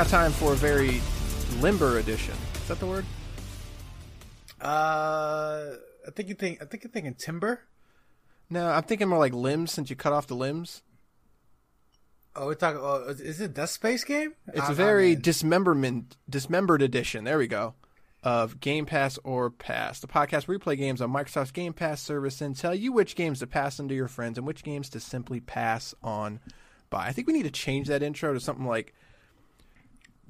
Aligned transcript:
now 0.00 0.04
time 0.04 0.32
for 0.32 0.54
a 0.54 0.56
very 0.56 0.98
limber 1.60 1.98
edition. 1.98 2.34
Is 2.54 2.68
that 2.68 2.80
the 2.80 2.86
word? 2.86 3.04
Uh, 4.58 5.72
I 6.06 6.10
think 6.16 6.30
you 6.30 6.34
think 6.34 6.62
I 6.62 6.64
think 6.64 6.84
you're 6.84 6.90
thinking 6.90 7.12
timber. 7.14 7.60
No, 8.48 8.66
I'm 8.70 8.84
thinking 8.84 9.08
more 9.10 9.18
like 9.18 9.34
limbs 9.34 9.72
since 9.72 9.90
you 9.90 9.96
cut 9.96 10.14
off 10.14 10.26
the 10.26 10.34
limbs. 10.34 10.80
Oh, 12.34 12.46
we're 12.46 12.54
talking. 12.54 12.80
Oh, 12.82 13.08
is 13.08 13.42
it 13.42 13.52
Dead 13.52 13.66
Space 13.68 14.04
game? 14.04 14.32
It's 14.48 14.62
I'm- 14.62 14.72
a 14.72 14.74
very 14.74 15.16
dismemberment 15.16 16.16
dismembered 16.30 16.80
edition. 16.80 17.24
There 17.24 17.36
we 17.36 17.46
go. 17.46 17.74
Of 18.22 18.58
Game 18.58 18.86
Pass 18.86 19.18
or 19.22 19.50
Pass, 19.50 20.00
the 20.00 20.06
podcast 20.06 20.48
where 20.48 20.54
we 20.54 20.58
play 20.58 20.76
games 20.76 21.02
on 21.02 21.12
Microsoft's 21.12 21.52
Game 21.52 21.74
Pass 21.74 22.00
service 22.00 22.40
and 22.40 22.56
tell 22.56 22.74
you 22.74 22.92
which 22.92 23.16
games 23.16 23.40
to 23.40 23.46
pass 23.46 23.78
on 23.78 23.88
to 23.88 23.94
your 23.94 24.08
friends 24.08 24.38
and 24.38 24.46
which 24.46 24.62
games 24.64 24.88
to 24.90 25.00
simply 25.00 25.40
pass 25.40 25.94
on 26.02 26.40
by. 26.88 27.06
I 27.06 27.12
think 27.12 27.26
we 27.26 27.34
need 27.34 27.42
to 27.42 27.50
change 27.50 27.88
that 27.88 28.02
intro 28.02 28.32
to 28.32 28.40
something 28.40 28.66
like 28.66 28.94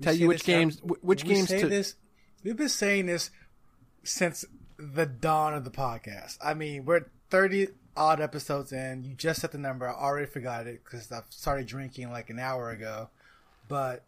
tell 0.00 0.14
you 0.14 0.28
which 0.28 0.45
games 0.45 0.78
wh- 0.80 1.04
which 1.04 1.25
games 1.25 1.48
to 1.48 1.69
this. 1.69 1.94
We've 2.42 2.56
been 2.56 2.69
saying 2.69 3.06
this 3.06 3.30
since 4.02 4.44
the 4.78 5.06
dawn 5.06 5.55
of 5.55 5.64
the 5.64 5.70
podcast. 5.70 6.38
I 6.42 6.55
mean, 6.55 6.84
we're 6.84 7.06
thirty 7.30 7.69
odd 7.97 8.20
episodes 8.20 8.72
in. 8.72 9.05
You 9.05 9.14
just 9.14 9.41
set 9.41 9.52
the 9.52 9.58
number. 9.58 9.88
I 9.88 9.92
already 9.92 10.27
forgot 10.27 10.66
it 10.66 10.83
because 10.84 11.10
I 11.12 11.20
started 11.30 11.66
drinking 11.66 12.10
like 12.10 12.30
an 12.30 12.38
hour 12.38 12.70
ago. 12.70 13.10
But 13.69 14.05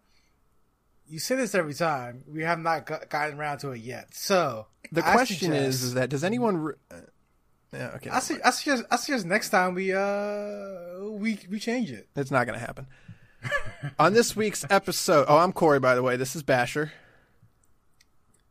you 1.08 1.19
say 1.19 1.36
this 1.36 1.55
every 1.55 1.75
time. 1.75 2.24
We 2.27 2.42
have 2.42 2.58
not 2.58 2.86
got, 2.86 3.08
gotten 3.11 3.39
around 3.39 3.58
to 3.58 3.70
it 3.72 3.80
yet. 3.80 4.14
So 4.14 4.67
The 4.92 5.06
I 5.06 5.12
question 5.12 5.52
is, 5.52 5.77
suggest- 5.80 5.83
is 5.84 5.95
that 5.95 6.08
does 6.11 6.24
anyone? 6.24 6.56
Re- 6.56 6.74
uh, 6.91 6.97
yeah, 7.74 7.91
okay. 7.97 8.11
I, 8.11 8.19
su- 8.20 8.41
I 8.45 8.50
suggest 8.50 8.84
I 8.91 8.97
suggest 8.97 9.24
next 9.27 9.48
time 9.50 9.74
we 9.74 9.92
uh 9.95 11.05
we 11.11 11.39
we 11.50 11.58
change 11.58 11.91
it. 11.91 12.08
It's 12.17 12.30
not 12.30 12.47
going 12.47 12.58
to 12.58 12.64
happen. 12.64 12.86
On 13.98 14.12
this 14.12 14.36
week's 14.36 14.64
episode, 14.70 15.27
oh, 15.28 15.38
I'm 15.38 15.52
Corey, 15.52 15.80
by 15.80 15.94
the 15.94 16.02
way. 16.02 16.16
This 16.16 16.36
is 16.36 16.42
Basher. 16.42 16.92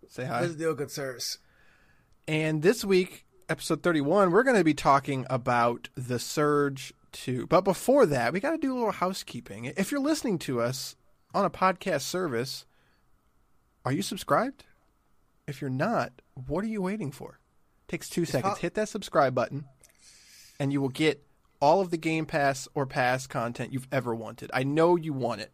Say 0.10 0.26
hi. 0.26 0.42
This 0.42 0.52
is 0.52 0.56
deal, 0.58 0.74
good 0.74 0.92
sirs. 0.92 1.38
And 2.28 2.62
this 2.62 2.84
week, 2.84 3.26
episode 3.48 3.82
31, 3.82 4.32
we're 4.32 4.44
going 4.44 4.58
to 4.58 4.64
be 4.64 4.74
talking 4.74 5.26
about 5.30 5.90
The 5.96 6.20
Surge 6.20 6.94
2. 7.14 7.48
But 7.48 7.62
before 7.62 8.06
that, 8.08 8.34
we 8.34 8.40
got 8.40 8.52
to 8.52 8.58
do 8.58 8.74
a 8.74 8.76
little 8.76 8.92
housekeeping. 8.92 9.66
If 9.78 9.92
you're 9.92 10.02
listening 10.02 10.38
to 10.40 10.60
us 10.62 10.96
on 11.34 11.46
a 11.46 11.50
podcast 11.50 12.02
service, 12.02 12.66
are 13.86 13.92
you 13.94 14.02
subscribed? 14.02 14.66
If 15.48 15.62
you're 15.62 15.70
not, 15.70 16.22
what 16.34 16.64
are 16.66 16.68
you 16.70 16.82
waiting 16.82 17.12
for? 17.12 17.40
It 17.88 17.92
takes 17.92 18.10
two 18.10 18.26
seconds. 18.26 18.54
pop- 18.54 18.60
Hit 18.60 18.74
that 18.76 18.90
subscribe 18.90 19.34
button, 19.34 19.66
and 20.60 20.74
you 20.74 20.82
will 20.82 20.90
get 20.90 21.24
all 21.62 21.80
of 21.82 21.92
the 21.92 21.98
Game 21.98 22.26
Pass 22.26 22.68
or 22.74 22.86
Pass 22.86 23.28
content 23.28 23.72
you've 23.72 23.88
ever 23.92 24.14
wanted. 24.16 24.50
I 24.54 24.64
know 24.64 24.96
you 24.96 25.14
want 25.14 25.42
it. 25.42 25.52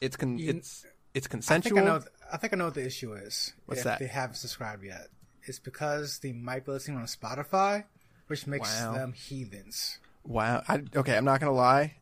It's 0.00 0.16
con- 0.16 0.38
You- 0.38 0.50
it's 0.50 0.84
it's 1.14 1.26
I 1.26 1.28
think 1.28 1.30
consensual. 1.30 1.78
I 1.78 1.82
know. 1.82 2.02
I 2.32 2.36
think 2.36 2.52
I 2.52 2.56
know 2.56 2.66
what 2.66 2.74
the 2.74 2.84
issue 2.86 3.12
is. 3.14 3.52
What's 3.66 3.80
if 3.80 3.84
that? 3.84 3.98
They 3.98 4.06
haven't 4.06 4.36
subscribed 4.36 4.84
yet. 4.84 5.08
It's 5.44 5.58
because 5.58 6.18
they 6.20 6.32
might 6.32 6.64
be 6.64 6.72
listening 6.72 6.98
on 6.98 7.04
Spotify, 7.06 7.84
which 8.28 8.46
makes 8.46 8.68
Wow. 8.82 8.92
them 8.94 9.12
heathens. 9.12 9.98
Wow. 10.24 10.62
I, 10.68 10.82
okay, 10.94 11.16
I'm 11.16 11.24
not 11.24 11.40
gonna 11.40 11.52
lie. 11.52 11.96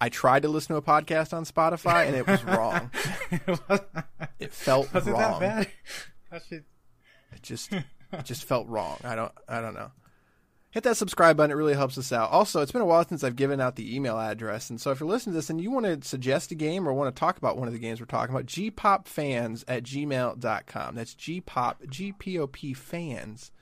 I 0.00 0.08
tried 0.08 0.42
to 0.42 0.48
listen 0.48 0.74
to 0.74 0.76
a 0.76 0.82
podcast 0.82 1.32
on 1.32 1.44
Spotify 1.44 2.06
and 2.08 2.16
it 2.16 2.26
was 2.26 2.42
wrong. 2.44 2.90
It 4.40 4.52
felt 4.52 4.92
Was 4.92 5.06
it 5.06 5.12
wrong. 5.12 5.20
that 5.40 5.40
bad? 5.40 5.68
That 6.32 6.42
should. 6.48 6.64
It 7.32 7.42
just 7.42 7.72
it 7.72 7.84
just 8.24 8.44
felt 8.44 8.66
wrong. 8.68 8.98
I 9.04 9.14
don't 9.14 9.32
I 9.48 9.60
don't 9.60 9.74
know. 9.74 9.92
Hit 10.72 10.84
that 10.84 10.96
subscribe 10.96 11.36
button. 11.36 11.50
It 11.50 11.54
really 11.54 11.74
helps 11.74 11.98
us 11.98 12.12
out. 12.12 12.30
Also, 12.30 12.62
it's 12.62 12.72
been 12.72 12.80
a 12.80 12.86
while 12.86 13.06
since 13.06 13.22
I've 13.22 13.36
given 13.36 13.60
out 13.60 13.76
the 13.76 13.94
email 13.94 14.18
address, 14.18 14.70
and 14.70 14.80
so 14.80 14.90
if 14.90 15.00
you're 15.00 15.08
listening 15.08 15.34
to 15.34 15.38
this 15.38 15.50
and 15.50 15.60
you 15.60 15.70
want 15.70 15.84
to 15.84 16.08
suggest 16.08 16.50
a 16.50 16.54
game 16.54 16.88
or 16.88 16.94
want 16.94 17.14
to 17.14 17.18
talk 17.20 17.36
about 17.36 17.58
one 17.58 17.68
of 17.68 17.74
the 17.74 17.78
games 17.78 18.00
we're 18.00 18.06
talking 18.06 18.34
about, 18.34 18.46
gpopfans 18.46 19.64
at 19.68 19.82
gmail.com. 19.82 20.94
That's 20.94 21.14
gpop, 21.14 21.88
G-P-O-P 21.90 22.72
fans 22.74 23.52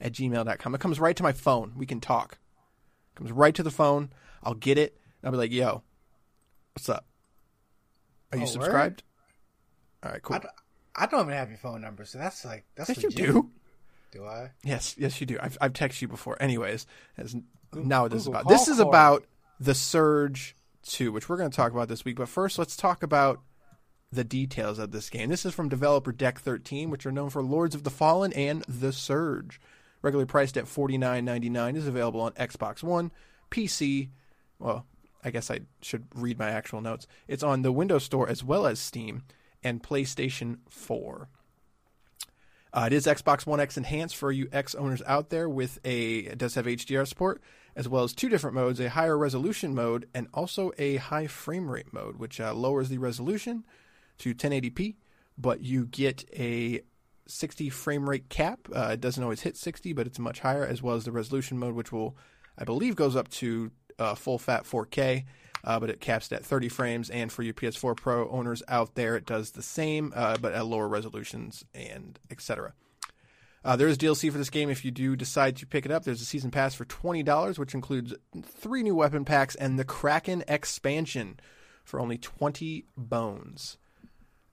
at 0.00 0.12
gmail.com. 0.12 0.74
It 0.74 0.80
comes 0.80 1.00
right 1.00 1.16
to 1.16 1.22
my 1.24 1.32
phone. 1.32 1.72
We 1.76 1.86
can 1.86 2.00
talk. 2.00 2.38
It 3.14 3.18
comes 3.18 3.32
right 3.32 3.54
to 3.56 3.64
the 3.64 3.70
phone. 3.72 4.10
I'll 4.44 4.54
get 4.54 4.78
it. 4.78 4.96
I'll 5.24 5.32
be 5.32 5.38
like, 5.38 5.52
yo, 5.52 5.82
what's 6.74 6.88
up? 6.88 7.04
Are 8.32 8.38
you 8.38 8.44
Oh, 8.44 8.46
word? 8.46 8.52
subscribed? 8.52 9.02
All 10.04 10.12
right, 10.12 10.22
cool. 10.22 10.38
I 10.96 11.06
don't 11.06 11.20
even 11.22 11.34
have 11.34 11.48
your 11.48 11.58
phone 11.58 11.80
number, 11.80 12.04
so 12.04 12.18
that's 12.18 12.44
like 12.44 12.64
that's. 12.76 12.88
yes, 12.90 13.02
you 13.02 13.10
do. 13.10 13.50
Do 14.10 14.24
I? 14.24 14.50
Yes, 14.64 14.96
yes, 14.98 15.20
you 15.20 15.26
do. 15.26 15.38
I've, 15.40 15.56
I've 15.60 15.72
texted 15.72 16.02
you 16.02 16.08
before. 16.08 16.36
Anyways, 16.40 16.86
as 17.16 17.36
now 17.74 18.08
this 18.08 18.22
is 18.22 18.26
Google 18.26 18.40
about. 18.40 18.50
This 18.50 18.68
is 18.68 18.78
about 18.80 19.24
the 19.60 19.74
Surge 19.74 20.56
2, 20.84 21.12
which 21.12 21.28
we're 21.28 21.36
going 21.36 21.50
to 21.50 21.56
talk 21.56 21.72
about 21.72 21.88
this 21.88 22.04
week. 22.04 22.16
But 22.16 22.28
first, 22.28 22.58
let's 22.58 22.76
talk 22.76 23.02
about 23.02 23.40
the 24.12 24.24
details 24.24 24.78
of 24.78 24.90
this 24.90 25.08
game. 25.10 25.28
This 25.28 25.46
is 25.46 25.54
from 25.54 25.68
developer 25.68 26.12
Deck 26.12 26.40
13, 26.40 26.90
which 26.90 27.06
are 27.06 27.12
known 27.12 27.30
for 27.30 27.42
Lords 27.42 27.74
of 27.74 27.84
the 27.84 27.90
Fallen 27.90 28.32
and 28.32 28.62
The 28.64 28.92
Surge. 28.92 29.60
Regularly 30.02 30.26
priced 30.26 30.56
at 30.56 30.64
$49.99, 30.64 31.76
is 31.76 31.86
available 31.86 32.22
on 32.22 32.32
Xbox 32.32 32.82
One, 32.82 33.12
PC. 33.50 34.08
Well, 34.58 34.86
I 35.22 35.30
guess 35.30 35.50
I 35.50 35.60
should 35.82 36.06
read 36.14 36.38
my 36.38 36.50
actual 36.50 36.80
notes. 36.80 37.06
It's 37.28 37.42
on 37.42 37.62
the 37.62 37.70
Windows 37.70 38.04
Store 38.04 38.28
as 38.28 38.42
well 38.42 38.66
as 38.66 38.80
Steam 38.80 39.22
and 39.62 39.82
PlayStation 39.82 40.58
4. 40.70 41.28
Uh, 42.72 42.84
it 42.86 42.92
is 42.92 43.06
Xbox 43.06 43.46
One 43.46 43.60
X 43.60 43.76
enhanced 43.76 44.16
for 44.16 44.30
you 44.30 44.48
X 44.52 44.74
owners 44.74 45.02
out 45.06 45.30
there 45.30 45.48
with 45.48 45.78
a 45.84 46.18
it 46.18 46.38
does 46.38 46.54
have 46.54 46.66
HDR 46.66 47.06
support 47.06 47.42
as 47.76 47.88
well 47.88 48.04
as 48.04 48.12
two 48.12 48.28
different 48.28 48.54
modes, 48.54 48.80
a 48.80 48.90
higher 48.90 49.16
resolution 49.16 49.74
mode 49.74 50.08
and 50.14 50.28
also 50.34 50.72
a 50.78 50.96
high 50.96 51.26
frame 51.26 51.70
rate 51.70 51.92
mode, 51.92 52.16
which 52.16 52.40
uh, 52.40 52.52
lowers 52.52 52.88
the 52.88 52.98
resolution 52.98 53.64
to 54.18 54.34
1080p, 54.34 54.96
but 55.38 55.62
you 55.62 55.86
get 55.86 56.24
a 56.36 56.80
60 57.26 57.70
frame 57.70 58.08
rate 58.08 58.28
cap. 58.28 58.60
Uh, 58.74 58.90
it 58.92 59.00
doesn't 59.00 59.22
always 59.22 59.42
hit 59.42 59.56
60, 59.56 59.92
but 59.92 60.06
it's 60.06 60.18
much 60.18 60.40
higher, 60.40 60.64
as 60.64 60.82
well 60.82 60.96
as 60.96 61.04
the 61.04 61.12
resolution 61.12 61.58
mode, 61.58 61.74
which 61.74 61.92
will, 61.92 62.16
I 62.58 62.64
believe, 62.64 62.96
goes 62.96 63.16
up 63.16 63.28
to 63.28 63.70
uh, 63.98 64.14
full 64.14 64.38
fat 64.38 64.64
4K, 64.64 65.24
uh, 65.64 65.78
but 65.80 65.90
it 65.90 66.00
caps 66.00 66.30
it 66.30 66.36
at 66.36 66.44
30 66.44 66.68
frames. 66.68 67.10
And 67.10 67.30
for 67.30 67.42
your 67.42 67.54
PS4 67.54 67.96
Pro 67.96 68.28
owners 68.30 68.62
out 68.68 68.94
there, 68.94 69.16
it 69.16 69.26
does 69.26 69.52
the 69.52 69.62
same, 69.62 70.12
uh, 70.14 70.36
but 70.38 70.52
at 70.52 70.66
lower 70.66 70.88
resolutions 70.88 71.64
and 71.74 72.18
etc. 72.30 72.74
Uh, 73.62 73.76
there 73.76 73.88
is 73.88 73.98
DLC 73.98 74.32
for 74.32 74.38
this 74.38 74.50
game 74.50 74.70
if 74.70 74.84
you 74.84 74.90
do 74.90 75.14
decide 75.14 75.56
to 75.56 75.66
pick 75.66 75.84
it 75.84 75.92
up. 75.92 76.04
There's 76.04 76.22
a 76.22 76.26
season 76.26 76.50
pass 76.50 76.74
for 76.74 76.86
twenty 76.86 77.22
dollars, 77.22 77.58
which 77.58 77.74
includes 77.74 78.14
three 78.42 78.82
new 78.82 78.94
weapon 78.94 79.24
packs 79.24 79.54
and 79.54 79.78
the 79.78 79.84
Kraken 79.84 80.42
expansion 80.48 81.38
for 81.84 82.00
only 82.00 82.16
twenty 82.16 82.86
bones. 82.96 83.76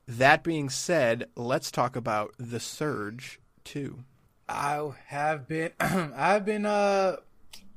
That 0.07 0.43
being 0.43 0.69
said, 0.69 1.29
let's 1.35 1.71
talk 1.71 1.95
about 1.95 2.33
the 2.37 2.59
Surge 2.59 3.39
Two. 3.63 4.03
I 4.49 4.91
have 5.07 5.47
been 5.47 5.71
I've 5.79 6.45
been 6.45 6.65
uh 6.65 7.17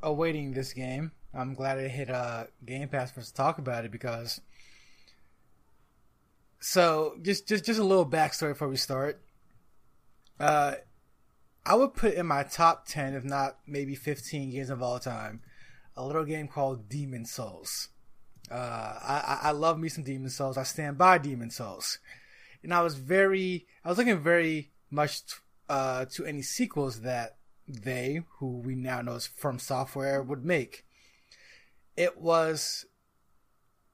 awaiting 0.03 0.53
this 0.53 0.73
game. 0.73 1.13
I'm 1.33 1.55
glad 1.55 1.79
it 1.79 1.91
hit 1.91 2.11
uh 2.11 2.45
Game 2.65 2.89
Pass 2.89 3.13
for 3.13 3.21
us 3.21 3.29
to 3.29 3.35
talk 3.35 3.59
about 3.59 3.85
it 3.85 3.91
because 3.91 4.41
so 6.59 7.17
just 7.23 7.47
just 7.49 7.65
just 7.65 7.79
a 7.79 7.85
little 7.85 8.07
backstory 8.07 8.53
before 8.53 8.69
we 8.69 8.77
start. 8.77 9.21
Uh 10.39 10.75
I 11.65 11.75
would 11.75 11.95
put 11.95 12.15
in 12.15 12.27
my 12.27 12.43
top 12.43 12.87
ten, 12.87 13.15
if 13.15 13.25
not 13.25 13.59
maybe 13.67 13.95
fifteen 13.95 14.51
games 14.51 14.71
of 14.71 14.83
all 14.83 14.99
time, 14.99 15.43
a 15.97 16.05
little 16.05 16.25
game 16.25 16.49
called 16.49 16.89
Demon's 16.89 17.31
Souls. 17.31 17.89
Uh, 18.51 18.55
I, 18.55 19.39
I 19.43 19.51
love 19.53 19.79
me 19.79 19.89
some 19.89 20.03
Demon's 20.03 20.35
Souls. 20.35 20.57
I 20.57 20.65
stand 20.65 20.99
by 20.99 21.19
Demon's 21.19 21.57
Souls, 21.57 21.99
and 22.65 22.75
I 22.75 22.83
was 22.83 22.97
very 22.97 23.67
I 23.85 23.89
was 23.91 23.99
looking 23.99 24.19
very 24.19 24.73
much 24.91 25.27
t- 25.27 25.35
uh, 25.69 26.07
to 26.07 26.25
any 26.25 26.43
sequels 26.43 27.03
that 27.03 27.37
they, 27.69 28.23
who 28.39 28.57
we 28.59 28.75
now 28.75 29.03
know 29.03 29.15
as 29.15 29.27
From 29.27 29.59
Software, 29.59 30.23
would 30.23 30.45
make. 30.45 30.85
It 32.01 32.19
was. 32.19 32.87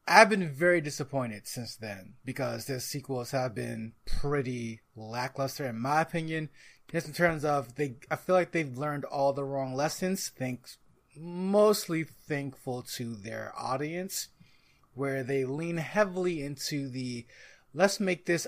I've 0.07 0.31
been 0.31 0.49
very 0.49 0.81
disappointed 0.81 1.49
since 1.49 1.75
then 1.75 2.15
because 2.25 2.67
their 2.67 2.79
sequels 2.79 3.33
have 3.33 3.53
been 3.53 3.95
pretty 4.07 4.83
lackluster, 4.95 5.67
in 5.67 5.81
my 5.81 6.03
opinion. 6.03 6.51
Just 6.89 7.09
in 7.09 7.15
terms 7.15 7.45
of 7.45 7.75
they, 7.75 7.97
I 8.09 8.15
feel 8.15 8.37
like 8.37 8.53
they've 8.53 8.79
learned 8.79 9.05
all 9.07 9.33
the 9.33 9.43
wrong 9.43 9.75
lessons. 9.75 10.29
Thanks, 10.29 10.79
mostly 11.17 12.05
thankful 12.05 12.83
to 12.95 13.17
their 13.17 13.53
audience, 13.59 14.29
where 14.95 15.25
they 15.25 15.45
lean 15.45 15.79
heavily 15.79 16.45
into 16.45 16.89
the 16.89 17.27
let's 17.75 17.99
make 17.99 18.27
this 18.27 18.47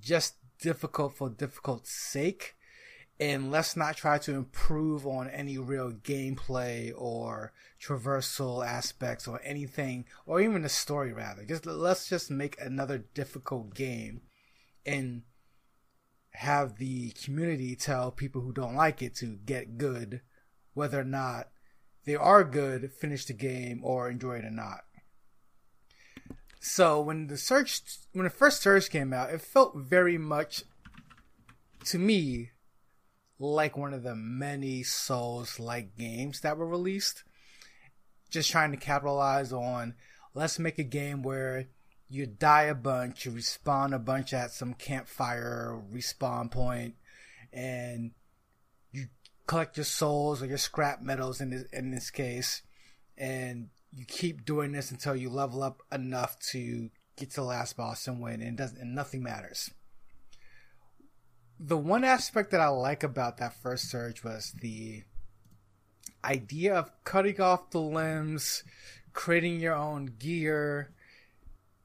just 0.00 0.34
difficult 0.60 1.14
for 1.14 1.30
difficult 1.30 1.86
sake 1.86 2.56
and 3.20 3.50
let's 3.50 3.76
not 3.76 3.96
try 3.96 4.18
to 4.18 4.34
improve 4.34 5.06
on 5.06 5.28
any 5.30 5.58
real 5.58 5.90
gameplay 5.90 6.92
or 6.96 7.52
traversal 7.82 8.64
aspects 8.64 9.26
or 9.26 9.40
anything 9.44 10.04
or 10.26 10.40
even 10.40 10.62
the 10.62 10.68
story 10.68 11.12
rather. 11.12 11.44
Just 11.44 11.66
let's 11.66 12.08
just 12.08 12.30
make 12.30 12.60
another 12.60 12.98
difficult 13.14 13.74
game 13.74 14.22
and 14.86 15.22
have 16.32 16.76
the 16.76 17.10
community 17.10 17.74
tell 17.74 18.12
people 18.12 18.42
who 18.42 18.52
don't 18.52 18.76
like 18.76 19.02
it 19.02 19.16
to 19.16 19.38
get 19.44 19.78
good 19.78 20.20
whether 20.74 21.00
or 21.00 21.04
not 21.04 21.48
they 22.04 22.14
are 22.14 22.44
good 22.44 22.92
finish 22.92 23.24
the 23.24 23.32
game 23.32 23.80
or 23.82 24.08
enjoy 24.08 24.36
it 24.36 24.44
or 24.44 24.50
not. 24.50 24.82
So 26.60 27.00
when 27.00 27.26
the 27.26 27.36
Surge, 27.36 27.82
when 28.12 28.24
the 28.24 28.30
first 28.30 28.62
Surge 28.62 28.90
came 28.90 29.12
out, 29.12 29.30
it 29.30 29.40
felt 29.40 29.76
very 29.76 30.18
much 30.18 30.62
to 31.86 31.98
me 31.98 32.50
like 33.38 33.76
one 33.76 33.94
of 33.94 34.02
the 34.02 34.16
many 34.16 34.82
Souls 34.82 35.60
like 35.60 35.96
games 35.96 36.40
that 36.40 36.56
were 36.56 36.66
released. 36.66 37.24
Just 38.30 38.50
trying 38.50 38.72
to 38.72 38.76
capitalize 38.76 39.52
on 39.52 39.94
let's 40.34 40.58
make 40.58 40.78
a 40.78 40.84
game 40.84 41.22
where 41.22 41.66
you 42.08 42.26
die 42.26 42.64
a 42.64 42.74
bunch, 42.74 43.26
you 43.26 43.32
respawn 43.32 43.94
a 43.94 43.98
bunch 43.98 44.32
at 44.32 44.50
some 44.50 44.74
campfire 44.74 45.80
respawn 45.92 46.50
point, 46.50 46.94
and 47.52 48.12
you 48.92 49.06
collect 49.46 49.76
your 49.76 49.84
souls 49.84 50.42
or 50.42 50.46
your 50.46 50.58
scrap 50.58 51.02
metals 51.02 51.40
in 51.40 51.50
this, 51.50 51.64
in 51.72 51.90
this 51.90 52.10
case, 52.10 52.62
and 53.16 53.68
you 53.92 54.04
keep 54.06 54.44
doing 54.44 54.72
this 54.72 54.90
until 54.90 55.16
you 55.16 55.28
level 55.28 55.62
up 55.62 55.82
enough 55.92 56.38
to 56.38 56.88
get 57.16 57.30
to 57.30 57.36
the 57.36 57.42
last 57.42 57.76
boss 57.76 58.06
and 58.06 58.22
win, 58.22 58.40
and 58.40 58.56
doesn't 58.56 58.80
and 58.80 58.94
nothing 58.94 59.22
matters. 59.22 59.70
The 61.60 61.76
one 61.76 62.04
aspect 62.04 62.52
that 62.52 62.60
I 62.60 62.68
like 62.68 63.02
about 63.02 63.38
that 63.38 63.54
first 63.54 63.90
surge 63.90 64.22
was 64.22 64.52
the 64.60 65.02
idea 66.24 66.74
of 66.74 66.90
cutting 67.04 67.40
off 67.40 67.70
the 67.70 67.80
limbs, 67.80 68.62
creating 69.12 69.60
your 69.60 69.74
own 69.74 70.06
gear, 70.18 70.92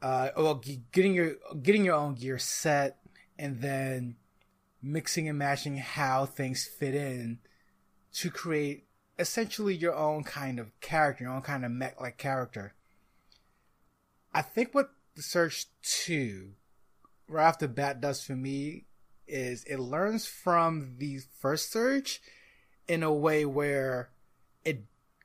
uh, 0.01 0.29
well, 0.37 0.61
getting 0.91 1.13
your 1.13 1.35
getting 1.61 1.85
your 1.85 1.95
own 1.95 2.15
gear 2.15 2.37
set, 2.37 2.97
and 3.39 3.61
then 3.61 4.17
mixing 4.81 5.29
and 5.29 5.39
matching 5.39 5.77
how 5.77 6.25
things 6.25 6.65
fit 6.65 6.93
in 6.93 7.39
to 8.11 8.29
create 8.29 8.85
essentially 9.17 9.73
your 9.73 9.95
own 9.95 10.23
kind 10.23 10.59
of 10.59 10.77
character, 10.81 11.23
your 11.23 11.33
own 11.33 11.41
kind 11.41 11.65
of 11.65 11.71
mech 11.71 11.99
like 11.99 12.17
character. 12.17 12.73
I 14.33 14.41
think 14.41 14.73
what 14.73 14.91
the 15.15 15.21
Surge 15.21 15.67
2 15.83 16.51
right 17.27 17.47
off 17.47 17.59
the 17.59 17.67
bat 17.67 18.01
does 18.01 18.23
for 18.23 18.35
me 18.35 18.85
is 19.27 19.63
it 19.65 19.79
learns 19.79 20.25
from 20.25 20.95
the 20.97 21.19
first 21.39 21.71
Surge 21.71 22.21
in 22.87 23.03
a 23.03 23.13
way 23.13 23.45
where 23.45 24.09
it 24.63 24.83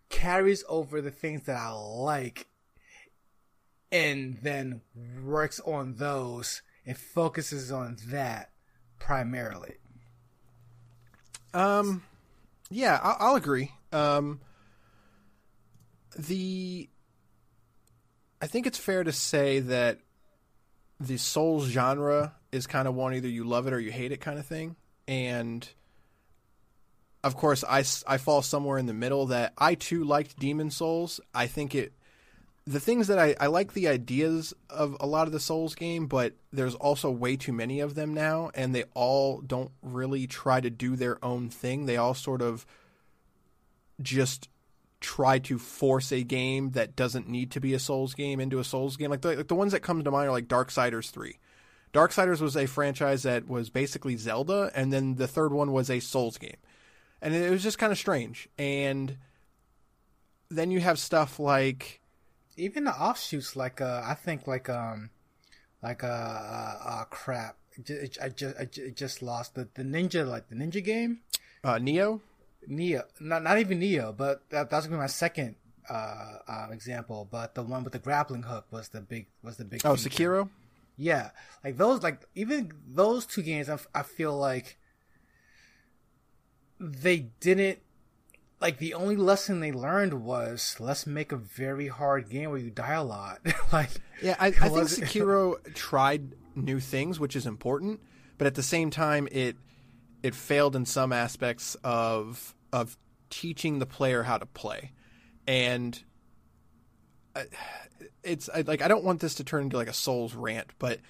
carries 0.09 0.65
over 0.69 1.01
the 1.01 1.11
things 1.11 1.45
that 1.45 1.57
I 1.57 1.71
like 1.71 2.47
and 3.91 4.39
then 4.43 4.83
works 5.23 5.61
on 5.61 5.95
those 5.95 6.63
and 6.87 6.97
focuses 6.97 7.73
on 7.73 7.97
that 8.07 8.51
primarily. 8.99 9.77
Um, 11.55 12.03
yeah, 12.71 13.01
I'll, 13.03 13.17
I'll 13.19 13.37
agree. 13.37 13.73
Um, 13.93 14.41
the 16.17 16.89
I 18.41 18.47
think 18.47 18.67
it's 18.67 18.79
fair 18.79 19.03
to 19.05 19.13
say 19.13 19.61
that 19.61 19.99
the 21.01 21.17
Souls 21.17 21.67
genre 21.67 22.35
is 22.53 22.67
kind 22.67 22.89
of 22.89 22.95
one 22.95 23.15
either 23.15 23.29
you 23.29 23.45
love 23.45 23.67
it 23.67 23.73
or 23.73 23.81
you 23.81 23.91
hate 23.91 24.13
it 24.13 24.21
kind 24.21 24.39
of 24.39 24.47
thing, 24.47 24.77
and 25.07 25.69
of 27.25 27.37
course 27.37 27.65
I, 27.65 27.85
I 28.07 28.19
fall 28.19 28.43
somewhere 28.43 28.79
in 28.79 28.87
the 28.87 28.95
middle 28.95 29.27
that 29.27 29.53
I 29.59 29.75
too 29.75 30.05
liked 30.05 30.39
Demon's 30.39 30.77
Souls. 30.77 31.21
I 31.35 31.47
think 31.47 31.75
it 31.75 31.93
the 32.69 32.81
things 32.81 33.07
that 33.07 33.19
I, 33.19 33.35
I 33.41 33.47
like 33.47 33.73
the 33.73 33.89
ideas 33.89 34.53
of 34.69 34.95
a 35.01 35.07
lot 35.07 35.27
of 35.27 35.33
the 35.33 35.41
Souls 35.41 35.75
game, 35.75 36.07
but 36.07 36.35
there's 36.53 36.75
also 36.75 37.11
way 37.11 37.35
too 37.35 37.53
many 37.53 37.81
of 37.81 37.95
them 37.95 38.13
now, 38.13 38.51
and 38.55 38.75
they 38.75 38.85
all 38.93 39.41
don't 39.41 39.71
really 39.83 40.27
try 40.27 40.61
to 40.61 40.69
do 40.69 40.95
their 40.95 41.23
own 41.25 41.49
thing. 41.49 41.87
They 41.87 41.97
all 41.97 42.13
sort 42.13 42.43
of 42.43 42.67
just 44.03 44.51
try 45.01 45.39
to 45.39 45.59
force 45.59 46.13
a 46.13 46.23
game 46.23 46.73
that 46.73 46.95
doesn't 46.95 47.27
need 47.27 47.51
to 47.53 47.61
be 47.61 47.73
a 47.73 47.79
Souls 47.79 48.13
game 48.13 48.39
into 48.39 48.59
a 48.59 48.65
Souls 48.65 48.99
game. 48.99 49.11
Like 49.11 49.23
the, 49.23 49.37
like 49.37 49.49
the 49.49 49.55
ones 49.55 49.73
that 49.73 49.81
come 49.81 50.05
to 50.05 50.11
mind 50.11 50.29
are 50.29 50.33
like 50.33 50.49
Darksiders 50.49 51.11
3. 51.11 51.39
Darksiders 51.93 52.41
was 52.41 52.57
a 52.57 52.67
franchise 52.67 53.23
that 53.23 53.49
was 53.49 53.71
basically 53.71 54.17
Zelda, 54.17 54.71
and 54.75 54.93
then 54.93 55.15
the 55.15 55.29
third 55.29 55.53
one 55.53 55.73
was 55.73 55.91
a 55.91 56.01
Souls 56.01 56.39
game. 56.39 56.57
And 57.21 57.35
it 57.35 57.51
was 57.51 57.63
just 57.63 57.79
kind 57.79 57.91
of 57.91 57.99
strange. 57.99 58.49
And 58.59 59.17
then 60.51 60.71
you 60.71 60.81
have 60.81 60.99
stuff 60.99 61.39
like 61.39 62.01
even 62.57 62.85
the 62.85 62.93
offshoots 62.93 63.57
like 63.57 63.81
uh 63.81 64.03
I 64.05 64.15
think 64.15 64.47
like 64.47 64.69
um 64.69 65.11
like 65.83 66.03
uh, 66.03 66.07
uh, 66.07 66.79
uh 66.85 67.05
crap 67.05 67.57
I 68.21 68.29
just 68.29 68.59
I 68.59 68.65
just 68.65 69.23
lost 69.23 69.55
the 69.55 69.69
the 69.75 69.83
ninja 69.83 70.27
like 70.27 70.49
the 70.49 70.57
ninja 70.57 70.85
game 70.85 71.21
uh 71.65 71.79
Neo. 71.79 72.21
Nioh 72.69 73.05
not 73.21 73.43
not 73.43 73.59
even 73.59 73.79
Neo, 73.79 74.13
but 74.13 74.49
that, 74.51 74.71
that's 74.71 74.87
gonna 74.87 74.97
be 74.97 75.01
my 75.01 75.07
second 75.07 75.55
uh, 75.89 76.39
uh 76.47 76.67
example 76.71 77.27
but 77.31 77.55
the 77.55 77.63
one 77.63 77.85
with 77.85 77.93
the 77.93 77.99
grappling 77.99 78.43
hook 78.43 78.67
was 78.71 78.89
the 78.89 79.01
big 79.01 79.27
was 79.43 79.57
the 79.57 79.65
big 79.65 79.83
oh 79.85 79.97
feature. 79.97 80.11
Sekiro 80.11 80.49
yeah. 80.99 81.31
Like 81.65 81.77
those 81.77 82.03
like 82.03 82.29
even 82.35 82.73
those 82.87 83.25
two 83.25 83.43
games 83.43 83.71
I, 83.71 83.79
I 83.95 84.03
feel 84.03 84.37
like 84.37 84.79
they 86.79 87.31
didn't 87.41 87.79
like 88.61 88.79
the 88.79 88.95
only 88.95 89.17
lesson 89.17 89.61
they 89.61 89.73
learned 89.73 90.15
was 90.15 90.77
let's 90.81 91.07
make 91.07 91.31
a 91.31 91.37
very 91.37 91.89
hard 91.89 92.29
game 92.29 92.51
where 92.51 92.59
you 92.59 92.71
die 92.71 92.95
a 92.95 93.05
lot. 93.05 93.41
like 93.73 93.91
yeah, 94.21 94.37
I, 94.39 94.49
I 94.49 94.51
think 94.51 94.89
Sekiro 94.89 95.75
tried 95.75 96.35
new 96.55 96.81
things, 96.81 97.21
which 97.21 97.37
is 97.37 97.47
important, 97.47 98.01
but 98.37 98.47
at 98.47 98.57
the 98.57 98.63
same 98.63 98.91
time, 98.91 99.29
it 99.31 99.57
it 100.23 100.35
failed 100.35 100.75
in 100.75 100.85
some 100.85 101.13
aspects 101.13 101.77
of 101.85 102.55
of 102.73 102.99
teaching 103.31 103.79
the 103.79 103.87
player 103.87 104.25
how 104.25 104.39
to 104.39 104.47
play, 104.47 104.93
and 105.47 106.03
it's 108.23 108.49
like 108.67 108.83
I 108.83 108.89
don't 108.89 109.05
want 109.05 109.21
this 109.21 109.35
to 109.37 109.45
turn 109.45 109.65
into 109.65 109.77
like 109.77 109.89
a 109.89 109.93
Souls 109.93 110.35
rant, 110.35 110.69
but 110.79 111.01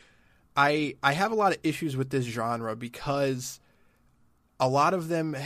I 0.57 0.95
I 1.03 1.13
have 1.13 1.33
a 1.33 1.37
lot 1.37 1.53
of 1.53 1.59
issues 1.63 1.97
with 1.97 2.11
this 2.11 2.25
genre 2.25 2.77
because 2.77 3.61
a 4.61 4.69
lot 4.69 4.95
of 4.95 5.09
them 5.09 5.37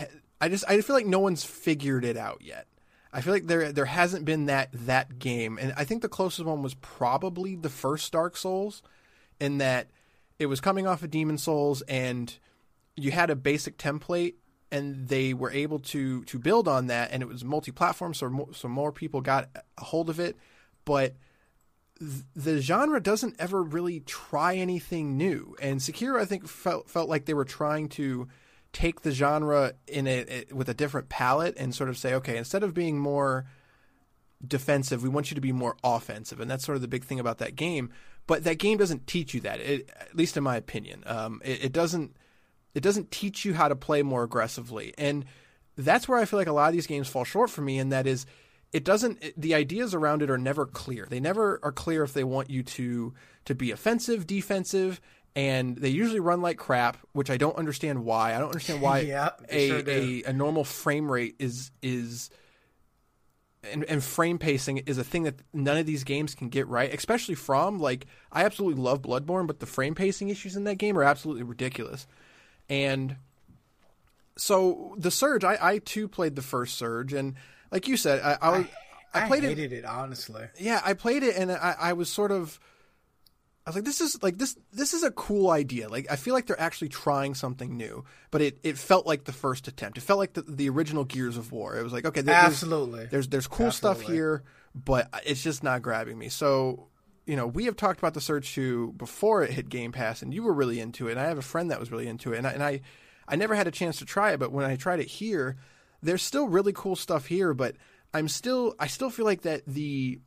I 0.40 0.48
just 0.48 0.64
I 0.68 0.80
feel 0.80 0.96
like 0.96 1.06
no 1.06 1.20
one's 1.20 1.44
figured 1.44 2.04
it 2.04 2.16
out 2.16 2.42
yet. 2.42 2.66
I 3.12 3.20
feel 3.20 3.32
like 3.32 3.46
there 3.46 3.72
there 3.72 3.84
hasn't 3.84 4.24
been 4.24 4.46
that 4.46 4.70
that 4.72 5.18
game, 5.18 5.58
and 5.60 5.74
I 5.76 5.84
think 5.84 6.02
the 6.02 6.08
closest 6.08 6.46
one 6.46 6.62
was 6.62 6.74
probably 6.74 7.56
the 7.56 7.68
first 7.68 8.10
Dark 8.12 8.36
Souls, 8.36 8.82
in 9.38 9.58
that 9.58 9.88
it 10.38 10.46
was 10.46 10.60
coming 10.60 10.86
off 10.86 11.02
of 11.02 11.10
Demon's 11.10 11.42
Souls, 11.42 11.82
and 11.82 12.36
you 12.96 13.10
had 13.10 13.28
a 13.28 13.36
basic 13.36 13.76
template, 13.76 14.34
and 14.70 15.08
they 15.08 15.34
were 15.34 15.50
able 15.50 15.78
to 15.78 16.24
to 16.24 16.38
build 16.38 16.66
on 16.66 16.86
that, 16.86 17.10
and 17.12 17.22
it 17.22 17.28
was 17.28 17.44
multi 17.44 17.70
platform, 17.70 18.14
so 18.14 18.30
more, 18.30 18.48
so 18.52 18.66
more 18.66 18.92
people 18.92 19.20
got 19.20 19.50
a 19.76 19.84
hold 19.84 20.08
of 20.08 20.18
it, 20.18 20.36
but 20.84 21.14
the 22.34 22.60
genre 22.60 23.00
doesn't 23.00 23.36
ever 23.38 23.62
really 23.62 24.00
try 24.00 24.56
anything 24.56 25.16
new, 25.16 25.54
and 25.60 25.80
Sekiro 25.80 26.20
I 26.20 26.24
think 26.24 26.48
felt 26.48 26.90
felt 26.90 27.08
like 27.08 27.26
they 27.26 27.34
were 27.34 27.44
trying 27.44 27.88
to 27.90 28.28
take 28.72 29.02
the 29.02 29.12
genre 29.12 29.74
in 29.86 30.06
a, 30.06 30.44
with 30.52 30.68
a 30.68 30.74
different 30.74 31.08
palette 31.08 31.54
and 31.58 31.74
sort 31.74 31.90
of 31.90 31.98
say, 31.98 32.14
okay, 32.14 32.36
instead 32.36 32.62
of 32.62 32.72
being 32.72 32.98
more 32.98 33.44
defensive, 34.46 35.02
we 35.02 35.08
want 35.08 35.30
you 35.30 35.34
to 35.34 35.40
be 35.40 35.52
more 35.52 35.76
offensive, 35.84 36.40
and 36.40 36.50
that's 36.50 36.64
sort 36.64 36.76
of 36.76 36.82
the 36.82 36.88
big 36.88 37.04
thing 37.04 37.20
about 37.20 37.38
that 37.38 37.54
game. 37.54 37.90
But 38.26 38.44
that 38.44 38.58
game 38.58 38.78
doesn't 38.78 39.06
teach 39.06 39.34
you 39.34 39.40
that, 39.40 39.60
it, 39.60 39.90
at 39.98 40.16
least 40.16 40.36
in 40.36 40.42
my 40.42 40.56
opinion. 40.56 41.02
Um, 41.06 41.40
it, 41.44 41.66
it 41.66 41.72
doesn't 41.72 42.16
it 42.74 42.82
doesn't 42.82 43.10
teach 43.10 43.44
you 43.44 43.54
how 43.54 43.68
to 43.68 43.76
play 43.76 44.02
more 44.02 44.24
aggressively, 44.24 44.94
and 44.98 45.24
that's 45.76 46.08
where 46.08 46.18
I 46.18 46.24
feel 46.24 46.38
like 46.38 46.48
a 46.48 46.52
lot 46.52 46.68
of 46.68 46.72
these 46.72 46.86
games 46.86 47.08
fall 47.08 47.24
short 47.24 47.50
for 47.50 47.62
me. 47.62 47.78
And 47.78 47.92
that 47.92 48.06
is, 48.06 48.26
it 48.72 48.84
doesn't. 48.84 49.22
It, 49.22 49.40
the 49.40 49.54
ideas 49.54 49.94
around 49.94 50.22
it 50.22 50.30
are 50.30 50.38
never 50.38 50.66
clear. 50.66 51.06
They 51.08 51.20
never 51.20 51.60
are 51.62 51.72
clear 51.72 52.02
if 52.02 52.12
they 52.14 52.24
want 52.24 52.50
you 52.50 52.62
to 52.62 53.14
to 53.44 53.54
be 53.54 53.70
offensive, 53.70 54.26
defensive, 54.26 55.00
and 55.34 55.76
they 55.76 55.88
usually 55.88 56.20
run 56.20 56.40
like 56.40 56.58
crap, 56.58 56.96
which 57.12 57.30
I 57.30 57.36
don't 57.36 57.56
understand 57.56 58.04
why. 58.04 58.34
I 58.34 58.38
don't 58.38 58.48
understand 58.48 58.80
why 58.80 58.98
yeah, 59.00 59.30
a, 59.48 59.68
sure 59.68 59.82
a, 59.86 60.22
a 60.24 60.32
normal 60.32 60.64
frame 60.64 61.10
rate 61.10 61.36
is 61.38 61.70
is 61.82 62.30
and, 63.70 63.84
and, 63.84 64.02
frame 64.02 64.38
pacing 64.38 64.78
is 64.78 64.98
a 64.98 65.04
thing 65.04 65.22
that 65.22 65.36
none 65.52 65.76
of 65.76 65.86
these 65.86 66.02
games 66.02 66.34
can 66.34 66.48
get 66.48 66.66
right, 66.66 66.92
especially 66.92 67.34
from 67.34 67.78
like 67.78 68.06
I 68.32 68.44
absolutely 68.44 68.82
love 68.82 69.02
Bloodborne, 69.02 69.46
but 69.46 69.60
the 69.60 69.66
frame 69.66 69.94
pacing 69.94 70.30
issues 70.30 70.56
in 70.56 70.64
that 70.64 70.76
game 70.76 70.98
are 70.98 71.04
absolutely 71.04 71.44
ridiculous. 71.44 72.06
And 72.68 73.16
so 74.36 74.94
the 74.98 75.10
Surge, 75.10 75.44
I, 75.44 75.58
I 75.60 75.78
too 75.78 76.08
played 76.08 76.36
the 76.36 76.42
first 76.42 76.76
Surge, 76.76 77.12
and 77.12 77.34
like 77.72 77.88
you 77.88 77.96
said, 77.96 78.20
I 78.22 78.38
I, 78.40 78.56
I, 78.58 78.68
I 79.14 79.26
played 79.26 79.42
hated 79.42 79.72
it, 79.72 79.78
it 79.78 79.84
honestly. 79.84 80.44
Yeah, 80.58 80.80
I 80.84 80.94
played 80.94 81.24
it, 81.24 81.36
and 81.36 81.50
I, 81.50 81.74
I 81.78 81.92
was 81.94 82.08
sort 82.08 82.30
of 82.30 82.60
I 83.66 83.70
was 83.70 83.76
like, 83.76 83.84
this 83.84 84.00
is 84.00 84.22
like 84.22 84.38
this 84.38 84.56
this 84.72 84.92
is 84.92 85.04
a 85.04 85.10
cool 85.12 85.50
idea. 85.50 85.88
Like 85.88 86.06
I 86.10 86.16
feel 86.16 86.34
like 86.34 86.46
they're 86.46 86.60
actually 86.60 86.88
trying 86.88 87.34
something 87.34 87.76
new, 87.76 88.04
but 88.32 88.42
it, 88.42 88.58
it 88.64 88.76
felt 88.76 89.06
like 89.06 89.24
the 89.24 89.32
first 89.32 89.68
attempt. 89.68 89.98
It 89.98 90.00
felt 90.00 90.18
like 90.18 90.32
the, 90.32 90.42
the 90.42 90.68
original 90.68 91.04
Gears 91.04 91.36
of 91.36 91.52
War. 91.52 91.78
It 91.78 91.82
was 91.84 91.92
like, 91.92 92.04
okay, 92.04 92.22
there, 92.22 92.34
absolutely, 92.34 93.00
there's 93.00 93.10
there's, 93.10 93.28
there's 93.28 93.46
cool 93.46 93.66
absolutely. 93.66 94.02
stuff 94.02 94.12
here, 94.12 94.42
but 94.74 95.08
it's 95.24 95.42
just 95.42 95.62
not 95.62 95.80
grabbing 95.80 96.18
me. 96.18 96.28
So 96.28 96.88
you 97.24 97.36
know, 97.36 97.46
we 97.46 97.66
have 97.66 97.76
talked 97.76 98.00
about 98.00 98.14
the 98.14 98.20
Surge 98.20 98.52
2 98.52 98.94
before 98.96 99.44
it 99.44 99.52
hit 99.52 99.68
Game 99.68 99.92
Pass, 99.92 100.22
and 100.22 100.34
you 100.34 100.42
were 100.42 100.52
really 100.52 100.80
into 100.80 101.06
it. 101.06 101.12
And 101.12 101.20
I 101.20 101.26
have 101.26 101.38
a 101.38 101.42
friend 101.42 101.70
that 101.70 101.78
was 101.78 101.92
really 101.92 102.08
into 102.08 102.32
it, 102.32 102.38
and 102.38 102.46
I, 102.48 102.50
and 102.50 102.62
I 102.64 102.80
I 103.28 103.36
never 103.36 103.54
had 103.54 103.68
a 103.68 103.70
chance 103.70 103.98
to 103.98 104.04
try 104.04 104.32
it, 104.32 104.40
but 104.40 104.50
when 104.50 104.64
I 104.64 104.74
tried 104.74 104.98
it 104.98 105.06
here, 105.06 105.56
there's 106.02 106.22
still 106.22 106.48
really 106.48 106.72
cool 106.72 106.96
stuff 106.96 107.26
here, 107.26 107.54
but 107.54 107.76
I'm 108.12 108.28
still 108.28 108.74
I 108.78 108.86
still 108.86 109.10
feel 109.10 109.24
like 109.24 109.42
that 109.42 109.62
the 109.66 110.20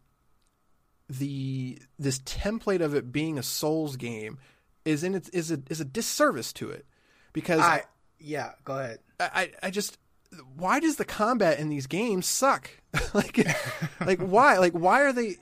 the 1.10 1.80
this 2.00 2.20
template 2.20 2.82
of 2.82 2.96
it 2.96 3.12
being 3.12 3.38
a 3.38 3.44
Souls 3.44 3.96
game 3.98 4.40
is 4.86 5.04
in 5.04 5.16
its 5.16 5.30
is 5.30 5.52
a 5.52 5.62
is 5.70 5.82
a 5.82 5.86
disservice 5.86 6.54
to 6.54 6.70
it 6.70 6.86
because 7.34 7.62
I 7.62 7.84
yeah, 8.20 8.52
go 8.64 8.80
ahead. 8.80 9.00
I 9.20 9.52
I 9.62 9.70
just 9.70 9.98
why 10.56 10.80
does 10.80 10.96
the 10.96 11.06
combat 11.06 11.60
in 11.60 11.70
these 11.70 11.88
games 11.88 12.26
suck? 12.26 12.70
like 13.14 13.46
like 14.00 14.20
why? 14.20 14.58
Like 14.58 14.74
why 14.74 15.02
are 15.02 15.14
they 15.14 15.38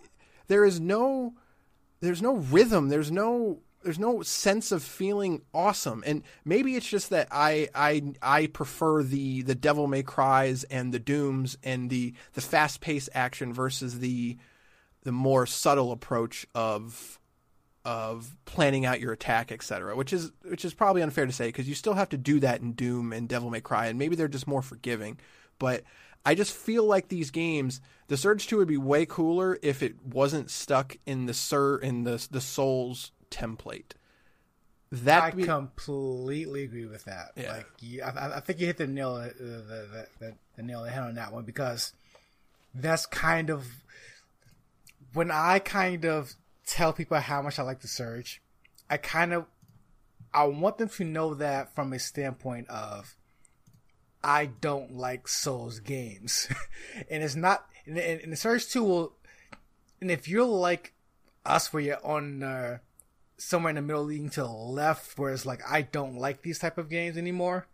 there 0.48 0.66
is 0.66 0.80
no 0.80 1.34
there's 2.02 2.22
no 2.22 2.36
rhythm, 2.36 2.90
there's 2.90 3.12
no 3.12 3.60
there's 3.84 4.00
no 4.00 4.22
sense 4.22 4.72
of 4.72 4.82
feeling 4.82 5.42
awesome. 5.54 6.04
And 6.06 6.24
maybe 6.46 6.76
it's 6.76 6.90
just 6.90 7.10
that 7.10 7.28
I 7.32 7.70
I 7.76 8.14
I 8.22 8.48
prefer 8.48 9.04
the 9.04 9.42
the 9.42 9.56
Devil 9.56 9.88
May 9.88 10.04
Cries 10.04 10.64
and 10.66 10.94
the 10.94 11.00
Dooms 11.00 11.58
and 11.64 11.90
the 11.90 12.14
the 12.34 12.42
fast 12.42 12.82
paced 12.82 13.10
action 13.14 13.54
versus 13.54 14.00
the 14.00 14.38
the 15.04 15.12
more 15.12 15.46
subtle 15.46 15.92
approach 15.92 16.48
of 16.56 17.20
of 17.86 18.38
planning 18.46 18.86
out 18.86 19.02
your 19.02 19.12
attack, 19.12 19.52
etc. 19.52 19.96
Which 19.96 20.14
is 20.14 20.32
which 20.44 20.66
is 20.66 20.74
probably 20.74 21.02
unfair 21.02 21.26
to 21.26 21.32
say 21.32 21.48
because 21.48 21.68
you 21.68 21.76
still 21.76 21.94
have 21.94 22.10
to 22.10 22.18
do 22.18 22.40
that 22.40 22.62
in 22.62 22.74
Doom 22.74 23.12
and 23.12 23.28
Devil 23.28 23.50
May 23.50 23.62
Cry, 23.62 23.88
and 23.88 24.00
maybe 24.00 24.16
they're 24.16 24.28
just 24.28 24.48
more 24.48 24.62
forgiving. 24.62 25.20
But 25.60 25.84
I 26.26 26.36
just 26.36 26.54
feel 26.54 26.86
like 26.86 27.10
these 27.10 27.32
games, 27.32 27.82
the 28.08 28.18
Surge 28.18 28.48
Two 28.48 28.58
would 28.58 28.68
be 28.68 28.78
way 28.78 29.06
cooler 29.06 29.60
if 29.62 29.84
it 29.84 30.02
wasn't 30.06 30.50
stuck 30.50 30.98
in 31.06 31.26
the 31.26 31.34
Sir 31.34 31.78
in 31.78 32.04
the 32.04 32.26
the 32.32 32.42
Souls 32.42 33.12
template. 33.34 33.94
That 34.92 35.24
I 35.24 35.32
be... 35.32 35.44
completely 35.44 36.64
agree 36.64 36.86
with 36.86 37.06
that. 37.06 37.32
Yeah. 37.36 37.54
Like, 37.54 37.68
you, 37.80 38.04
I, 38.04 38.38
I, 38.38 38.40
think 38.42 38.60
you 38.60 38.68
hit 38.68 38.78
the 38.78 38.86
nail 38.86 39.16
the, 39.16 39.44
the, 39.44 40.08
the, 40.20 40.34
the 40.56 40.62
nail 40.62 40.80
on 40.80 40.86
the 40.86 40.92
head 40.92 41.04
on 41.04 41.16
that 41.16 41.34
one 41.34 41.46
because 41.46 41.94
that's 42.76 43.08
kind 43.08 43.50
of 43.50 43.66
when 45.14 45.32
I 45.32 45.60
kind 45.60 46.06
of 46.06 46.36
tell 46.66 46.94
people 46.94 47.18
how 47.18 47.42
much 47.42 47.58
I 47.58 47.64
like 47.64 47.82
the 47.82 47.88
Surge. 47.88 48.42
I 48.90 48.98
kind 48.98 49.34
of 49.34 49.46
I 50.34 50.46
want 50.46 50.78
them 50.78 50.90
to 50.90 51.04
know 51.04 51.36
that 51.36 51.74
from 51.76 51.94
a 51.94 52.00
standpoint 52.00 52.70
of 52.70 53.16
I 54.24 54.46
don't 54.46 54.96
like 54.96 55.28
Souls 55.28 55.80
games, 55.80 56.48
and 57.10 57.24
it's 57.24 57.36
not. 57.36 57.66
And, 57.86 57.98
and 57.98 58.32
the 58.32 58.38
Surge 58.38 58.70
Two 58.70 58.84
will, 58.84 59.14
and 60.00 60.10
if 60.10 60.28
you're 60.28 60.46
like 60.46 60.94
us, 61.46 61.74
where 61.74 61.84
you're 61.84 62.06
on. 62.06 62.44
Uh, 62.44 62.78
somewhere 63.44 63.70
in 63.70 63.76
the 63.76 63.82
middle 63.82 64.04
leading 64.04 64.30
to 64.32 64.42
the 64.42 64.48
left 64.48 65.18
where 65.18 65.34
it's 65.34 65.46
like 65.46 65.62
I 65.70 65.82
don't 65.82 66.16
like 66.16 66.42
these 66.42 66.60
type 66.60 66.78
of 66.78 66.90
games 66.90 67.18
anymore. 67.18 67.68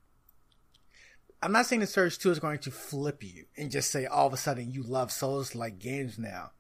I'm 1.42 1.52
not 1.52 1.66
saying 1.68 1.80
the 1.80 1.88
Surge 1.88 2.18
2 2.18 2.32
is 2.32 2.40
going 2.40 2.60
to 2.60 2.72
flip 2.72 3.24
you 3.24 3.46
and 3.56 3.72
just 3.72 3.92
say 3.92 4.06
all 4.06 4.28
of 4.28 4.34
a 4.34 4.38
sudden 4.38 4.72
you 4.72 4.84
love 4.84 5.12
Souls 5.12 5.56
like 5.56 5.80
games 5.80 6.20
now. 6.20 6.52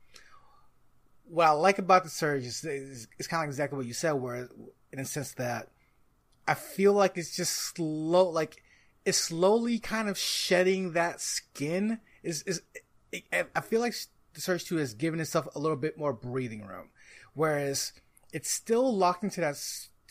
What 1.25 1.47
I 1.47 1.51
like 1.51 1.79
about 1.79 2.03
the 2.03 2.09
Surge 2.09 2.45
is, 2.45 2.63
is, 2.63 3.27
kind 3.27 3.43
of 3.43 3.49
exactly 3.49 3.77
what 3.77 3.85
you 3.85 3.93
said, 3.93 4.13
where 4.13 4.49
in 4.91 4.99
a 4.99 5.05
sense 5.05 5.33
that 5.33 5.69
I 6.47 6.53
feel 6.53 6.93
like 6.93 7.17
it's 7.17 7.35
just 7.35 7.53
slow, 7.75 8.29
like 8.29 8.63
it's 9.05 9.17
slowly 9.17 9.79
kind 9.79 10.07
of 10.09 10.17
shedding 10.17 10.93
that 10.93 11.21
skin. 11.21 11.99
Is 12.23 12.41
is 12.43 12.61
I 13.33 13.61
feel 13.61 13.81
like 13.81 13.95
the 14.33 14.41
Surge 14.41 14.65
2 14.65 14.77
has 14.77 14.93
given 14.93 15.19
itself 15.19 15.47
a 15.55 15.59
little 15.59 15.77
bit 15.77 15.97
more 15.97 16.13
breathing 16.13 16.65
room, 16.65 16.89
whereas 17.33 17.91
it's 18.31 18.49
still 18.49 18.95
locked 18.95 19.23
into 19.23 19.41
that 19.41 19.55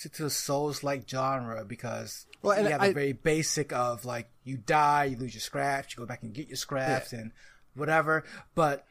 to, 0.00 0.08
to 0.08 0.24
the 0.24 0.30
Souls 0.30 0.82
like 0.82 1.08
genre 1.08 1.64
because 1.64 2.26
well, 2.42 2.56
and 2.56 2.66
you 2.66 2.72
have 2.72 2.82
I, 2.82 2.88
the 2.88 2.94
very 2.94 3.12
basic 3.12 3.72
of 3.72 4.04
like 4.04 4.30
you 4.44 4.56
die, 4.56 5.04
you 5.04 5.16
lose 5.16 5.34
your 5.34 5.40
scraps, 5.40 5.94
you 5.94 6.00
go 6.00 6.06
back 6.06 6.22
and 6.22 6.32
get 6.32 6.48
your 6.48 6.56
scraps 6.56 7.12
yeah. 7.12 7.20
and 7.20 7.32
whatever. 7.74 8.24
But 8.54 8.84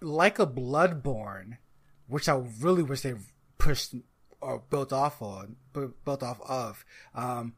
like 0.00 0.38
a 0.38 0.46
Bloodborne, 0.46 1.58
which 2.06 2.28
I 2.28 2.42
really 2.60 2.82
wish 2.82 3.02
they 3.02 3.14
pushed 3.58 3.94
or 4.40 4.62
built 4.70 4.92
off 4.92 5.20
on, 5.22 5.56
built 5.72 6.22
off 6.22 6.40
of, 6.46 6.84
um, 7.14 7.54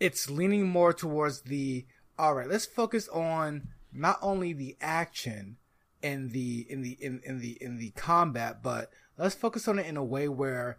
it's 0.00 0.30
leaning 0.30 0.68
more 0.68 0.92
towards 0.92 1.42
the 1.42 1.86
all 2.18 2.34
right. 2.34 2.48
Let's 2.48 2.66
focus 2.66 3.08
on 3.08 3.68
not 3.92 4.18
only 4.22 4.52
the 4.52 4.76
action 4.80 5.56
in 6.02 6.28
the 6.30 6.66
in 6.68 6.82
the 6.82 6.96
in, 7.00 7.20
in 7.24 7.40
the 7.40 7.58
in 7.60 7.78
the 7.78 7.90
combat, 7.90 8.62
but 8.62 8.90
let's 9.18 9.34
focus 9.34 9.68
on 9.68 9.78
it 9.78 9.86
in 9.86 9.96
a 9.96 10.04
way 10.04 10.28
where 10.28 10.78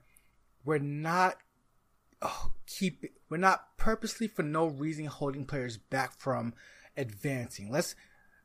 we're 0.64 0.78
not 0.80 1.38
oh, 2.22 2.52
keep 2.66 3.06
we're 3.30 3.38
not 3.38 3.78
purposely 3.78 4.28
for 4.28 4.44
no 4.44 4.68
reason 4.68 5.06
holding 5.06 5.46
players 5.46 5.78
back 5.78 6.18
from 6.20 6.54
advancing. 6.98 7.72
Let's 7.72 7.96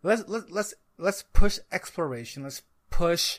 let's 0.03 0.25
let's 0.29 0.51
let's 0.51 0.75
let's 0.99 1.23
push 1.33 1.59
exploration. 1.73 2.43
Let's 2.43 2.63
push 2.91 3.39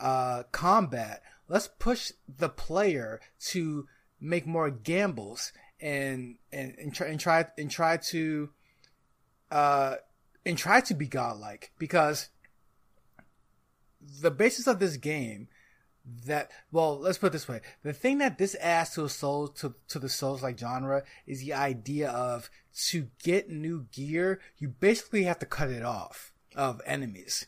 uh, 0.00 0.44
combat. 0.52 1.22
Let's 1.48 1.68
push 1.78 2.12
the 2.28 2.48
player 2.48 3.20
to 3.48 3.86
make 4.20 4.46
more 4.46 4.70
gambles 4.70 5.52
and 5.80 6.36
and 6.52 6.74
and 6.78 6.94
try 6.94 7.08
and 7.08 7.20
try 7.20 7.46
and 7.58 7.70
try 7.70 7.96
to 7.96 8.50
uh 9.50 9.96
and 10.46 10.56
try 10.56 10.80
to 10.80 10.94
be 10.94 11.06
godlike 11.06 11.72
because 11.78 12.28
the 14.20 14.30
basis 14.30 14.66
of 14.66 14.78
this 14.78 14.96
game 14.96 15.48
that 16.26 16.50
well 16.70 16.98
let's 16.98 17.18
put 17.18 17.28
it 17.28 17.32
this 17.32 17.48
way. 17.48 17.60
The 17.82 17.92
thing 17.92 18.18
that 18.18 18.38
this 18.38 18.56
adds 18.56 18.90
to 18.90 19.04
a 19.04 19.08
soul 19.08 19.48
to, 19.48 19.74
to 19.88 19.98
the 19.98 20.08
souls 20.08 20.42
like 20.42 20.58
genre 20.58 21.02
is 21.26 21.40
the 21.40 21.54
idea 21.54 22.10
of 22.10 22.50
to 22.88 23.08
get 23.22 23.50
new 23.50 23.86
gear 23.92 24.40
you 24.58 24.68
basically 24.68 25.24
have 25.24 25.38
to 25.40 25.46
cut 25.46 25.70
it 25.70 25.82
off 25.82 26.32
of 26.56 26.80
enemies. 26.86 27.46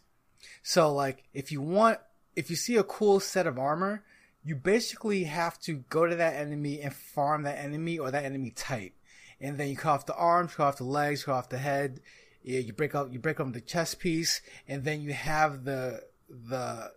So 0.63 0.93
like 0.93 1.25
if 1.33 1.51
you 1.51 1.61
want 1.61 1.99
if 2.37 2.51
you 2.51 2.57
see 2.57 2.77
a 2.77 2.85
cool 2.85 3.21
set 3.21 3.47
of 3.47 3.59
armor 3.59 4.05
you 4.45 4.55
basically 4.55 5.25
have 5.25 5.59
to 5.61 5.85
go 5.89 6.07
to 6.07 6.17
that 6.17 6.35
enemy 6.35 6.81
and 6.81 6.95
farm 6.95 7.43
that 7.43 7.59
enemy 7.59 7.99
or 7.99 8.11
that 8.11 8.25
enemy 8.25 8.51
type. 8.51 8.93
And 9.41 9.59
then 9.59 9.69
you 9.69 9.77
cut 9.77 9.91
off 9.91 10.07
the 10.07 10.15
arms 10.15 10.55
cut 10.55 10.67
off 10.67 10.77
the 10.77 10.85
legs 10.85 11.25
cut 11.25 11.33
off 11.33 11.49
the 11.49 11.59
head. 11.59 12.01
You 12.43 12.73
break 12.73 12.95
up 12.95 13.13
you 13.13 13.19
break 13.19 13.41
up 13.41 13.53
the 13.53 13.61
chest 13.61 13.99
piece 13.99 14.43
and 14.69 14.85
then 14.85 15.01
you 15.01 15.13
have 15.13 15.65
the 15.65 16.03
the 16.29 16.93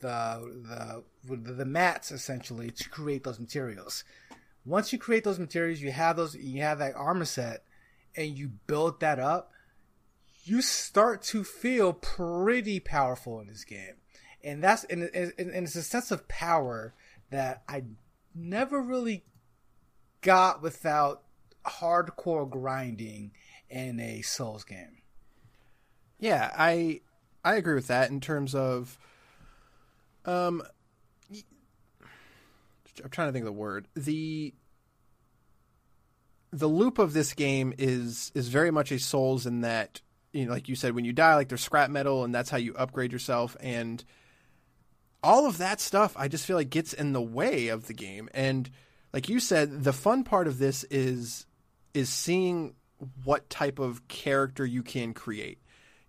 the 0.00 1.02
the 1.26 1.36
the 1.36 1.64
mats 1.64 2.10
essentially 2.10 2.70
to 2.70 2.88
create 2.88 3.24
those 3.24 3.40
materials. 3.40 4.04
Once 4.64 4.92
you 4.92 4.98
create 4.98 5.24
those 5.24 5.38
materials, 5.38 5.80
you 5.80 5.90
have 5.90 6.16
those 6.16 6.34
you 6.34 6.62
have 6.62 6.78
that 6.78 6.94
armor 6.94 7.24
set, 7.24 7.64
and 8.16 8.38
you 8.38 8.50
build 8.66 9.00
that 9.00 9.18
up. 9.18 9.50
You 10.44 10.60
start 10.62 11.22
to 11.24 11.44
feel 11.44 11.92
pretty 11.92 12.80
powerful 12.80 13.40
in 13.40 13.46
this 13.46 13.64
game, 13.64 13.96
and 14.42 14.62
that's 14.62 14.84
and, 14.84 15.04
and, 15.14 15.32
and 15.38 15.66
it's 15.66 15.76
a 15.76 15.82
sense 15.82 16.10
of 16.10 16.28
power 16.28 16.94
that 17.30 17.62
I 17.68 17.84
never 18.34 18.80
really 18.80 19.24
got 20.20 20.62
without 20.62 21.22
hardcore 21.66 22.48
grinding 22.48 23.32
in 23.68 24.00
a 24.00 24.22
Souls 24.22 24.64
game. 24.64 25.02
Yeah, 26.18 26.52
I 26.56 27.00
I 27.44 27.56
agree 27.56 27.74
with 27.74 27.88
that 27.88 28.10
in 28.10 28.20
terms 28.20 28.54
of 28.54 28.98
um, 30.24 30.62
I'm 33.02 33.10
trying 33.10 33.28
to 33.28 33.32
think 33.32 33.44
of 33.44 33.46
the 33.46 33.52
word. 33.52 33.88
the 33.94 34.54
The 36.52 36.68
loop 36.68 36.98
of 36.98 37.12
this 37.12 37.34
game 37.34 37.72
is 37.78 38.32
is 38.34 38.48
very 38.48 38.70
much 38.70 38.92
a 38.92 38.98
Souls 38.98 39.46
in 39.46 39.62
that 39.62 40.00
you 40.32 40.46
know, 40.46 40.52
like 40.52 40.68
you 40.68 40.74
said, 40.74 40.94
when 40.94 41.04
you 41.04 41.12
die, 41.12 41.34
like 41.34 41.48
there's 41.48 41.62
scrap 41.62 41.90
metal, 41.90 42.24
and 42.24 42.34
that's 42.34 42.50
how 42.50 42.56
you 42.56 42.74
upgrade 42.74 43.12
yourself, 43.12 43.56
and 43.60 44.02
all 45.22 45.46
of 45.46 45.58
that 45.58 45.80
stuff. 45.80 46.14
I 46.16 46.28
just 46.28 46.46
feel 46.46 46.56
like 46.56 46.70
gets 46.70 46.92
in 46.92 47.12
the 47.12 47.22
way 47.22 47.68
of 47.68 47.86
the 47.86 47.94
game, 47.94 48.28
and 48.32 48.70
like 49.12 49.28
you 49.28 49.40
said, 49.40 49.84
the 49.84 49.92
fun 49.92 50.24
part 50.24 50.46
of 50.46 50.58
this 50.58 50.84
is 50.84 51.46
is 51.94 52.08
seeing 52.08 52.74
what 53.24 53.50
type 53.50 53.78
of 53.78 54.06
character 54.08 54.64
you 54.64 54.82
can 54.82 55.12
create 55.12 55.58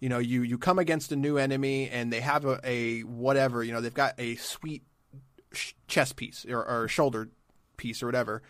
you 0.03 0.09
know 0.09 0.19
you 0.19 0.41
you 0.41 0.57
come 0.57 0.79
against 0.79 1.13
a 1.13 1.15
new 1.15 1.37
enemy 1.37 1.89
and 1.89 2.11
they 2.11 2.19
have 2.19 2.43
a, 2.43 2.59
a 2.65 2.99
whatever 3.03 3.63
you 3.63 3.71
know 3.71 3.79
they've 3.79 3.93
got 3.93 4.13
a 4.17 4.35
sweet 4.35 4.83
sh- 5.53 5.71
chest 5.87 6.17
piece 6.17 6.45
or, 6.45 6.61
or 6.61 6.89
shoulder 6.89 7.29
piece 7.77 8.03
or 8.03 8.07
whatever. 8.07 8.43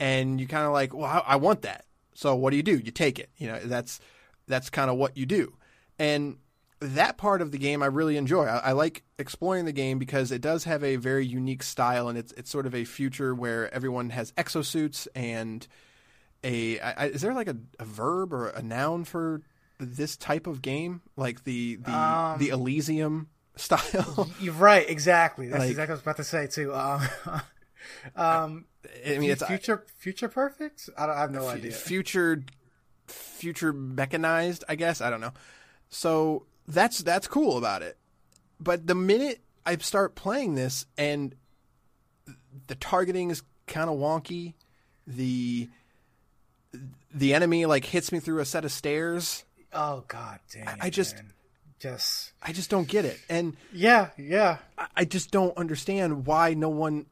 And 0.00 0.40
you 0.40 0.48
kind 0.48 0.66
of 0.66 0.72
like 0.72 0.92
well 0.92 1.04
I, 1.04 1.34
I, 1.34 1.36
want 1.36 1.62
that. 1.62 1.84
So 2.14 2.34
what 2.34 2.50
do 2.50 2.56
you 2.56 2.64
do? 2.64 2.76
You 2.76 2.90
take 2.90 3.20
it. 3.20 3.30
You 3.36 3.46
know 3.46 3.60
that's 3.60 4.00
that's 4.48 4.68
kind 4.68 4.90
of 4.90 4.96
what 4.96 5.16
you 5.16 5.26
do. 5.26 5.54
And 5.96 6.38
that 6.80 7.18
part 7.18 7.40
of 7.40 7.52
the 7.52 7.58
game 7.58 7.84
I 7.84 7.86
really 7.86 8.16
enjoy. 8.16 8.46
I, 8.46 8.56
I, 8.56 8.72
like 8.72 9.04
exploring 9.16 9.64
the 9.64 9.72
game 9.72 10.00
because 10.00 10.32
it 10.32 10.40
does 10.40 10.64
have 10.64 10.82
a 10.82 10.96
very 10.96 11.24
unique 11.24 11.62
style 11.62 12.08
and 12.08 12.18
it's 12.18 12.32
it's 12.32 12.50
sort 12.50 12.66
of 12.66 12.74
a 12.74 12.84
future 12.84 13.32
where 13.32 13.72
everyone 13.72 14.10
has 14.10 14.32
exosuits 14.32 15.06
and 15.14 15.68
a 16.42 16.80
I, 16.80 17.06
is 17.06 17.20
there 17.20 17.32
like 17.32 17.48
a, 17.48 17.56
a 17.78 17.84
verb 17.84 18.32
or 18.32 18.48
a 18.48 18.60
noun 18.60 19.04
for 19.04 19.42
this 19.78 20.16
type 20.16 20.46
of 20.46 20.62
game, 20.62 21.02
like 21.16 21.44
the 21.44 21.76
the 21.76 21.92
um, 21.92 22.38
the 22.38 22.50
Elysium 22.50 23.28
style. 23.56 24.28
You're 24.40 24.54
right, 24.54 24.88
exactly. 24.88 25.48
That's 25.48 25.60
like, 25.60 25.70
exactly 25.70 25.94
what 25.94 25.94
I 25.94 25.94
was 25.94 26.02
about 26.02 26.16
to 26.16 26.24
say 26.24 26.46
too. 26.46 26.74
Um, 26.74 27.02
um 28.16 28.64
I 29.06 29.18
mean, 29.18 29.30
it's 29.30 29.44
future 29.44 29.84
future 29.98 30.28
perfect. 30.28 30.88
I, 30.96 31.06
I 31.06 31.20
have 31.20 31.30
no 31.30 31.48
f- 31.48 31.56
idea. 31.56 31.72
Future 31.72 32.42
future 33.06 33.72
mechanized, 33.72 34.64
I 34.68 34.74
guess. 34.74 35.00
I 35.00 35.10
don't 35.10 35.20
know. 35.20 35.32
So 35.88 36.46
that's 36.66 36.98
that's 36.98 37.28
cool 37.28 37.58
about 37.58 37.82
it. 37.82 37.96
But 38.58 38.86
the 38.86 38.94
minute 38.94 39.40
I 39.64 39.76
start 39.76 40.14
playing 40.14 40.54
this 40.54 40.86
and 40.96 41.34
the 42.66 42.74
targeting 42.74 43.30
is 43.30 43.42
kind 43.66 43.90
of 43.90 43.98
wonky. 43.98 44.54
The 45.06 45.68
the 47.14 47.34
enemy 47.34 47.66
like 47.66 47.84
hits 47.84 48.12
me 48.12 48.20
through 48.20 48.40
a 48.40 48.44
set 48.44 48.64
of 48.64 48.72
stairs. 48.72 49.44
Oh 49.76 50.04
god 50.08 50.40
damn. 50.52 50.78
I 50.80 50.90
just 50.90 51.14
man. 51.16 51.32
just 51.78 52.32
I 52.42 52.52
just 52.52 52.70
don't 52.70 52.88
get 52.88 53.04
it. 53.04 53.18
And 53.28 53.56
Yeah, 53.72 54.08
yeah. 54.16 54.58
I- 54.78 54.88
I 54.96 55.04
just 55.04 55.30
don't 55.30 55.56
understand 55.56 56.26
why 56.26 56.54
no 56.54 56.68
one 56.70 57.06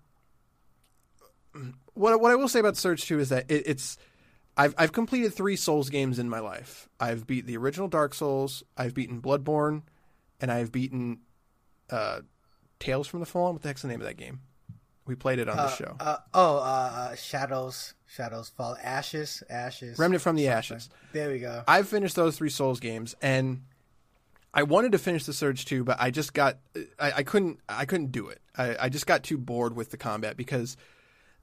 what 1.94 2.20
what 2.20 2.32
I 2.32 2.34
will 2.34 2.48
say 2.48 2.60
about 2.60 2.76
Surge 2.76 3.04
2 3.04 3.20
is 3.20 3.28
that 3.28 3.50
it, 3.50 3.64
it's 3.66 3.96
I've 4.56 4.74
I've 4.78 4.92
completed 4.92 5.34
3 5.34 5.56
Souls 5.56 5.90
games 5.90 6.18
in 6.18 6.28
my 6.28 6.40
life. 6.40 6.88
I've 6.98 7.26
beat 7.26 7.46
the 7.46 7.56
original 7.56 7.88
Dark 7.88 8.14
Souls, 8.14 8.62
I've 8.76 8.94
beaten 8.94 9.20
Bloodborne, 9.20 9.82
and 10.40 10.50
I've 10.50 10.72
beaten 10.72 11.20
uh 11.90 12.20
Tales 12.80 13.06
from 13.06 13.20
the 13.20 13.26
Fallen. 13.26 13.54
What 13.54 13.62
the 13.62 13.68
heck's 13.68 13.82
the 13.82 13.88
name 13.88 14.00
of 14.00 14.06
that 14.06 14.16
game? 14.16 14.40
We 15.06 15.14
played 15.14 15.38
it 15.38 15.48
on 15.48 15.56
the 15.56 15.68
show. 15.68 15.96
Uh, 16.00 16.16
oh, 16.32 16.56
uh, 16.56 16.60
uh, 16.60 17.14
shadows, 17.14 17.94
shadows 18.06 18.48
fall, 18.48 18.76
ashes, 18.82 19.42
ashes. 19.50 19.98
Remnant 19.98 20.22
from 20.22 20.36
the 20.36 20.48
Ashes. 20.48 20.88
There 21.12 21.30
we 21.30 21.40
go. 21.40 21.62
I've 21.68 21.88
finished 21.88 22.16
those 22.16 22.38
three 22.38 22.48
Souls 22.48 22.80
games, 22.80 23.14
and 23.20 23.62
I 24.54 24.62
wanted 24.62 24.92
to 24.92 24.98
finish 24.98 25.24
the 25.24 25.32
Surge 25.32 25.66
too, 25.66 25.84
but 25.84 25.98
I 26.00 26.10
just 26.10 26.32
got 26.32 26.58
I, 26.98 27.12
I 27.16 27.22
couldn't 27.22 27.60
I 27.68 27.84
couldn't 27.84 28.12
do 28.12 28.28
it. 28.28 28.40
I, 28.56 28.76
I 28.82 28.88
just 28.88 29.06
got 29.06 29.24
too 29.24 29.36
bored 29.36 29.76
with 29.76 29.90
the 29.90 29.96
combat 29.98 30.36
because 30.36 30.76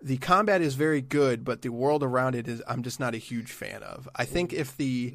the 0.02 0.18
combat 0.18 0.62
is 0.62 0.74
very 0.76 1.02
good, 1.02 1.44
but 1.44 1.62
the 1.62 1.70
world 1.70 2.02
around 2.02 2.36
it 2.36 2.48
is 2.48 2.64
I'm 2.68 2.82
just 2.82 3.00
not 3.00 3.14
a 3.14 3.20
huge 3.20 3.52
fan 3.52 3.84
of. 3.84 4.10
I 4.16 4.26
think 4.26 4.54
if 4.54 4.76
the 4.76 5.14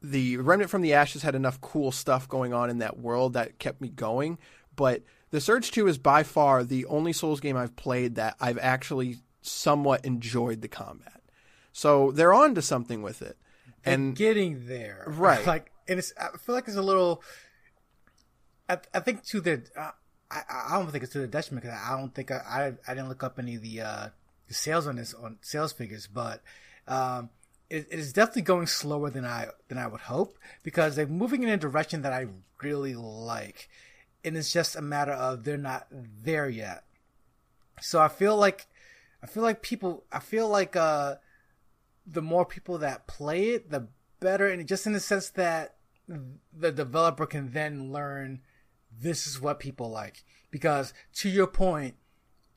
the 0.00 0.36
Remnant 0.38 0.70
from 0.70 0.82
the 0.82 0.94
Ashes 0.94 1.22
had 1.22 1.34
enough 1.34 1.60
cool 1.60 1.92
stuff 1.92 2.28
going 2.28 2.54
on 2.54 2.70
in 2.70 2.78
that 2.78 2.98
world 2.98 3.34
that 3.34 3.58
kept 3.58 3.80
me 3.80 3.88
going, 3.88 4.38
but 4.74 5.02
the 5.30 5.40
Surge 5.40 5.70
2 5.70 5.86
is 5.88 5.98
by 5.98 6.22
far 6.22 6.64
the 6.64 6.86
only 6.86 7.12
Souls 7.12 7.40
game 7.40 7.56
I've 7.56 7.76
played 7.76 8.14
that 8.16 8.36
I've 8.40 8.58
actually 8.58 9.18
somewhat 9.42 10.04
enjoyed 10.04 10.62
the 10.62 10.68
combat. 10.68 11.20
So 11.72 12.10
they're 12.10 12.34
on 12.34 12.54
to 12.54 12.62
something 12.62 13.02
with 13.02 13.22
it. 13.22 13.36
and 13.84 14.08
And 14.08 14.16
getting 14.16 14.66
there, 14.66 15.04
Right. 15.08 15.46
Like, 15.46 15.70
and 15.86 15.98
it's 15.98 16.12
I 16.20 16.36
feel 16.36 16.54
like 16.54 16.68
it's 16.68 16.76
a 16.76 16.82
little. 16.82 17.22
I, 18.68 18.78
I 18.92 19.00
think 19.00 19.24
to 19.26 19.40
the 19.40 19.62
uh, 19.76 19.92
I 20.30 20.42
I 20.50 20.78
don't 20.78 20.90
think 20.90 21.04
it's 21.04 21.12
to 21.12 21.20
the 21.20 21.26
detriment 21.26 21.64
because 21.64 21.78
I 21.82 21.98
don't 21.98 22.14
think 22.14 22.30
I, 22.30 22.36
I 22.36 22.90
I 22.90 22.94
didn't 22.94 23.08
look 23.08 23.22
up 23.22 23.38
any 23.38 23.54
of 23.56 23.62
the 23.62 23.80
uh 23.80 24.08
sales 24.48 24.86
on 24.86 24.96
this 24.96 25.14
on 25.14 25.38
sales 25.40 25.72
figures, 25.72 26.06
but 26.06 26.42
um 26.86 27.30
it, 27.70 27.86
it 27.90 27.98
is 27.98 28.12
definitely 28.12 28.42
going 28.42 28.66
slower 28.66 29.10
than 29.10 29.24
I 29.24 29.48
than 29.68 29.78
I 29.78 29.86
would 29.86 30.00
hope 30.02 30.38
because 30.62 30.96
they're 30.96 31.06
moving 31.06 31.42
in 31.42 31.48
a 31.48 31.56
direction 31.56 32.02
that 32.02 32.12
I 32.12 32.26
really 32.62 32.94
like, 32.94 33.68
and 34.24 34.36
it's 34.36 34.52
just 34.52 34.76
a 34.76 34.82
matter 34.82 35.12
of 35.12 35.44
they're 35.44 35.56
not 35.56 35.86
there 35.90 36.48
yet. 36.48 36.84
So 37.80 38.00
I 38.00 38.08
feel 38.08 38.36
like 38.36 38.66
I 39.22 39.26
feel 39.26 39.42
like 39.42 39.62
people 39.62 40.04
I 40.12 40.18
feel 40.18 40.48
like 40.48 40.76
uh 40.76 41.16
the 42.06 42.22
more 42.22 42.44
people 42.46 42.78
that 42.78 43.06
play 43.06 43.50
it, 43.50 43.70
the 43.70 43.88
better, 44.20 44.48
and 44.48 44.66
just 44.66 44.86
in 44.86 44.92
the 44.92 45.00
sense 45.00 45.28
that 45.30 45.76
the 46.56 46.72
developer 46.72 47.26
can 47.26 47.52
then 47.52 47.92
learn 47.92 48.40
this 48.98 49.26
is 49.26 49.40
what 49.40 49.60
people 49.60 49.90
like. 49.90 50.24
Because 50.50 50.94
to 51.16 51.28
your 51.28 51.46
point, 51.46 51.96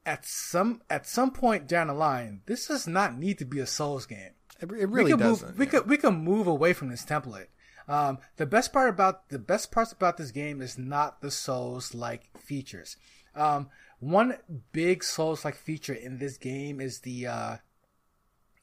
at 0.05 0.25
some 0.25 0.81
at 0.89 1.05
some 1.05 1.31
point 1.31 1.67
down 1.67 1.87
the 1.87 1.93
line, 1.93 2.41
this 2.45 2.67
does 2.67 2.87
not 2.87 3.17
need 3.17 3.37
to 3.39 3.45
be 3.45 3.59
a 3.59 3.65
Souls 3.67 4.05
game. 4.05 4.31
it, 4.59 4.69
really 4.69 5.03
we 5.03 5.09
can 5.11 5.19
doesn't. 5.19 5.49
move. 5.49 5.59
We 5.59 5.65
could 5.65 5.89
we 5.89 5.97
can 5.97 6.15
move 6.15 6.47
away 6.47 6.73
from 6.73 6.89
this 6.89 7.05
template. 7.05 7.47
Um, 7.87 8.19
the 8.37 8.45
best 8.45 8.71
part 8.71 8.89
about 8.89 9.29
the 9.29 9.39
best 9.39 9.71
parts 9.71 9.91
about 9.91 10.17
this 10.17 10.31
game 10.31 10.61
is 10.61 10.77
not 10.77 11.21
the 11.21 11.31
Souls 11.31 11.93
like 11.93 12.37
features. 12.37 12.97
Um, 13.35 13.69
one 13.99 14.37
big 14.71 15.03
Souls 15.03 15.45
like 15.45 15.55
feature 15.55 15.93
in 15.93 16.17
this 16.17 16.37
game 16.37 16.79
is 16.79 16.99
the 16.99 17.27
uh, 17.27 17.57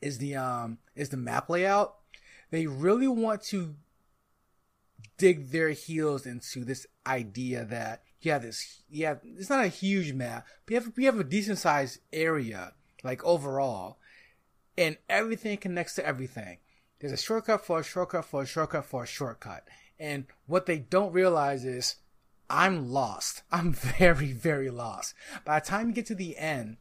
is 0.00 0.18
the 0.18 0.36
um 0.36 0.78
is 0.94 1.08
the 1.10 1.16
map 1.16 1.48
layout. 1.48 1.96
They 2.50 2.66
really 2.66 3.08
want 3.08 3.42
to 3.44 3.74
dig 5.16 5.50
their 5.50 5.70
heels 5.70 6.26
into 6.26 6.64
this 6.64 6.86
idea 7.06 7.64
that 7.64 8.02
have 8.24 8.42
this 8.42 8.82
have 9.00 9.20
it's 9.24 9.50
not 9.50 9.64
a 9.64 9.68
huge 9.68 10.12
map, 10.12 10.46
but 10.66 10.74
you 10.74 10.80
have 10.80 10.92
you 10.96 11.06
have 11.06 11.20
a 11.20 11.24
decent 11.24 11.58
sized 11.58 12.00
area 12.12 12.72
like 13.04 13.24
overall, 13.24 13.98
and 14.76 14.96
everything 15.08 15.56
connects 15.56 15.94
to 15.94 16.06
everything. 16.06 16.58
There's 17.00 17.12
a 17.12 17.16
shortcut 17.16 17.64
for 17.64 17.80
a 17.80 17.84
shortcut 17.84 18.24
for 18.24 18.42
a 18.42 18.46
shortcut 18.46 18.84
for 18.84 19.04
a 19.04 19.06
shortcut, 19.06 19.68
and 20.00 20.26
what 20.46 20.66
they 20.66 20.78
don't 20.78 21.12
realize 21.12 21.64
is 21.64 21.96
I'm 22.50 22.90
lost. 22.90 23.42
I'm 23.52 23.72
very 23.72 24.32
very 24.32 24.70
lost. 24.70 25.14
By 25.44 25.60
the 25.60 25.66
time 25.66 25.88
you 25.88 25.94
get 25.94 26.06
to 26.06 26.14
the 26.14 26.36
end, 26.36 26.78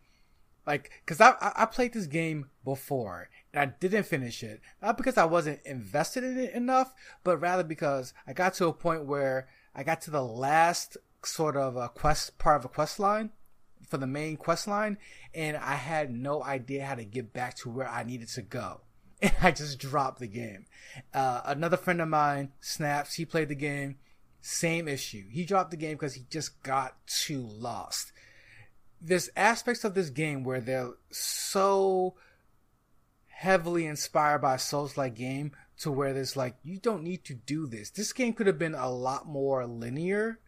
like 0.66 0.92
because 1.06 1.22
I, 1.22 1.32
I 1.40 1.52
I 1.56 1.66
played 1.66 1.94
this 1.94 2.08
game 2.08 2.50
before 2.66 3.30
and 3.54 3.62
I 3.62 3.74
didn't 3.80 4.04
finish 4.04 4.44
it 4.44 4.60
not 4.82 4.98
because 4.98 5.18
I 5.18 5.26
wasn't 5.26 5.62
invested 5.66 6.24
in 6.24 6.40
it 6.40 6.54
enough, 6.54 6.94
but 7.24 7.38
rather 7.38 7.64
because 7.64 8.14
I 8.26 8.34
got 8.34 8.56
to 8.56 8.68
a 8.68 8.74
point 8.74 9.06
where 9.06 9.48
I 9.76 9.84
got 9.84 10.02
to 10.02 10.12
the 10.12 10.24
last 10.24 10.98
sort 11.24 11.56
of 11.56 11.76
a 11.76 11.90
quest 11.90 12.40
part 12.40 12.60
of 12.60 12.66
a 12.66 12.70
quest 12.70 13.00
line 13.00 13.32
for 13.88 13.98
the 13.98 14.08
main 14.08 14.36
quest 14.36 14.68
line, 14.68 14.98
and 15.34 15.56
I 15.58 15.76
had 15.76 16.12
no 16.12 16.44
idea 16.44 16.86
how 16.86 16.96
to 16.96 17.06
get 17.06 17.34
back 17.34 17.56
to 17.58 17.70
where 17.70 17.88
I 17.88 18.04
needed 18.04 18.30
to 18.30 18.42
go. 18.42 18.82
And 19.22 19.34
I 19.42 19.52
just 19.52 19.80
dropped 19.80 20.20
the 20.20 20.28
game. 20.28 20.66
Uh, 21.14 21.42
another 21.46 21.78
friend 21.78 22.02
of 22.02 22.08
mine, 22.08 22.52
Snaps, 22.60 23.16
he 23.16 23.26
played 23.26 23.50
the 23.50 23.56
game. 23.56 23.98
Same 24.42 24.88
issue. 24.88 25.24
He 25.30 25.46
dropped 25.46 25.72
the 25.72 25.78
game 25.78 25.94
because 25.94 26.14
he 26.14 26.26
just 26.30 26.62
got 26.64 26.96
too 27.08 27.42
lost 27.42 28.12
there's 29.02 29.30
aspects 29.36 29.84
of 29.84 29.94
this 29.94 30.10
game 30.10 30.44
where 30.44 30.62
they're 30.62 30.94
so 31.12 32.16
heavily 33.28 33.86
inspired 33.86 34.40
by 34.40 34.58
Souls 34.58 34.98
like 34.98 35.16
game 35.16 35.52
to 35.80 35.92
where 35.92 36.14
there's 36.14 36.36
like 36.36 36.56
you 36.64 36.80
don't 36.80 37.04
need 37.04 37.24
to 37.26 37.34
do 37.34 37.68
this. 37.68 37.90
This 37.92 38.14
game 38.14 38.34
could 38.34 38.48
have 38.48 38.58
been 38.58 38.76
a 38.76 38.90
lot 38.90 39.28
more 39.28 39.66
linear 39.66 40.40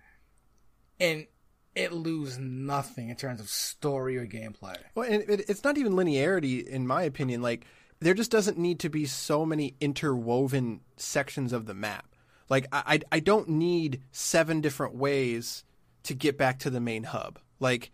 and 0.99 1.27
it 1.75 1.93
lose 1.93 2.37
nothing 2.39 3.09
in 3.09 3.15
terms 3.15 3.39
of 3.39 3.49
story 3.49 4.17
or 4.17 4.25
gameplay. 4.25 4.75
Well, 4.95 5.09
and 5.09 5.23
it, 5.29 5.49
it's 5.49 5.63
not 5.63 5.77
even 5.77 5.93
linearity, 5.93 6.67
in 6.67 6.87
my 6.87 7.03
opinion. 7.03 7.41
Like, 7.41 7.65
there 7.99 8.13
just 8.13 8.31
doesn't 8.31 8.57
need 8.57 8.79
to 8.79 8.89
be 8.89 9.05
so 9.05 9.45
many 9.45 9.75
interwoven 9.79 10.81
sections 10.97 11.53
of 11.53 11.65
the 11.65 11.73
map. 11.73 12.15
Like, 12.49 12.67
I, 12.71 13.01
I, 13.11 13.19
don't 13.19 13.47
need 13.49 14.01
seven 14.11 14.59
different 14.61 14.95
ways 14.95 15.63
to 16.03 16.15
get 16.15 16.35
back 16.37 16.59
to 16.59 16.71
the 16.71 16.79
main 16.79 17.03
hub. 17.03 17.37
Like, 17.59 17.91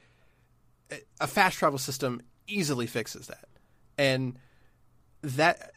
a- 0.92 1.02
a 1.20 1.28
fast 1.28 1.58
travel 1.58 1.78
system 1.78 2.22
easily 2.48 2.88
fixes 2.88 3.28
that. 3.28 3.50
And 3.98 4.38
that, 5.24 5.72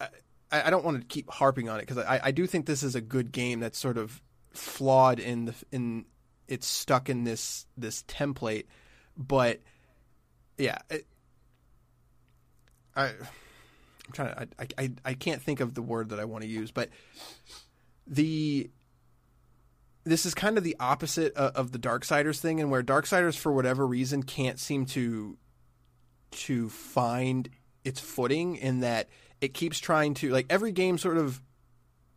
I, 0.00 0.08
I 0.50 0.70
don't 0.70 0.84
want 0.84 1.00
to 1.00 1.06
keep 1.06 1.30
harping 1.30 1.68
on 1.68 1.78
it 1.78 1.86
because 1.86 1.98
I, 1.98 2.20
I 2.24 2.30
do 2.30 2.46
think 2.46 2.66
this 2.66 2.82
is 2.82 2.94
a 2.94 3.00
good 3.00 3.32
game 3.32 3.60
that's 3.60 3.78
sort 3.78 3.98
of 3.98 4.22
flawed 4.52 5.20
in 5.20 5.46
the 5.46 5.54
in 5.72 6.04
it's 6.46 6.66
stuck 6.66 7.08
in 7.10 7.24
this 7.24 7.66
this 7.76 8.02
template, 8.04 8.66
but 9.16 9.60
yeah, 10.56 10.78
it, 10.90 11.06
I 12.96 13.12
I'm 14.08 14.12
trying 14.12 14.34
to 14.34 14.48
I, 14.58 14.66
I 14.82 14.90
I 15.04 15.14
can't 15.14 15.40
think 15.42 15.60
of 15.60 15.74
the 15.74 15.82
word 15.82 16.08
that 16.08 16.18
I 16.18 16.24
want 16.24 16.42
to 16.42 16.48
use, 16.48 16.70
but 16.70 16.88
the 18.06 18.70
this 20.04 20.24
is 20.24 20.34
kind 20.34 20.56
of 20.56 20.64
the 20.64 20.76
opposite 20.80 21.34
of, 21.34 21.54
of 21.54 21.72
the 21.72 21.78
Darksiders 21.78 22.38
thing, 22.40 22.60
and 22.60 22.70
where 22.70 22.82
Darksiders 22.82 23.36
for 23.36 23.52
whatever 23.52 23.86
reason 23.86 24.22
can't 24.22 24.58
seem 24.58 24.86
to 24.86 25.36
to 26.30 26.68
find 26.68 27.48
its 27.84 28.00
footing 28.00 28.56
in 28.56 28.80
that 28.80 29.08
it 29.40 29.54
keeps 29.54 29.78
trying 29.78 30.14
to 30.14 30.30
like 30.30 30.46
every 30.50 30.72
game 30.72 30.98
sort 30.98 31.16
of 31.18 31.40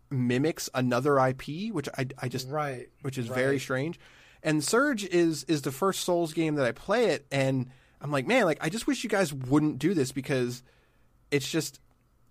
mimics 0.10 0.69
another 0.73 1.19
IP, 1.19 1.71
which 1.71 1.88
I 1.97 2.08
I 2.21 2.27
just 2.30 2.49
Right. 2.49 2.88
which 3.01 3.17
is 3.17 3.27
very 3.27 3.60
strange. 3.60 3.99
And 4.43 4.63
Surge 4.63 5.04
is 5.06 5.43
is 5.45 5.62
the 5.62 5.71
first 5.71 6.01
Souls 6.01 6.34
game 6.34 6.56
that 6.56 6.65
I 6.65 6.71
play 6.71 7.08
it, 7.08 7.25
and 7.32 7.67
I'm 8.01 8.12
like, 8.12 8.25
man, 8.25 8.45
like 8.45 8.58
I 8.62 8.69
just 8.69 8.88
wish 8.88 9.04
you 9.04 9.10
guys 9.10 9.32
wouldn't 9.34 9.77
do 9.80 9.93
this 9.93 10.12
because 10.12 10.63
it's 11.32 11.50
just 11.50 11.80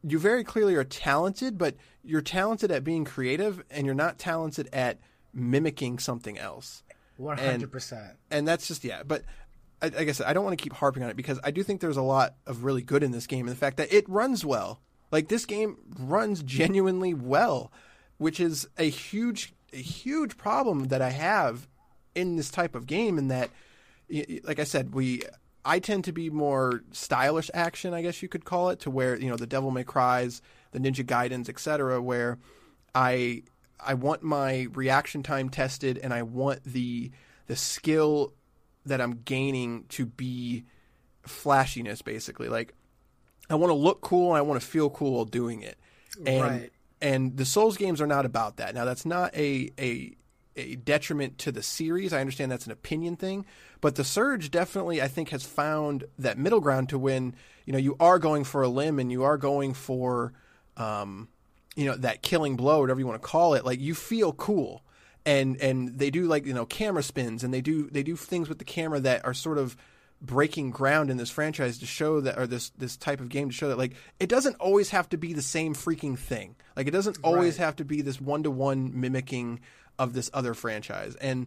you 0.02 0.18
very 0.18 0.44
clearly 0.44 0.74
are 0.76 0.84
talented, 0.84 1.58
but 1.58 1.76
you're 2.02 2.22
talented 2.22 2.70
at 2.70 2.84
being 2.84 3.04
creative, 3.04 3.62
and 3.70 3.84
you're 3.86 3.94
not 3.94 4.18
talented 4.18 4.68
at 4.72 4.98
mimicking 5.32 5.98
something 5.98 6.38
else. 6.38 6.82
One 7.16 7.38
hundred 7.38 7.70
percent. 7.70 8.16
And 8.30 8.46
that's 8.46 8.68
just 8.68 8.84
yeah. 8.84 9.02
But 9.02 9.24
I, 9.82 9.88
like 9.88 10.08
I 10.08 10.12
said, 10.12 10.26
I 10.26 10.32
don't 10.32 10.44
want 10.44 10.58
to 10.58 10.62
keep 10.62 10.72
harping 10.72 11.02
on 11.02 11.10
it 11.10 11.16
because 11.16 11.38
I 11.44 11.50
do 11.50 11.62
think 11.62 11.80
there's 11.80 11.96
a 11.96 12.02
lot 12.02 12.34
of 12.46 12.64
really 12.64 12.82
good 12.82 13.02
in 13.02 13.10
this 13.10 13.26
game, 13.26 13.46
and 13.46 13.54
the 13.54 13.60
fact 13.60 13.76
that 13.78 13.92
it 13.92 14.08
runs 14.08 14.44
well. 14.44 14.80
Like 15.12 15.26
this 15.28 15.44
game 15.44 15.76
runs 15.98 16.42
genuinely 16.42 17.14
well, 17.14 17.72
which 18.18 18.38
is 18.38 18.68
a 18.78 18.88
huge, 18.88 19.52
a 19.72 19.78
huge 19.78 20.36
problem 20.36 20.84
that 20.84 21.02
I 21.02 21.10
have 21.10 21.66
in 22.14 22.36
this 22.36 22.48
type 22.48 22.76
of 22.76 22.86
game. 22.86 23.18
In 23.18 23.26
that, 23.26 23.50
like 24.44 24.60
I 24.60 24.64
said, 24.64 24.94
we 24.94 25.22
I 25.64 25.78
tend 25.78 26.04
to 26.04 26.12
be 26.12 26.30
more 26.30 26.82
stylish 26.92 27.50
action, 27.52 27.92
I 27.92 28.02
guess 28.02 28.22
you 28.22 28.28
could 28.28 28.44
call 28.44 28.70
it, 28.70 28.80
to 28.80 28.90
where 28.90 29.16
you 29.18 29.28
know 29.28 29.36
the 29.36 29.46
Devil 29.46 29.70
May 29.70 29.84
Cries, 29.84 30.40
the 30.72 30.78
Ninja 30.78 31.04
Gaidens, 31.04 31.48
etc., 31.48 32.00
where 32.00 32.38
I 32.94 33.42
I 33.78 33.94
want 33.94 34.22
my 34.22 34.68
reaction 34.72 35.22
time 35.22 35.48
tested, 35.48 35.98
and 35.98 36.12
I 36.14 36.22
want 36.22 36.64
the 36.64 37.10
the 37.46 37.56
skill 37.56 38.32
that 38.86 39.00
I'm 39.00 39.20
gaining 39.24 39.84
to 39.90 40.06
be 40.06 40.64
flashiness 41.22 42.00
basically. 42.02 42.48
Like 42.48 42.74
I 43.50 43.54
want 43.54 43.70
to 43.70 43.74
look 43.74 44.00
cool 44.00 44.30
and 44.30 44.38
I 44.38 44.42
want 44.42 44.60
to 44.60 44.66
feel 44.66 44.88
cool 44.90 45.12
while 45.12 45.24
doing 45.24 45.62
it. 45.62 45.78
And 46.26 46.42
Right. 46.42 46.72
and 47.02 47.36
the 47.36 47.44
Souls 47.44 47.76
games 47.76 48.00
are 48.00 48.06
not 48.06 48.24
about 48.24 48.56
that. 48.56 48.74
Now 48.74 48.84
that's 48.84 49.04
not 49.04 49.34
a 49.36 49.70
a 49.78 50.16
a 50.60 50.76
detriment 50.76 51.38
to 51.38 51.52
the 51.52 51.62
series. 51.62 52.12
I 52.12 52.20
understand 52.20 52.50
that's 52.52 52.66
an 52.66 52.72
opinion 52.72 53.16
thing, 53.16 53.46
but 53.80 53.94
the 53.96 54.04
Surge 54.04 54.50
definitely 54.50 55.00
I 55.02 55.08
think 55.08 55.30
has 55.30 55.44
found 55.44 56.04
that 56.18 56.38
middle 56.38 56.60
ground 56.60 56.88
to 56.90 56.98
when, 56.98 57.34
you 57.66 57.72
know, 57.72 57.78
you 57.78 57.96
are 58.00 58.18
going 58.18 58.44
for 58.44 58.62
a 58.62 58.68
limb 58.68 58.98
and 58.98 59.10
you 59.10 59.24
are 59.24 59.38
going 59.38 59.74
for 59.74 60.32
um 60.76 61.28
you 61.76 61.84
know, 61.86 61.96
that 61.96 62.20
killing 62.22 62.56
blow, 62.56 62.80
whatever 62.80 62.98
you 63.00 63.06
want 63.06 63.20
to 63.22 63.26
call 63.28 63.54
it, 63.54 63.64
like 63.64 63.80
you 63.80 63.94
feel 63.94 64.32
cool. 64.32 64.82
And 65.24 65.56
and 65.60 65.98
they 65.98 66.10
do 66.10 66.24
like, 66.26 66.44
you 66.46 66.52
know, 66.54 66.66
camera 66.66 67.02
spins 67.02 67.44
and 67.44 67.52
they 67.54 67.60
do 67.60 67.88
they 67.90 68.02
do 68.02 68.16
things 68.16 68.48
with 68.48 68.58
the 68.58 68.64
camera 68.64 69.00
that 69.00 69.24
are 69.24 69.34
sort 69.34 69.56
of 69.58 69.76
breaking 70.22 70.70
ground 70.70 71.10
in 71.10 71.16
this 71.16 71.30
franchise 71.30 71.78
to 71.78 71.86
show 71.86 72.20
that 72.20 72.38
or 72.38 72.46
this 72.46 72.70
this 72.76 72.96
type 72.96 73.20
of 73.20 73.28
game 73.30 73.48
to 73.48 73.54
show 73.54 73.68
that 73.68 73.78
like 73.78 73.94
it 74.18 74.28
doesn't 74.28 74.56
always 74.56 74.90
have 74.90 75.08
to 75.08 75.16
be 75.16 75.32
the 75.32 75.40
same 75.42 75.74
freaking 75.74 76.18
thing. 76.18 76.56
Like 76.76 76.86
it 76.86 76.90
doesn't 76.90 77.18
always 77.22 77.58
Right. 77.58 77.64
have 77.64 77.76
to 77.76 77.84
be 77.84 78.02
this 78.02 78.20
one 78.20 78.42
to 78.42 78.50
one 78.50 78.98
mimicking 79.00 79.60
of 80.00 80.14
this 80.14 80.30
other 80.32 80.54
franchise. 80.54 81.14
And 81.16 81.46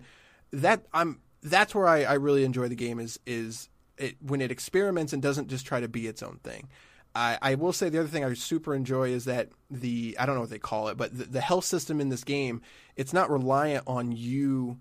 that 0.52 0.86
I'm 0.94 1.20
that's 1.42 1.76
where 1.76 1.88
I, 1.88 2.04
I 2.04 2.14
really 2.14 2.46
enjoy 2.46 2.70
the 2.70 2.76
game 2.76 3.00
is 3.00 3.20
is 3.26 3.68
it 3.98 4.16
when 4.22 4.40
it 4.40 4.52
experiments 4.52 5.12
and 5.12 5.22
doesn't 5.22 5.50
just 5.50 5.66
try 5.66 5.82
to 5.82 5.90
be 5.90 6.08
its 6.08 6.24
own 6.24 6.40
thing. 6.44 6.70
I, 7.16 7.38
I 7.42 7.56
will 7.56 7.74
say 7.74 7.90
the 7.90 8.00
other 8.00 8.08
thing 8.08 8.24
I 8.24 8.34
super 8.34 8.74
enjoy 8.74 9.10
is 9.10 9.26
that 9.26 9.50
the 9.70 10.16
I 10.20 10.26
don't 10.26 10.36
know 10.36 10.42
what 10.42 10.52
they 10.52 10.60
call 10.60 10.88
it, 10.88 10.98
but 10.98 11.18
the, 11.18 11.26
the 11.26 11.42
health 11.42 11.66
system 11.66 12.00
in 12.00 12.10
this 12.10 12.24
game 12.24 12.62
it's 12.96 13.12
not 13.12 13.32
reliant 13.32 13.84
on 13.88 14.12
you 14.12 14.78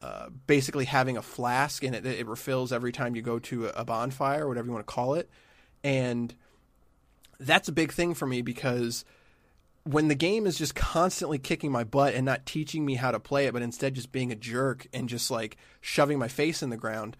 uh, 0.00 0.28
basically 0.46 0.84
having 0.84 1.16
a 1.16 1.22
flask 1.22 1.82
and 1.82 1.96
it, 1.96 2.06
it 2.06 2.28
refills 2.28 2.72
every 2.72 2.92
time 2.92 3.16
you 3.16 3.22
go 3.22 3.40
to 3.40 3.66
a 3.66 3.84
bonfire, 3.84 4.44
or 4.44 4.48
whatever 4.48 4.68
you 4.68 4.72
want 4.72 4.86
to 4.86 4.92
call 4.92 5.14
it, 5.14 5.28
and 5.82 6.32
that's 7.40 7.68
a 7.68 7.72
big 7.72 7.92
thing 7.92 8.14
for 8.14 8.26
me 8.26 8.40
because 8.40 9.04
when 9.86 10.08
the 10.08 10.16
game 10.16 10.46
is 10.46 10.58
just 10.58 10.74
constantly 10.74 11.38
kicking 11.38 11.70
my 11.70 11.84
butt 11.84 12.12
and 12.14 12.26
not 12.26 12.44
teaching 12.44 12.84
me 12.84 12.96
how 12.96 13.12
to 13.12 13.20
play 13.20 13.46
it, 13.46 13.52
but 13.52 13.62
instead 13.62 13.94
just 13.94 14.10
being 14.10 14.32
a 14.32 14.36
jerk 14.36 14.88
and 14.92 15.08
just 15.08 15.30
like 15.30 15.56
shoving 15.80 16.18
my 16.18 16.26
face 16.26 16.60
in 16.60 16.70
the 16.70 16.76
ground, 16.76 17.16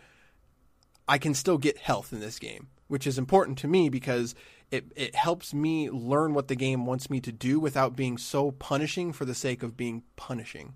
I 1.07 1.19
can 1.19 1.33
still 1.33 1.59
get 1.59 1.79
health 1.79 2.13
in 2.13 2.19
this 2.19 2.41
game, 2.41 2.67
which 2.89 3.07
is 3.07 3.19
important 3.19 3.57
to 3.59 3.69
me 3.69 3.89
because 3.89 4.35
it, 4.73 4.91
it 4.97 5.15
helps 5.15 5.55
me 5.55 5.89
learn 5.91 6.35
what 6.35 6.49
the 6.49 6.57
game 6.57 6.87
wants 6.87 7.09
me 7.09 7.21
to 7.21 7.31
do 7.31 7.61
without 7.61 7.95
being 7.95 8.19
so 8.19 8.51
punishing 8.51 9.13
for 9.13 9.25
the 9.25 9.35
sake 9.35 9.63
of 9.63 9.77
being 9.77 10.03
punishing. 10.17 10.75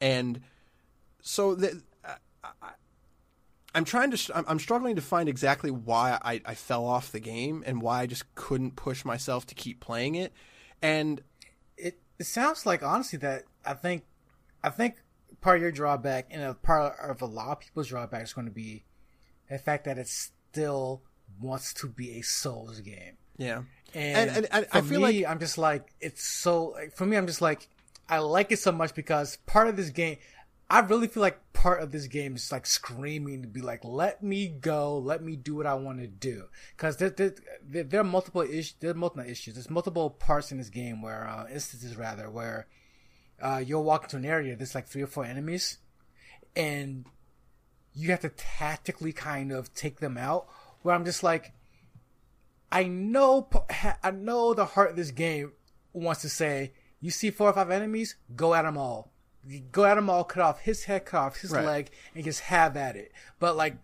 And 0.00 0.40
so 1.20 1.54
I'm 3.74 3.84
trying 3.84 4.10
to, 4.10 4.44
I'm 4.48 4.58
struggling 4.58 4.96
to 4.96 5.02
find 5.02 5.28
exactly 5.28 5.70
why 5.70 6.18
I, 6.22 6.40
I 6.46 6.54
fell 6.54 6.86
off 6.86 7.12
the 7.12 7.20
game 7.20 7.62
and 7.66 7.82
why 7.82 8.00
I 8.00 8.06
just 8.06 8.34
couldn't 8.34 8.74
push 8.74 9.04
myself 9.04 9.44
to 9.46 9.54
keep 9.54 9.80
playing 9.80 10.14
it. 10.14 10.32
And 10.82 11.22
it 11.76 11.98
it 12.18 12.24
sounds 12.26 12.66
like 12.66 12.82
honestly 12.82 13.18
that 13.20 13.44
I 13.64 13.74
think 13.74 14.04
I 14.62 14.70
think 14.70 14.96
part 15.40 15.56
of 15.56 15.62
your 15.62 15.72
drawback 15.72 16.26
and 16.30 16.42
a 16.42 16.54
part 16.54 16.94
of 17.02 17.22
a 17.22 17.26
lot 17.26 17.48
of 17.52 17.60
people's 17.60 17.88
drawback 17.88 18.22
is 18.22 18.32
going 18.32 18.46
to 18.46 18.52
be 18.52 18.84
the 19.48 19.58
fact 19.58 19.84
that 19.84 19.98
it 19.98 20.08
still 20.08 21.02
wants 21.40 21.72
to 21.74 21.88
be 21.88 22.18
a 22.18 22.22
Souls 22.22 22.80
game. 22.80 23.16
yeah, 23.38 23.62
And, 23.94 24.30
And- 24.30 24.36
and 24.36 24.48
I- 24.52 24.62
for 24.64 24.76
I 24.76 24.80
feel 24.82 25.00
me, 25.00 25.20
like- 25.22 25.26
I'm 25.30 25.38
just 25.38 25.58
like 25.58 25.92
it's 26.00 26.22
so. 26.26 26.68
Like, 26.70 26.92
for 26.96 27.06
me, 27.06 27.16
I'm 27.16 27.26
just 27.26 27.40
like 27.40 27.68
I 28.08 28.18
like 28.18 28.50
it 28.52 28.58
so 28.58 28.72
much 28.72 28.94
because 28.94 29.36
part 29.46 29.68
of 29.68 29.76
this 29.76 29.90
game, 29.90 30.18
I 30.70 30.78
really 30.80 31.08
feel 31.08 31.20
like 31.20 31.52
part 31.52 31.82
of 31.82 31.90
this 31.90 32.06
game 32.06 32.36
is 32.36 32.52
like 32.52 32.64
screaming 32.64 33.42
to 33.42 33.48
be 33.48 33.60
like, 33.60 33.84
"Let 33.84 34.22
me 34.22 34.46
go, 34.46 34.98
let 34.98 35.20
me 35.20 35.34
do 35.34 35.56
what 35.56 35.66
I 35.66 35.74
want 35.74 35.98
to 35.98 36.06
do." 36.06 36.44
Because 36.76 36.96
there, 36.98 37.10
there, 37.10 37.34
there, 37.64 38.00
are 38.00 38.04
multiple 38.04 38.42
issues. 38.42 38.74
There 38.78 38.92
are 38.92 38.94
multiple 38.94 39.28
issues. 39.28 39.54
There's 39.54 39.68
multiple 39.68 40.10
parts 40.10 40.52
in 40.52 40.58
this 40.58 40.68
game 40.68 41.02
where 41.02 41.26
uh, 41.26 41.48
instances 41.52 41.96
rather 41.96 42.30
where 42.30 42.68
uh, 43.42 43.60
you'll 43.66 43.82
walk 43.82 44.04
into 44.04 44.16
an 44.16 44.24
area. 44.24 44.54
There's 44.54 44.76
like 44.76 44.86
three 44.86 45.02
or 45.02 45.08
four 45.08 45.24
enemies, 45.24 45.78
and 46.54 47.04
you 47.92 48.10
have 48.12 48.20
to 48.20 48.28
tactically 48.28 49.12
kind 49.12 49.50
of 49.50 49.74
take 49.74 49.98
them 49.98 50.16
out. 50.16 50.46
Where 50.82 50.94
I'm 50.94 51.04
just 51.04 51.24
like, 51.24 51.52
I 52.70 52.84
know, 52.84 53.48
I 54.04 54.12
know 54.12 54.54
the 54.54 54.66
heart 54.66 54.90
of 54.90 54.96
this 54.96 55.10
game 55.10 55.52
wants 55.92 56.22
to 56.22 56.28
say, 56.28 56.74
you 57.00 57.10
see 57.10 57.30
four 57.30 57.48
or 57.48 57.52
five 57.52 57.72
enemies, 57.72 58.14
go 58.36 58.54
at 58.54 58.62
them 58.62 58.78
all. 58.78 59.10
You 59.46 59.60
go 59.72 59.84
at 59.84 59.94
them 59.94 60.10
all, 60.10 60.24
cut 60.24 60.42
off 60.42 60.60
his 60.60 60.84
head, 60.84 61.04
cut 61.06 61.18
off 61.18 61.36
his 61.38 61.50
Right. 61.52 61.64
leg, 61.64 61.90
and 62.14 62.24
just 62.24 62.40
have 62.40 62.76
at 62.76 62.96
it. 62.96 63.12
But 63.38 63.56
like, 63.56 63.74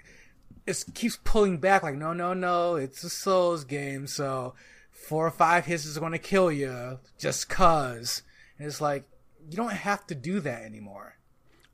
it 0.66 0.84
keeps 0.94 1.18
pulling 1.24 1.58
back. 1.58 1.82
Like, 1.82 1.94
no, 1.96 2.12
no, 2.12 2.34
no, 2.34 2.76
it's 2.76 3.02
a 3.04 3.10
Souls 3.10 3.64
game, 3.64 4.06
so 4.06 4.54
four 4.90 5.26
or 5.26 5.30
five 5.30 5.64
hits 5.66 5.84
is 5.84 5.98
going 5.98 6.12
to 6.12 6.18
kill 6.18 6.50
you 6.52 6.98
just 7.18 7.48
cause. 7.48 8.22
And 8.58 8.66
it's 8.66 8.80
like, 8.80 9.04
you 9.50 9.56
don't 9.56 9.72
have 9.72 10.06
to 10.08 10.14
do 10.14 10.40
that 10.40 10.62
anymore. 10.62 11.14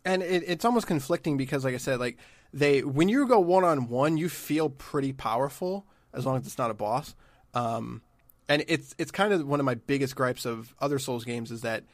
and 0.05 0.23
it, 0.23 0.43
it's 0.47 0.65
almost 0.65 0.87
conflicting 0.87 1.37
because, 1.37 1.65
like 1.65 1.75
I 1.75 1.79
said, 1.79 1.99
like 2.01 2.19
they 2.53 2.83
when 2.83 3.09
you 3.09 3.27
go 3.27 3.41
one 3.41 3.65
on 3.65 3.89
one, 3.89 4.17
you 4.17 4.29
feel 4.29 4.69
pretty 4.69 5.13
powerful 5.13 5.87
as 6.13 6.27
long 6.27 6.37
as 6.39 6.47
it's 6.47 6.59
not 6.59 6.71
a 6.71 6.75
boss. 6.75 7.15
Um, 7.55 8.03
and 8.49 8.65
it's 8.69 8.95
it's 8.99 9.11
kind 9.11 9.33
of 9.33 9.47
one 9.47 9.59
of 9.61 9.65
my 9.67 9.75
biggest 9.77 10.15
gripes 10.17 10.45
of 10.45 10.75
other 10.81 10.99
Souls 10.99 11.25
games 11.25 11.51
is 11.51 11.63
that 11.63 11.85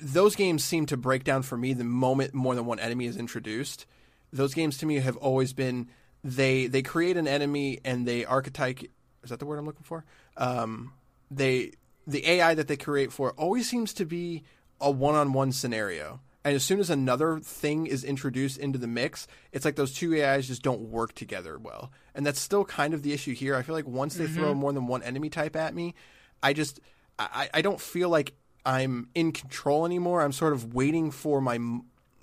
those 0.00 0.34
games 0.34 0.64
seem 0.64 0.86
to 0.86 0.96
break 0.96 1.24
down 1.24 1.42
for 1.42 1.56
me 1.56 1.72
the 1.72 1.84
moment 1.84 2.34
more 2.34 2.54
than 2.54 2.66
one 2.66 2.78
enemy 2.78 3.06
is 3.06 3.16
introduced. 3.16 3.86
Those 4.32 4.54
games 4.54 4.78
to 4.78 4.86
me 4.86 4.96
have 4.96 5.16
always 5.16 5.52
been 5.52 5.88
they 6.22 6.66
they 6.66 6.82
create 6.82 7.16
an 7.16 7.28
enemy 7.28 7.80
and 7.84 8.06
they 8.06 8.24
archetype 8.24 8.80
is 9.22 9.30
that 9.30 9.38
the 9.38 9.46
word 9.46 9.58
I'm 9.58 9.66
looking 9.66 9.84
for? 9.84 10.04
Um, 10.36 10.92
they 11.30 11.72
the 12.06 12.28
AI 12.28 12.54
that 12.54 12.68
they 12.68 12.76
create 12.76 13.12
for 13.12 13.32
always 13.32 13.68
seems 13.68 13.92
to 13.94 14.04
be 14.04 14.42
a 14.80 14.90
one-on-one 14.90 15.52
scenario. 15.52 16.20
And 16.46 16.54
as 16.54 16.62
soon 16.62 16.78
as 16.78 16.90
another 16.90 17.40
thing 17.40 17.86
is 17.86 18.04
introduced 18.04 18.58
into 18.58 18.78
the 18.78 18.86
mix, 18.86 19.26
it's 19.50 19.64
like 19.64 19.76
those 19.76 19.94
two 19.94 20.14
AIs 20.14 20.46
just 20.46 20.62
don't 20.62 20.90
work 20.90 21.14
together 21.14 21.58
well. 21.58 21.90
And 22.14 22.26
that's 22.26 22.38
still 22.38 22.66
kind 22.66 22.92
of 22.92 23.02
the 23.02 23.14
issue 23.14 23.34
here. 23.34 23.54
I 23.54 23.62
feel 23.62 23.74
like 23.74 23.86
once 23.86 24.16
they 24.16 24.26
throw 24.26 24.52
more 24.52 24.70
than 24.74 24.86
one 24.86 25.02
enemy 25.02 25.30
type 25.30 25.56
at 25.56 25.74
me, 25.74 25.94
I 26.42 26.52
just 26.52 26.80
I, 27.18 27.48
I 27.54 27.62
don't 27.62 27.80
feel 27.80 28.10
like 28.10 28.34
I'm 28.64 29.08
in 29.14 29.32
control 29.32 29.84
anymore. 29.86 30.22
I'm 30.22 30.32
sort 30.32 30.52
of 30.52 30.74
waiting 30.74 31.10
for 31.10 31.40
my 31.40 31.58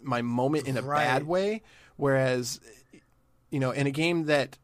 my 0.02 0.22
moment 0.22 0.68
in 0.68 0.78
a 0.78 0.82
Right. 0.82 1.06
bad 1.06 1.28
way. 1.28 1.62
Whereas, 1.96 2.60
you 3.52 3.60
know, 3.60 3.72
in 3.72 3.86
a 3.86 3.92
game 3.92 4.26
that 4.26 4.58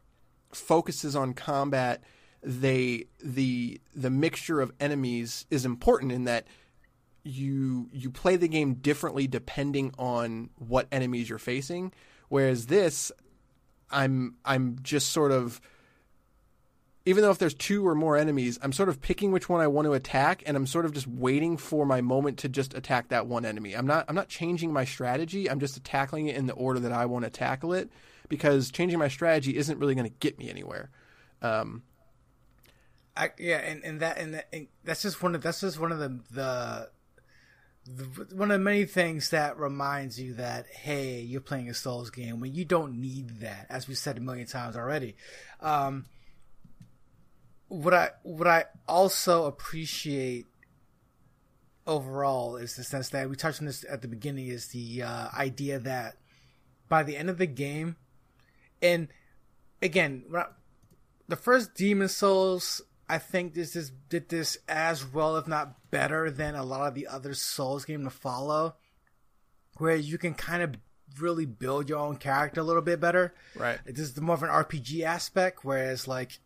focuses 0.52 1.14
on 1.14 1.34
combat, 1.34 2.02
they 2.42 3.06
the 3.22 3.80
the 3.94 4.10
mixture 4.10 4.60
of 4.60 4.72
enemies 4.80 5.46
is 5.50 5.64
important 5.64 6.12
in 6.12 6.24
that 6.24 6.46
you 7.24 7.88
you 7.92 8.10
play 8.10 8.36
the 8.36 8.48
game 8.48 8.74
differently 8.74 9.26
depending 9.26 9.92
on 9.98 10.50
what 10.56 10.86
enemies 10.90 11.28
you're 11.28 11.38
facing. 11.38 11.92
Whereas 12.28 12.66
this, 12.66 13.12
I'm 13.90 14.36
I'm 14.44 14.78
just 14.82 15.10
sort 15.10 15.30
of 15.32 15.60
even 17.08 17.22
though 17.22 17.30
if 17.30 17.38
there's 17.38 17.54
two 17.54 17.88
or 17.88 17.94
more 17.94 18.18
enemies, 18.18 18.58
I'm 18.60 18.74
sort 18.74 18.90
of 18.90 19.00
picking 19.00 19.32
which 19.32 19.48
one 19.48 19.62
I 19.62 19.66
want 19.66 19.86
to 19.86 19.94
attack, 19.94 20.42
and 20.44 20.58
I'm 20.58 20.66
sort 20.66 20.84
of 20.84 20.92
just 20.92 21.06
waiting 21.06 21.56
for 21.56 21.86
my 21.86 22.02
moment 22.02 22.36
to 22.40 22.50
just 22.50 22.74
attack 22.74 23.08
that 23.08 23.26
one 23.26 23.46
enemy. 23.46 23.74
I'm 23.74 23.86
not 23.86 24.04
I'm 24.08 24.14
not 24.14 24.28
changing 24.28 24.74
my 24.74 24.84
strategy. 24.84 25.48
I'm 25.48 25.58
just 25.58 25.82
tackling 25.84 26.26
it 26.26 26.36
in 26.36 26.44
the 26.44 26.52
order 26.52 26.80
that 26.80 26.92
I 26.92 27.06
want 27.06 27.24
to 27.24 27.30
tackle 27.30 27.72
it, 27.72 27.88
because 28.28 28.70
changing 28.70 28.98
my 28.98 29.08
strategy 29.08 29.56
isn't 29.56 29.78
really 29.78 29.94
going 29.94 30.06
to 30.06 30.14
get 30.20 30.38
me 30.38 30.50
anywhere. 30.50 30.90
Um, 31.40 31.82
I 33.16 33.30
yeah, 33.38 33.56
and, 33.56 33.82
and 33.84 34.00
that 34.00 34.18
and, 34.18 34.34
that, 34.34 34.48
and 34.52 34.68
that's 34.84 35.00
just 35.00 35.22
one 35.22 35.34
of 35.34 35.40
that's 35.40 35.62
just 35.62 35.80
one 35.80 35.92
of 35.92 35.98
the, 35.98 36.20
the 36.30 36.90
one 38.34 38.50
of 38.50 38.58
the 38.58 38.62
many 38.62 38.84
things 38.84 39.30
that 39.30 39.58
reminds 39.58 40.20
you 40.20 40.34
that 40.34 40.66
hey, 40.66 41.22
you're 41.22 41.40
playing 41.40 41.70
a 41.70 41.74
Souls 41.74 42.10
game 42.10 42.38
when 42.38 42.52
you 42.52 42.66
don't 42.66 43.00
need 43.00 43.40
that, 43.40 43.64
as 43.70 43.88
we 43.88 43.94
said 43.94 44.18
a 44.18 44.20
million 44.20 44.46
times 44.46 44.76
already. 44.76 45.16
Um, 45.62 46.04
what 47.68 47.94
I 47.94 48.10
what 48.22 48.48
I 48.48 48.64
also 48.86 49.44
appreciate 49.44 50.46
overall 51.86 52.56
is 52.56 52.76
the 52.76 52.84
sense 52.84 53.08
that 53.10 53.28
we 53.30 53.36
touched 53.36 53.60
on 53.60 53.66
this 53.66 53.84
at 53.88 54.02
the 54.02 54.08
beginning 54.08 54.48
is 54.48 54.68
the 54.68 55.02
uh, 55.02 55.28
idea 55.36 55.78
that 55.78 56.16
by 56.88 57.02
the 57.02 57.16
end 57.16 57.30
of 57.30 57.38
the 57.38 57.46
game, 57.46 57.96
and 58.82 59.08
again, 59.82 60.24
the 61.28 61.36
first 61.36 61.74
Demon's 61.74 62.16
Souls, 62.16 62.80
I 63.08 63.18
think 63.18 63.54
this 63.54 63.76
is 63.76 63.90
did 64.08 64.28
this 64.28 64.58
as 64.68 65.04
well, 65.04 65.36
if 65.36 65.46
not 65.46 65.90
better, 65.90 66.30
than 66.30 66.54
a 66.54 66.64
lot 66.64 66.88
of 66.88 66.94
the 66.94 67.06
other 67.06 67.34
Souls 67.34 67.84
game 67.84 68.04
to 68.04 68.10
follow, 68.10 68.76
where 69.76 69.96
you 69.96 70.18
can 70.18 70.34
kind 70.34 70.62
of 70.62 70.74
really 71.20 71.46
build 71.46 71.88
your 71.88 71.98
own 71.98 72.16
character 72.16 72.60
a 72.60 72.64
little 72.64 72.82
bit 72.82 73.00
better. 73.00 73.34
right. 73.54 73.78
This 73.84 74.10
is 74.10 74.20
more 74.20 74.34
of 74.34 74.42
an 74.42 74.50
RPG 74.50 75.02
aspect, 75.02 75.64
whereas 75.64 76.06
like 76.08 76.38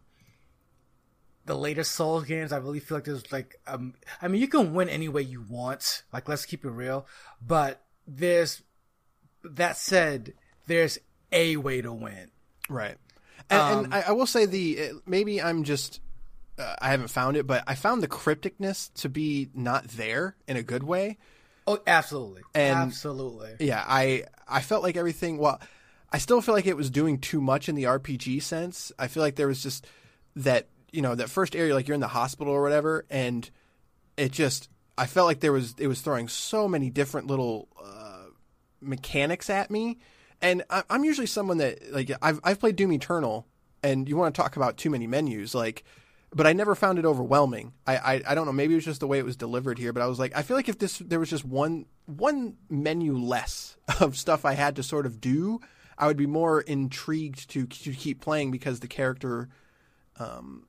the 1.45 1.57
latest 1.57 1.93
Souls 1.93 2.25
games, 2.25 2.53
I 2.53 2.59
really 2.59 2.81
feel 2.81 2.97
like 2.99 3.05
there's 3.05 3.31
like 3.33 3.57
um, 3.67 3.95
I 4.21 4.29
mean, 4.29 4.41
you 4.41 4.49
can 4.49 4.75
win 4.75 4.89
any 4.89 5.09
way 5.09 5.23
you 5.23 5.43
want. 5.49 6.03
Like, 6.13 6.29
let's 6.29 6.47
keep 6.47 6.65
it 6.65 6.71
real, 6.71 7.07
but 7.45 7.83
there's 8.07 8.63
that 9.45 9.77
said, 9.77 10.35
there's 10.67 10.99
a 11.33 11.57
way 11.57 11.81
to 11.83 11.93
win. 11.93 12.31
Right. 12.69 12.97
And, 13.51 13.61
Um, 13.61 13.85
and 13.87 13.95
I, 13.95 14.01
I 14.09 14.13
will 14.13 14.27
say 14.27 14.47
the 14.47 14.81
uh, 14.81 14.95
maybe 15.07 15.43
I'm 15.43 15.65
just 15.65 16.01
uh, 16.59 16.77
I 16.81 16.91
haven't 16.91 17.09
found 17.09 17.37
it, 17.37 17.47
but 17.47 17.65
I 17.67 17.75
found 17.75 18.03
the 18.03 18.09
crypticness 18.09 18.93
to 18.95 19.09
be 19.09 19.49
not 19.55 19.89
there 19.89 20.37
in 20.47 20.57
a 20.57 20.63
good 20.63 20.83
way. 20.85 21.19
Oh, 21.67 21.81
absolutely, 21.87 22.43
And- 22.55 22.77
absolutely. 22.79 23.55
Yeah, 23.61 23.85
I 23.87 24.25
I 24.49 24.61
felt 24.61 24.83
like 24.83 24.97
everything. 24.97 25.39
Well, 25.39 25.61
I 26.13 26.19
still 26.19 26.41
feel 26.41 26.55
like 26.55 26.67
it 26.67 26.77
was 26.77 26.91
doing 26.91 27.19
too 27.19 27.41
much 27.41 27.69
in 27.69 27.75
the 27.75 27.85
RPG 27.85 28.43
sense. 28.43 28.93
I 28.99 29.09
feel 29.09 29.23
like 29.23 29.37
there 29.37 29.47
was 29.49 29.63
just 29.63 29.87
that 30.37 30.69
you 30.93 31.03
know 31.03 31.15
that 31.15 31.31
first 31.31 31.57
area, 31.57 31.75
like 31.75 31.89
you're 31.89 31.95
in 31.95 32.01
the 32.01 32.09
hospital 32.09 32.53
or 32.53 32.63
whatever, 32.63 33.05
and 33.11 33.49
it 34.17 34.31
just 34.31 34.69
I 34.97 35.07
felt 35.07 35.27
like 35.27 35.41
there 35.41 35.53
was 35.53 35.75
it 35.79 35.89
was 35.89 36.01
throwing 36.01 36.29
so 36.29 36.69
many 36.69 36.91
different 36.91 37.27
little 37.27 37.69
uh, 37.83 38.27
mechanics 38.81 39.51
at 39.51 39.71
me, 39.71 39.99
and 40.41 40.63
I, 40.71 40.83
I'm 40.91 41.05
usually 41.05 41.27
someone 41.27 41.59
that 41.59 41.93
like 41.93 42.11
I've 42.21 42.41
I've 42.45 42.61
played 42.61 42.77
Doom 42.77 42.93
Eternal, 42.93 43.47
and 43.83 44.09
you 44.09 44.17
want 44.17 44.35
to 44.35 44.41
talk 44.41 44.57
about 44.57 44.77
too 44.77 44.91
many 44.91 45.07
menus, 45.07 45.55
like. 45.55 45.85
But 46.35 46.47
I 46.47 46.55
never 46.55 46.75
found 46.75 46.99
it 46.99 47.05
overwhelming. 47.05 47.75
I, 47.87 47.97
I 47.99 48.23
I 48.29 48.35
don't 48.35 48.47
know. 48.47 48.55
Maybe 48.55 48.73
it 48.73 48.77
was 48.77 48.87
just 48.87 49.01
the 49.01 49.07
way 49.07 49.19
it 49.19 49.25
was 49.27 49.37
delivered 49.37 49.79
here. 49.79 49.93
But 49.93 50.03
I 50.03 50.07
was 50.07 50.19
like, 50.19 50.35
I 50.35 50.41
feel 50.41 50.57
like 50.57 50.71
if 50.71 50.79
this 50.79 50.97
there 50.97 51.21
was 51.21 51.29
just 51.29 51.45
one 51.45 51.85
one 52.07 52.57
menu 52.71 53.19
less 53.19 53.77
of 54.01 54.17
stuff 54.17 54.47
I 54.47 54.55
had 54.55 54.77
to 54.77 54.83
sort 54.83 55.05
of 55.05 55.21
do, 55.21 55.61
I 55.99 56.07
would 56.07 56.17
be 56.17 56.27
more 56.27 56.63
intrigued 56.63 57.51
to 57.51 57.67
to 57.67 57.93
keep 57.93 58.23
playing 58.23 58.51
because 58.51 58.81
the 58.81 58.89
character, 58.89 59.51
um, 60.19 60.65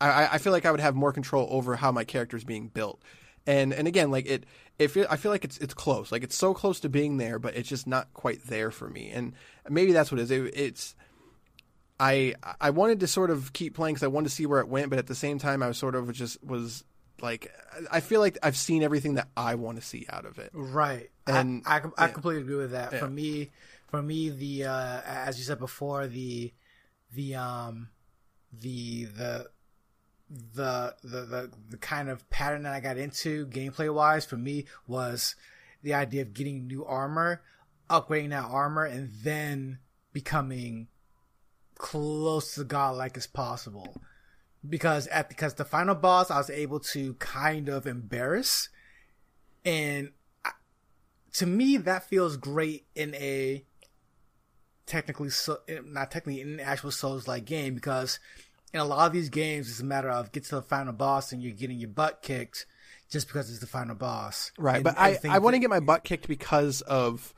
I 0.00 0.34
I 0.34 0.38
feel 0.38 0.52
like 0.52 0.66
I 0.66 0.70
would 0.70 0.80
have 0.80 0.94
more 0.94 1.12
control 1.12 1.48
over 1.50 1.76
how 1.76 1.92
my 1.92 2.04
character 2.04 2.36
is 2.36 2.44
being 2.44 2.68
built, 2.68 3.02
and 3.46 3.72
and 3.72 3.88
again 3.88 4.10
like 4.10 4.26
it 4.26 4.44
it 4.78 4.88
feel, 4.88 5.06
I 5.10 5.16
feel 5.16 5.32
like 5.32 5.44
it's 5.44 5.58
it's 5.58 5.74
close 5.74 6.12
like 6.12 6.22
it's 6.22 6.36
so 6.36 6.54
close 6.54 6.80
to 6.80 6.88
being 6.88 7.16
there, 7.16 7.38
but 7.38 7.56
it's 7.56 7.68
just 7.68 7.86
not 7.86 8.12
quite 8.14 8.46
there 8.46 8.70
for 8.70 8.88
me, 8.88 9.10
and 9.10 9.32
maybe 9.68 9.92
that's 9.92 10.12
what 10.12 10.20
it 10.20 10.24
is. 10.24 10.30
It, 10.30 10.52
it's 10.56 10.94
I 12.00 12.34
I 12.60 12.70
wanted 12.70 13.00
to 13.00 13.06
sort 13.06 13.30
of 13.30 13.52
keep 13.52 13.74
playing 13.74 13.94
because 13.94 14.04
I 14.04 14.08
wanted 14.08 14.28
to 14.28 14.34
see 14.34 14.46
where 14.46 14.60
it 14.60 14.68
went, 14.68 14.90
but 14.90 14.98
at 14.98 15.06
the 15.06 15.14
same 15.14 15.38
time 15.38 15.62
I 15.62 15.68
was 15.68 15.78
sort 15.78 15.94
of 15.94 16.12
just 16.12 16.42
was 16.44 16.84
like 17.20 17.52
I 17.90 18.00
feel 18.00 18.20
like 18.20 18.38
I've 18.42 18.56
seen 18.56 18.82
everything 18.82 19.14
that 19.14 19.28
I 19.36 19.56
want 19.56 19.80
to 19.80 19.84
see 19.84 20.06
out 20.08 20.24
of 20.24 20.38
it. 20.38 20.50
Right. 20.52 21.10
And- 21.26 21.62
I, 21.66 21.78
I, 21.78 21.82
I 21.98 22.06
yeah. 22.06 22.12
completely 22.12 22.42
agree 22.42 22.56
with 22.56 22.70
that. 22.70 22.92
Yeah. 22.92 22.98
For 23.00 23.08
me, 23.08 23.50
for 23.88 24.00
me, 24.00 24.30
the 24.30 24.64
uh, 24.66 25.00
as 25.04 25.38
you 25.38 25.44
said 25.44 25.58
before, 25.58 26.06
the 26.06 26.52
the 27.12 27.34
um 27.34 27.88
the 28.52 29.06
the 29.06 29.46
the 30.30 30.94
the 31.02 31.20
the, 31.24 31.50
the 31.70 31.76
kind 31.78 32.08
of 32.08 32.28
pattern 32.30 32.62
that 32.64 32.74
I 32.74 32.80
got 32.80 32.98
into 32.98 33.46
gameplay 33.46 33.92
wise 33.92 34.24
for 34.24 34.36
me 34.36 34.66
was 34.86 35.34
the 35.82 35.94
idea 35.94 36.22
of 36.22 36.34
getting 36.34 36.66
new 36.66 36.84
armor, 36.84 37.42
upgrading 37.88 38.30
that 38.30 38.44
armor, 38.44 38.84
and 38.84 39.10
then 39.22 39.78
becoming 40.12 40.88
close 41.76 42.54
to 42.54 42.64
godlike 42.64 43.16
as 43.16 43.26
possible. 43.26 43.94
Because 44.68 45.06
at 45.06 45.28
because 45.28 45.54
the 45.54 45.64
final 45.64 45.94
boss 45.94 46.30
I 46.30 46.38
was 46.38 46.50
able 46.50 46.80
to 46.80 47.14
kind 47.14 47.68
of 47.68 47.86
embarrass 47.86 48.68
and 49.64 50.10
I- 50.44 50.52
to 51.34 51.46
me 51.46 51.76
that 51.76 52.08
feels 52.08 52.36
great 52.36 52.86
in 52.94 53.14
a 53.14 53.64
technically 54.86 55.30
so 55.30 55.60
not 55.84 56.10
technically 56.10 56.40
in 56.40 56.54
an 56.54 56.60
actual 56.60 56.90
souls 56.90 57.28
like 57.28 57.44
game 57.44 57.74
because 57.74 58.18
in 58.74 58.80
a 58.80 58.84
lot 58.84 59.06
of 59.06 59.12
these 59.12 59.28
games 59.30 59.68
it's 59.70 59.80
a 59.80 59.84
matter 59.84 60.10
of 60.10 60.30
get 60.32 60.44
to 60.44 60.56
the 60.56 60.62
final 60.62 60.92
boss 60.92 61.32
and 61.32 61.42
you're 61.42 61.52
getting 61.52 61.78
your 61.78 61.88
butt 61.88 62.20
kicked 62.22 62.66
just 63.10 63.26
because 63.26 63.50
it's 63.50 63.60
the 63.60 63.66
final 63.66 63.94
boss 63.94 64.52
Right, 64.58 64.76
And 64.76 64.84
but 64.84 64.98
I, 64.98 65.08
everything 65.10 65.30
I 65.30 65.38
want 65.38 65.54
to 65.54 65.60
get 65.60 65.70
my 65.70 65.80
butt 65.80 66.04
kicked 66.04 66.28
because 66.28 66.80
of 66.82 67.32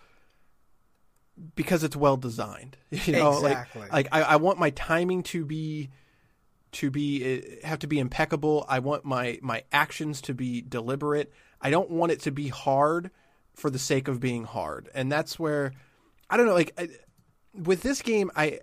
because 1.54 1.84
it's 1.84 1.96
well 1.96 2.16
designed. 2.16 2.76
You 2.90 3.12
know, 3.14 3.34
Exactly. 3.36 3.82
like 3.82 3.92
like 3.92 4.08
I, 4.12 4.22
I 4.22 4.36
want 4.36 4.58
my 4.58 4.70
timing 4.70 5.22
to 5.24 5.44
be 5.44 5.90
to 6.72 6.90
be 6.90 7.24
eh, 7.24 7.66
have 7.66 7.78
to 7.80 7.86
be 7.86 7.98
impeccable. 7.98 8.66
I 8.68 8.80
want 8.80 9.04
my 9.04 9.38
my 9.42 9.62
actions 9.72 10.20
to 10.22 10.34
be 10.34 10.60
deliberate. 10.60 11.32
I 11.60 11.70
don't 11.70 11.90
want 11.90 12.12
it 12.12 12.20
to 12.20 12.30
be 12.32 12.48
hard 12.48 13.10
for 13.54 13.70
the 13.70 13.78
sake 13.78 14.08
of 14.08 14.20
being 14.20 14.44
hard, 14.44 14.88
and 14.94 15.10
that's 15.10 15.38
where 15.38 15.72
I 16.28 16.36
don't 16.36 16.46
know. 16.46 16.54
Like 16.54 16.72
I, 16.78 16.88
with 17.54 17.82
this 17.82 18.02
game, 18.02 18.30
I, 18.36 18.60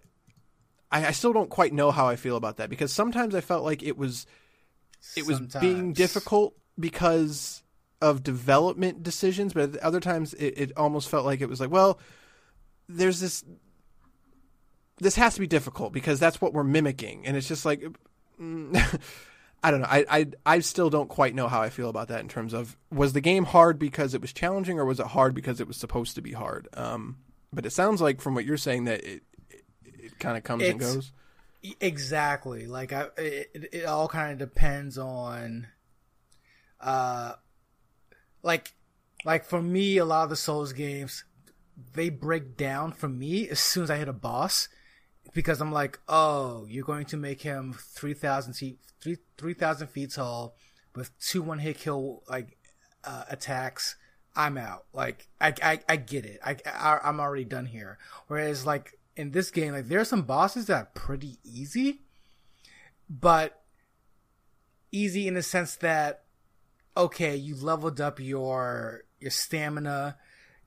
I 0.92 1.08
I 1.08 1.12
still 1.12 1.34
don't 1.34 1.50
quite 1.50 1.74
know 1.74 1.92
how 1.92 2.08
I 2.08 2.16
feel 2.16 2.38
about 2.38 2.58
that 2.58 2.70
because 2.70 2.92
sometimes 2.94 3.36
I 3.36 3.42
felt 3.42 3.64
like 3.64 3.84
it 3.84 3.98
was 3.98 4.26
it 5.16 5.26
was 5.26 5.40
being 5.40 5.94
difficult 5.94 6.56
because 6.80 7.64
of 8.02 8.24
development 8.24 9.04
decisions, 9.04 9.54
but 9.54 9.78
other 9.78 10.00
times 10.00 10.34
it, 10.36 10.54
it 10.58 10.72
almost 10.78 11.10
felt 11.10 11.26
like 11.26 11.42
it 11.42 11.50
was 11.50 11.60
like, 11.60 11.72
well, 11.72 12.00
there's 12.88 13.20
this. 13.20 13.44
This 15.00 15.16
has 15.16 15.36
to 15.36 15.40
be 15.40 15.48
difficult 15.48 15.94
because 15.94 16.20
that's 16.20 16.42
what 16.42 16.54
we're 16.54 16.64
mimicking, 16.64 17.28
and 17.28 17.38
it's 17.38 17.48
just 17.48 17.66
like, 17.66 17.84
mm, 18.42 19.00
I 19.64 19.72
don't 19.72 19.82
know. 19.82 19.88
I, 19.88 20.06
I 20.10 20.28
I 20.46 20.60
still 20.60 20.90
don't 20.90 21.10
quite 21.10 21.36
know 21.36 21.48
how 21.48 21.62
I 21.62 21.70
feel 21.70 21.90
about 21.90 22.08
that 22.08 22.22
in 22.22 22.28
terms 22.28 22.54
of 22.54 22.76
was 22.92 23.14
the 23.14 23.22
game 23.22 23.46
hard 23.46 23.78
because 23.78 24.14
it 24.16 24.22
was 24.22 24.34
challenging, 24.34 24.80
or 24.80 24.86
was 24.86 25.00
it 25.00 25.08
hard 25.08 25.36
because 25.36 25.60
it 25.60 25.68
was 25.68 25.78
supposed 25.78 26.16
to 26.16 26.22
be 26.22 26.32
hard? 26.32 26.68
Um, 26.74 27.18
but 27.54 27.66
it 27.66 27.72
sounds 27.72 28.02
like 28.02 28.22
from 28.22 28.34
what 28.34 28.46
you're 28.46 28.58
saying 28.58 28.86
that 28.86 29.04
it 29.04 29.24
kind 30.20 30.38
of 30.38 30.44
comes 30.44 30.64
and 30.64 30.80
goes. 30.80 31.12
Exactly. 31.82 32.68
Like 32.68 32.94
I, 32.94 33.08
it, 33.18 33.50
it- 33.54 33.70
it 33.74 33.86
all 33.86 34.08
kind 34.08 34.32
of 34.32 34.38
depends 34.38 34.98
on, 34.98 35.68
uh, 36.80 37.34
like, 38.44 38.74
like 39.26 39.44
for 39.46 39.62
me, 39.62 39.98
a 39.98 40.06
lot 40.06 40.24
of 40.24 40.30
the 40.30 40.36
Souls 40.36 40.74
games, 40.74 41.24
they 41.94 42.10
break 42.10 42.56
down 42.56 42.92
for 42.92 43.08
me 43.08 43.50
as 43.50 43.60
soon 43.60 43.84
as 43.84 43.92
I 43.92 43.98
hit 43.98 44.08
a 44.08 44.14
boss, 44.14 44.70
because 45.34 45.60
I'm 45.62 45.72
like, 45.72 46.00
oh, 46.08 46.66
you're 46.70 46.86
going 46.86 47.06
to 47.06 47.18
make 47.18 47.42
him 47.42 47.76
three 47.78 48.14
thousand 48.14 48.54
feet, 48.54 48.80
three 49.02 49.18
three 49.38 49.54
thousand 49.54 49.88
feet 49.88 50.12
tall, 50.14 50.56
with 50.96 51.12
two 51.20 51.42
one 51.42 51.60
hit 51.60 51.78
kill 51.78 52.24
like 52.30 52.58
uh, 53.04 53.26
attacks. 53.30 53.96
I'm 54.36 54.58
out. 54.58 54.86
Like 54.94 55.28
I, 55.42 55.54
I, 55.64 55.80
I 55.90 55.96
get 55.96 56.26
it. 56.26 56.40
I, 56.46 56.58
I, 56.66 57.00
I'm 57.04 57.20
already 57.20 57.44
done 57.46 57.66
here. 57.66 57.98
Whereas 58.28 58.66
like 58.68 58.98
in 59.18 59.32
this 59.32 59.50
game, 59.50 59.74
like 59.74 59.88
there 59.88 60.00
are 60.00 60.06
some 60.06 60.22
bosses 60.22 60.68
that 60.68 60.76
are 60.76 60.92
pretty 60.94 61.40
easy, 61.44 62.02
but 63.10 63.64
easy 64.92 65.28
in 65.28 65.34
the 65.34 65.44
sense 65.44 65.76
that 65.78 66.24
okay, 66.96 67.36
you 67.36 67.56
leveled 67.56 68.00
up 68.00 68.20
your 68.20 69.04
your 69.20 69.32
stamina, 69.32 70.18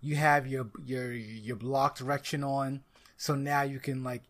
you 0.01 0.17
have 0.17 0.47
your 0.47 0.71
your 0.85 1.13
your 1.13 1.57
block 1.57 1.97
direction 1.97 2.43
on, 2.43 2.83
so 3.17 3.35
now 3.35 3.63
you 3.63 3.79
can 3.79 4.03
like 4.03 4.25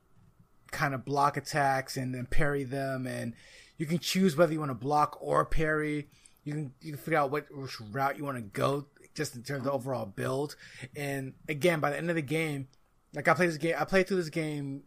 kind 0.71 0.95
of 0.95 1.05
block 1.05 1.37
attacks 1.37 1.97
and 1.97 2.15
then 2.15 2.27
parry 2.27 2.65
them, 2.65 3.07
and 3.07 3.35
you 3.79 3.87
can 3.87 3.99
choose 3.99 4.37
whether 4.37 4.53
you 4.53 4.61
want 4.61 4.71
to 4.71 4.75
block 4.75 5.17
or 5.21 5.45
parry. 5.47 6.09
You 6.45 6.53
can 6.53 6.75
you 6.83 6.93
can 6.93 7.01
figure 7.01 7.19
out 7.19 7.31
what 7.31 7.47
which 7.51 7.81
route 7.81 8.19
you 8.19 8.25
want 8.25 8.37
to 8.37 8.43
go, 8.43 8.87
just 9.15 9.35
in 9.35 9.43
terms 9.43 9.67
of 9.67 9.73
overall 9.73 10.07
build. 10.07 10.57
And 10.95 11.33
again, 11.49 11.81
by 11.81 11.91
the 11.91 11.97
end 11.97 12.11
of 12.11 12.17
the 12.17 12.23
game, 12.23 12.69
like 13.15 13.29
I 13.29 13.35
played 13.35 13.51
this 13.51 13.57
game, 13.57 13.75
I 13.79 13.85
played 13.85 14.07
through 14.07 14.19
this 14.19 14.31
game 14.31 14.85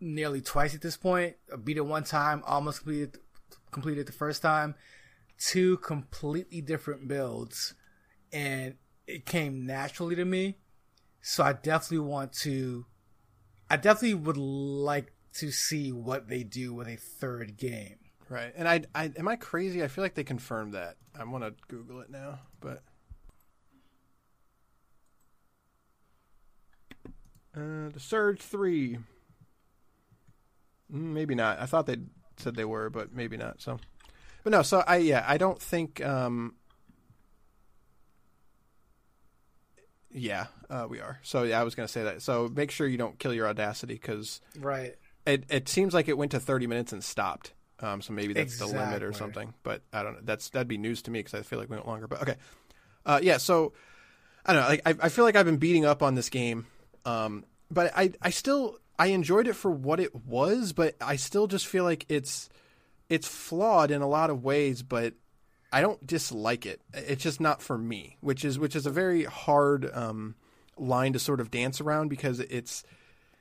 nearly 0.00 0.40
twice 0.40 0.74
at 0.74 0.82
this 0.82 0.96
point. 0.96 1.36
I 1.52 1.56
beat 1.56 1.76
it 1.76 1.86
one 1.86 2.04
time, 2.04 2.42
almost 2.46 2.80
completed 2.80 3.18
completed 3.70 4.06
the 4.06 4.12
first 4.12 4.42
time. 4.42 4.74
Two 5.38 5.78
completely 5.78 6.60
different 6.60 7.08
builds, 7.08 7.74
and 8.32 8.74
it 9.06 9.26
came 9.26 9.66
naturally 9.66 10.14
to 10.16 10.24
me. 10.24 10.58
So 11.20 11.42
I 11.42 11.52
definitely 11.52 12.06
want 12.06 12.32
to. 12.42 12.86
I 13.68 13.76
definitely 13.76 14.14
would 14.14 14.36
like 14.36 15.12
to 15.34 15.50
see 15.50 15.90
what 15.90 16.28
they 16.28 16.44
do 16.44 16.72
with 16.74 16.86
a 16.86 16.96
third 16.96 17.56
game. 17.56 17.96
Right. 18.28 18.52
And 18.56 18.68
I, 18.68 18.82
I 18.94 19.12
am 19.16 19.28
I 19.28 19.36
crazy? 19.36 19.82
I 19.82 19.88
feel 19.88 20.04
like 20.04 20.14
they 20.14 20.24
confirmed 20.24 20.74
that. 20.74 20.96
I 21.18 21.24
want 21.24 21.44
to 21.44 21.54
Google 21.68 22.00
it 22.00 22.10
now, 22.10 22.40
but 22.60 22.82
uh, 27.56 27.88
the 27.92 28.00
Surge 28.00 28.40
Three. 28.40 28.98
Mm, 30.92 31.12
Maybe 31.12 31.34
not. 31.34 31.60
I 31.60 31.66
thought 31.66 31.86
they 31.86 31.96
said 32.36 32.54
they 32.56 32.64
were, 32.64 32.90
but 32.90 33.12
maybe 33.14 33.36
not. 33.36 33.60
So, 33.60 33.78
but 34.42 34.50
no. 34.50 34.62
So 34.62 34.82
I 34.86 34.96
yeah, 34.96 35.24
I 35.26 35.38
don't 35.38 35.60
think. 35.60 36.04
um 36.04 36.54
Yeah, 40.16 40.46
uh, 40.70 40.86
we 40.88 41.00
are. 41.00 41.18
So 41.22 41.42
yeah, 41.42 41.60
I 41.60 41.64
was 41.64 41.74
gonna 41.74 41.88
say 41.88 42.04
that. 42.04 42.22
So 42.22 42.48
make 42.54 42.70
sure 42.70 42.86
you 42.86 42.96
don't 42.98 43.18
kill 43.18 43.34
your 43.34 43.48
audacity 43.48 43.94
because 43.94 44.40
Right. 44.56 44.94
it 45.26 45.44
it 45.48 45.68
seems 45.68 45.92
like 45.92 46.06
it 46.08 46.16
went 46.16 46.30
to 46.32 46.40
30 46.40 46.66
minutes 46.68 46.92
and 46.92 47.02
stopped. 47.02 47.52
Um, 47.80 48.00
so 48.00 48.12
maybe 48.12 48.32
that's 48.32 48.56
the 48.58 48.66
limit 48.66 49.02
or 49.02 49.12
something. 49.12 49.54
But 49.64 49.82
I 49.92 50.02
don't 50.04 50.14
know. 50.14 50.20
That's 50.22 50.50
that'd 50.50 50.68
be 50.68 50.78
news 50.78 51.02
to 51.02 51.10
me 51.10 51.18
because 51.18 51.34
I 51.34 51.42
feel 51.42 51.58
like 51.58 51.68
we 51.68 51.74
went 51.76 51.88
longer. 51.88 52.06
But 52.06 52.22
okay, 52.22 52.36
uh, 53.04 53.18
yeah. 53.22 53.38
So 53.38 53.72
I 54.46 54.52
don't 54.52 54.62
know. 54.62 54.68
Like 54.68 54.82
I, 54.86 55.06
I 55.06 55.08
feel 55.08 55.24
like 55.24 55.34
I've 55.34 55.46
been 55.46 55.56
beating 55.56 55.84
up 55.84 56.00
on 56.00 56.14
this 56.14 56.30
game, 56.30 56.66
um, 57.04 57.44
but 57.70 57.92
I 57.96 58.12
I 58.20 58.30
still 58.30 58.78
I 58.98 59.08
enjoyed 59.08 59.46
it 59.46 59.54
for 59.54 59.70
what 59.70 60.00
it 60.00 60.14
was, 60.14 60.72
but 60.72 60.94
I 61.00 61.16
still 61.16 61.46
just 61.46 61.66
feel 61.66 61.84
like 61.84 62.06
it's 62.08 62.48
it's 63.08 63.28
flawed 63.28 63.90
in 63.90 64.02
a 64.02 64.08
lot 64.08 64.30
of 64.30 64.42
ways, 64.42 64.82
but 64.82 65.14
I 65.72 65.80
don't 65.80 66.04
dislike 66.06 66.66
it. 66.66 66.80
It's 66.92 67.22
just 67.22 67.40
not 67.40 67.60
for 67.60 67.76
me, 67.76 68.16
which 68.20 68.44
is 68.44 68.58
which 68.58 68.76
is 68.76 68.86
a 68.86 68.90
very 68.90 69.24
hard 69.24 69.90
um, 69.92 70.36
line 70.78 71.12
to 71.12 71.18
sort 71.18 71.40
of 71.40 71.50
dance 71.50 71.80
around 71.80 72.08
because 72.08 72.40
it's 72.40 72.84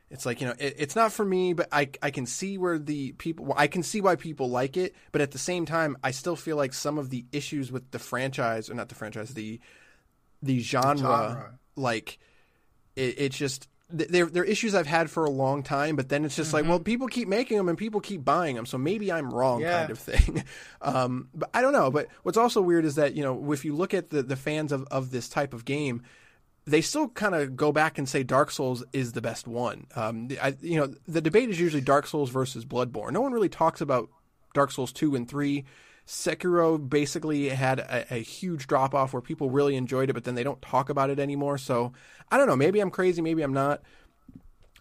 it's 0.09 0.25
like 0.25 0.41
you 0.41 0.47
know 0.47 0.55
it, 0.59 0.75
it's 0.77 0.95
not 0.95 1.11
for 1.11 1.25
me 1.25 1.53
but 1.53 1.67
i 1.71 1.89
i 2.03 2.11
can 2.11 2.27
see 2.27 2.57
where 2.57 2.77
the 2.77 3.13
people 3.13 3.51
i 3.57 3.65
can 3.65 3.81
see 3.81 3.99
why 3.99 4.15
people 4.15 4.47
like 4.47 4.77
it 4.77 4.93
but 5.11 5.21
at 5.21 5.31
the 5.31 5.39
same 5.39 5.65
time 5.65 5.97
i 6.03 6.11
still 6.11 6.35
feel 6.35 6.55
like 6.55 6.71
some 6.71 6.99
of 6.99 7.09
the 7.09 7.25
issues 7.31 7.71
with 7.71 7.89
the 7.89 7.97
franchise 7.97 8.69
or 8.69 8.75
not 8.75 8.89
the 8.89 8.95
franchise 8.95 9.33
the 9.33 9.59
the 10.43 10.59
genre, 10.59 10.97
Genre. 10.97 11.59
like 11.75 12.19
it, 12.95 13.15
it's 13.17 13.37
just 13.37 13.67
they're, 13.89 14.25
they're 14.25 14.43
issues 14.43 14.73
I've 14.73 14.87
had 14.87 15.11
for 15.11 15.23
a 15.25 15.29
long 15.29 15.61
time, 15.61 15.95
but 15.95 16.09
then 16.09 16.25
it's 16.25 16.35
just 16.35 16.51
like, 16.51 16.65
well, 16.65 16.79
people 16.79 17.07
keep 17.07 17.27
making 17.27 17.57
them 17.57 17.69
and 17.69 17.77
people 17.77 17.99
keep 18.01 18.25
buying 18.25 18.55
them, 18.55 18.65
so 18.65 18.77
maybe 18.77 19.11
I'm 19.11 19.31
wrong, 19.31 19.61
Yeah. 19.61 19.79
kind 19.81 19.91
of 19.91 19.99
thing. 19.99 20.43
um, 20.81 21.29
but 21.35 21.49
I 21.53 21.61
don't 21.61 21.73
know. 21.73 21.91
But 21.91 22.07
what's 22.23 22.37
also 22.37 22.61
weird 22.61 22.85
is 22.85 22.95
that 22.95 23.13
you 23.13 23.23
know, 23.23 23.51
if 23.51 23.63
you 23.65 23.75
look 23.75 23.93
at 23.93 24.09
the 24.09 24.23
the 24.23 24.35
fans 24.35 24.71
of 24.71 24.85
of 24.89 25.11
this 25.11 25.29
type 25.29 25.53
of 25.53 25.63
game, 25.65 26.01
they 26.65 26.81
still 26.81 27.09
kind 27.09 27.35
of 27.35 27.55
go 27.55 27.71
back 27.71 27.97
and 27.97 28.07
say 28.09 28.23
Dark 28.23 28.49
Souls 28.49 28.83
is 28.93 29.11
the 29.11 29.21
best 29.21 29.47
one. 29.47 29.85
Um, 29.95 30.29
I, 30.41 30.55
you 30.61 30.77
know, 30.79 30.93
the 31.07 31.21
debate 31.21 31.49
is 31.49 31.59
usually 31.59 31.81
Dark 31.81 32.07
Souls 32.07 32.29
versus 32.29 32.65
Bloodborne. 32.65 33.11
No 33.11 33.21
one 33.21 33.33
really 33.33 33.49
talks 33.49 33.81
about 33.81 34.09
Dark 34.53 34.71
Souls 34.71 34.91
two 34.91 35.13
and 35.15 35.27
three. 35.29 35.65
Sekiro 36.05 36.89
basically 36.89 37.49
had 37.49 37.79
a, 37.79 38.15
a 38.15 38.17
huge 38.17 38.67
drop 38.67 38.93
off 38.93 39.13
where 39.13 39.21
people 39.21 39.49
really 39.49 39.75
enjoyed 39.75 40.09
it, 40.09 40.13
but 40.13 40.25
then 40.25 40.35
they 40.35 40.43
don't 40.43 40.61
talk 40.61 40.89
about 40.89 41.09
it 41.09 41.19
anymore. 41.19 41.57
So 41.57 41.93
I 42.29 42.37
don't 42.37 42.47
know. 42.47 42.55
Maybe 42.55 42.79
I'm 42.79 42.91
crazy. 42.91 43.21
Maybe 43.21 43.41
I'm 43.41 43.53
not. 43.53 43.81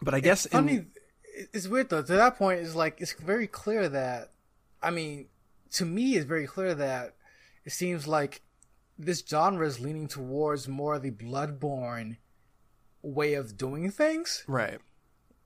But 0.01 0.15
I 0.15 0.21
guess 0.21 0.47
in- 0.47 0.51
funny 0.51 0.87
it's 1.53 1.69
weird 1.69 1.89
though 1.89 2.03
to 2.03 2.13
that 2.13 2.37
point 2.37 2.61
is 2.61 2.75
like 2.75 3.01
it's 3.01 3.13
very 3.15 3.47
clear 3.47 3.89
that 3.89 4.31
i 4.83 4.91
mean 4.91 5.27
to 5.71 5.85
me 5.85 6.15
it's 6.17 6.27
very 6.27 6.47
clear 6.47 6.75
that 6.75 7.15
it 7.65 7.73
seems 7.73 8.07
like 8.07 8.43
this 8.99 9.25
genre 9.27 9.67
is 9.67 9.81
leaning 9.81 10.07
towards 10.07 10.69
more 10.69 10.99
the 10.99 11.11
bloodborne 11.11 12.17
way 13.03 13.35
of 13.35 13.57
doing 13.57 13.91
things 13.91 14.45
right. 14.47 14.79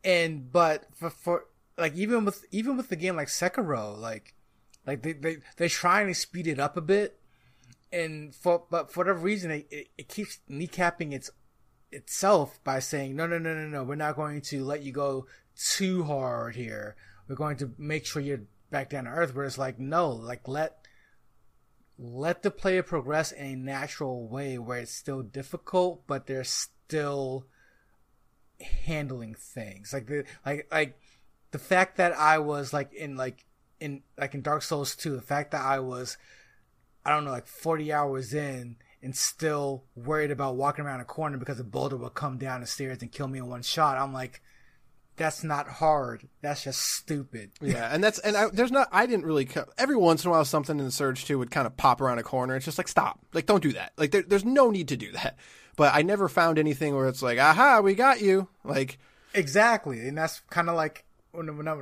and 0.04 0.52
but 0.52 0.84
for, 0.94 1.10
for 1.10 1.44
like 1.78 1.94
even 1.94 2.24
with 2.24 2.44
even 2.50 2.76
with 2.76 2.88
the 2.88 2.96
game 2.96 3.16
like 3.16 3.28
sekiro 3.28 3.96
like 3.96 4.34
like 4.86 5.02
they, 5.02 5.12
they 5.12 5.38
they're 5.56 5.68
trying 5.68 6.06
to 6.06 6.14
speed 6.14 6.46
it 6.46 6.60
up 6.60 6.76
a 6.76 6.80
bit 6.80 7.18
and 7.92 8.34
for 8.34 8.64
but 8.70 8.92
for 8.92 9.00
whatever 9.00 9.18
reason 9.18 9.50
it, 9.50 9.66
it, 9.70 9.88
it 9.98 10.08
keeps 10.08 10.38
kneecapping 10.50 11.12
its 11.12 11.30
itself 11.92 12.58
by 12.64 12.78
saying 12.78 13.14
no 13.14 13.26
no 13.26 13.38
no 13.38 13.54
no 13.54 13.68
no 13.68 13.82
we're 13.84 13.94
not 13.94 14.16
going 14.16 14.40
to 14.40 14.64
let 14.64 14.82
you 14.82 14.92
go 14.92 15.26
too 15.56 16.04
hard 16.04 16.54
here. 16.54 16.96
We're 17.28 17.36
going 17.36 17.56
to 17.58 17.72
make 17.78 18.06
sure 18.06 18.22
you're 18.22 18.42
back 18.70 18.90
down 18.90 19.04
to 19.04 19.10
earth. 19.10 19.34
Where 19.34 19.44
it's 19.44 19.58
like 19.58 19.78
no 19.78 20.10
like 20.10 20.46
let 20.46 20.78
let 21.98 22.42
the 22.42 22.50
player 22.50 22.82
progress 22.82 23.32
in 23.32 23.46
a 23.46 23.56
natural 23.56 24.28
way 24.28 24.58
where 24.58 24.80
it's 24.80 24.92
still 24.92 25.22
difficult 25.22 26.06
but 26.06 26.26
they're 26.26 26.44
still 26.44 27.46
handling 28.60 29.34
things. 29.34 29.92
Like 29.92 30.06
the 30.06 30.24
like 30.44 30.68
like 30.70 30.98
the 31.52 31.58
fact 31.58 31.96
that 31.96 32.12
i 32.12 32.38
was 32.38 32.72
like 32.72 32.92
in 32.92 33.16
like 33.16 33.46
in 33.80 34.02
like 34.18 34.34
in 34.34 34.42
dark 34.42 34.62
souls 34.62 34.96
2 34.96 35.14
the 35.16 35.22
fact 35.22 35.50
that 35.52 35.62
i 35.64 35.78
was 35.78 36.16
i 37.04 37.10
don't 37.10 37.24
know 37.24 37.30
like 37.30 37.46
40 37.46 37.92
hours 37.92 38.32
in 38.34 38.76
and 39.02 39.14
still 39.14 39.84
worried 39.94 40.30
about 40.30 40.56
walking 40.56 40.84
around 40.84 41.00
a 41.00 41.04
corner 41.04 41.36
because 41.36 41.60
a 41.60 41.64
boulder 41.64 41.96
would 41.96 42.14
come 42.14 42.38
down 42.38 42.60
the 42.62 42.66
stairs 42.66 42.98
and 43.02 43.12
kill 43.12 43.28
me 43.28 43.38
in 43.38 43.48
one 43.48 43.62
shot 43.62 43.98
i'm 43.98 44.12
like 44.12 44.40
that's 45.16 45.42
not 45.42 45.66
hard 45.66 46.28
that's 46.42 46.64
just 46.64 46.80
stupid 46.80 47.50
Yeah, 47.60 47.88
and 47.90 48.04
that's 48.04 48.18
and 48.18 48.36
I, 48.36 48.48
there's 48.50 48.70
not. 48.70 48.88
I 48.92 49.06
didn't 49.06 49.24
really. 49.24 49.46
co- 49.46 49.64
Every 49.78 49.96
once 49.96 50.22
in 50.22 50.28
a 50.28 50.30
while, 50.32 50.44
something 50.44 50.78
in 50.78 50.84
the 50.84 50.90
Surge 50.90 51.24
two 51.24 51.38
would 51.38 51.50
kind 51.50 51.66
of 51.66 51.74
pop 51.74 52.02
around 52.02 52.18
a 52.18 52.22
corner. 52.22 52.54
It's 52.54 52.66
just 52.66 52.76
like 52.76 52.86
stop, 52.86 53.18
like 53.32 53.46
don't 53.46 53.62
do 53.62 53.72
that. 53.72 53.92
Like 53.96 54.10
there, 54.10 54.20
there's 54.20 54.44
no 54.44 54.68
need 54.70 54.88
to 54.88 54.96
do 54.98 55.10
that. 55.12 55.38
But 55.76 55.94
I 55.94 56.02
never 56.02 56.28
found 56.28 56.58
anything 56.58 56.94
where 56.94 57.08
it's 57.08 57.22
like, 57.22 57.38
aha, 57.38 57.80
we 57.80 57.94
got 57.94 58.20
you. 58.20 58.48
Like 58.62 58.98
Exactly, 59.32 60.06
and 60.06 60.18
that's 60.18 60.40
kind 60.50 60.68
of 60.68 60.76
like 60.76 61.06
when 61.32 61.56
when 61.56 61.66
I 61.66 61.80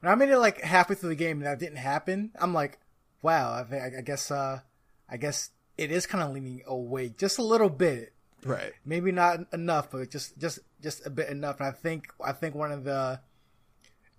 when 0.00 0.12
I 0.12 0.14
made 0.14 0.28
it 0.28 0.38
like 0.38 0.60
halfway 0.60 0.96
through 0.96 1.10
the 1.10 1.16
game 1.16 1.38
and 1.38 1.46
that 1.46 1.58
didn't 1.58 1.76
happen. 1.76 2.30
I'm 2.40 2.54
like, 2.54 2.78
wow, 3.22 3.66
I, 3.70 3.98
I 3.98 4.00
guess 4.02 4.30
uh, 4.30 4.60
I 5.08 5.16
guess 5.16 5.50
it 5.76 5.90
is 5.90 6.06
kind 6.06 6.22
of 6.22 6.32
leaning 6.32 6.62
away 6.66 7.10
just 7.10 7.38
a 7.38 7.42
little 7.42 7.70
bit. 7.70 8.12
right, 8.44 8.72
Maybe 8.84 9.12
not 9.12 9.40
enough, 9.52 9.90
but 9.90 10.10
just 10.10 10.38
just 10.38 10.60
just 10.82 11.06
a 11.06 11.10
bit 11.10 11.28
enough. 11.28 11.60
And 11.60 11.68
I 11.68 11.72
think 11.72 12.12
I 12.24 12.32
think 12.32 12.54
one 12.54 12.72
of 12.72 12.84
the 12.84 13.20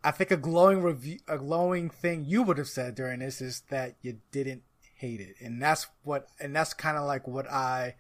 I 0.03 0.11
think 0.11 0.31
a 0.31 0.37
glowing 0.37 0.81
review, 0.81 1.19
a 1.27 1.37
glowing 1.37 1.89
thing 1.89 2.23
you 2.25 2.43
would 2.43 2.57
have 2.57 2.69
said 2.69 2.95
during 2.95 3.19
this 3.19 3.41
is 3.41 3.63
that 3.69 3.95
you 4.01 4.19
didn't 4.31 4.63
hate 4.95 5.19
it, 5.19 5.35
and 5.41 5.61
that's 5.61 5.87
what, 6.03 6.27
and 6.39 6.55
that's 6.55 6.73
kind 6.73 6.97
of 6.97 7.05
like 7.05 7.27
what 7.27 7.49
I, 7.51 7.95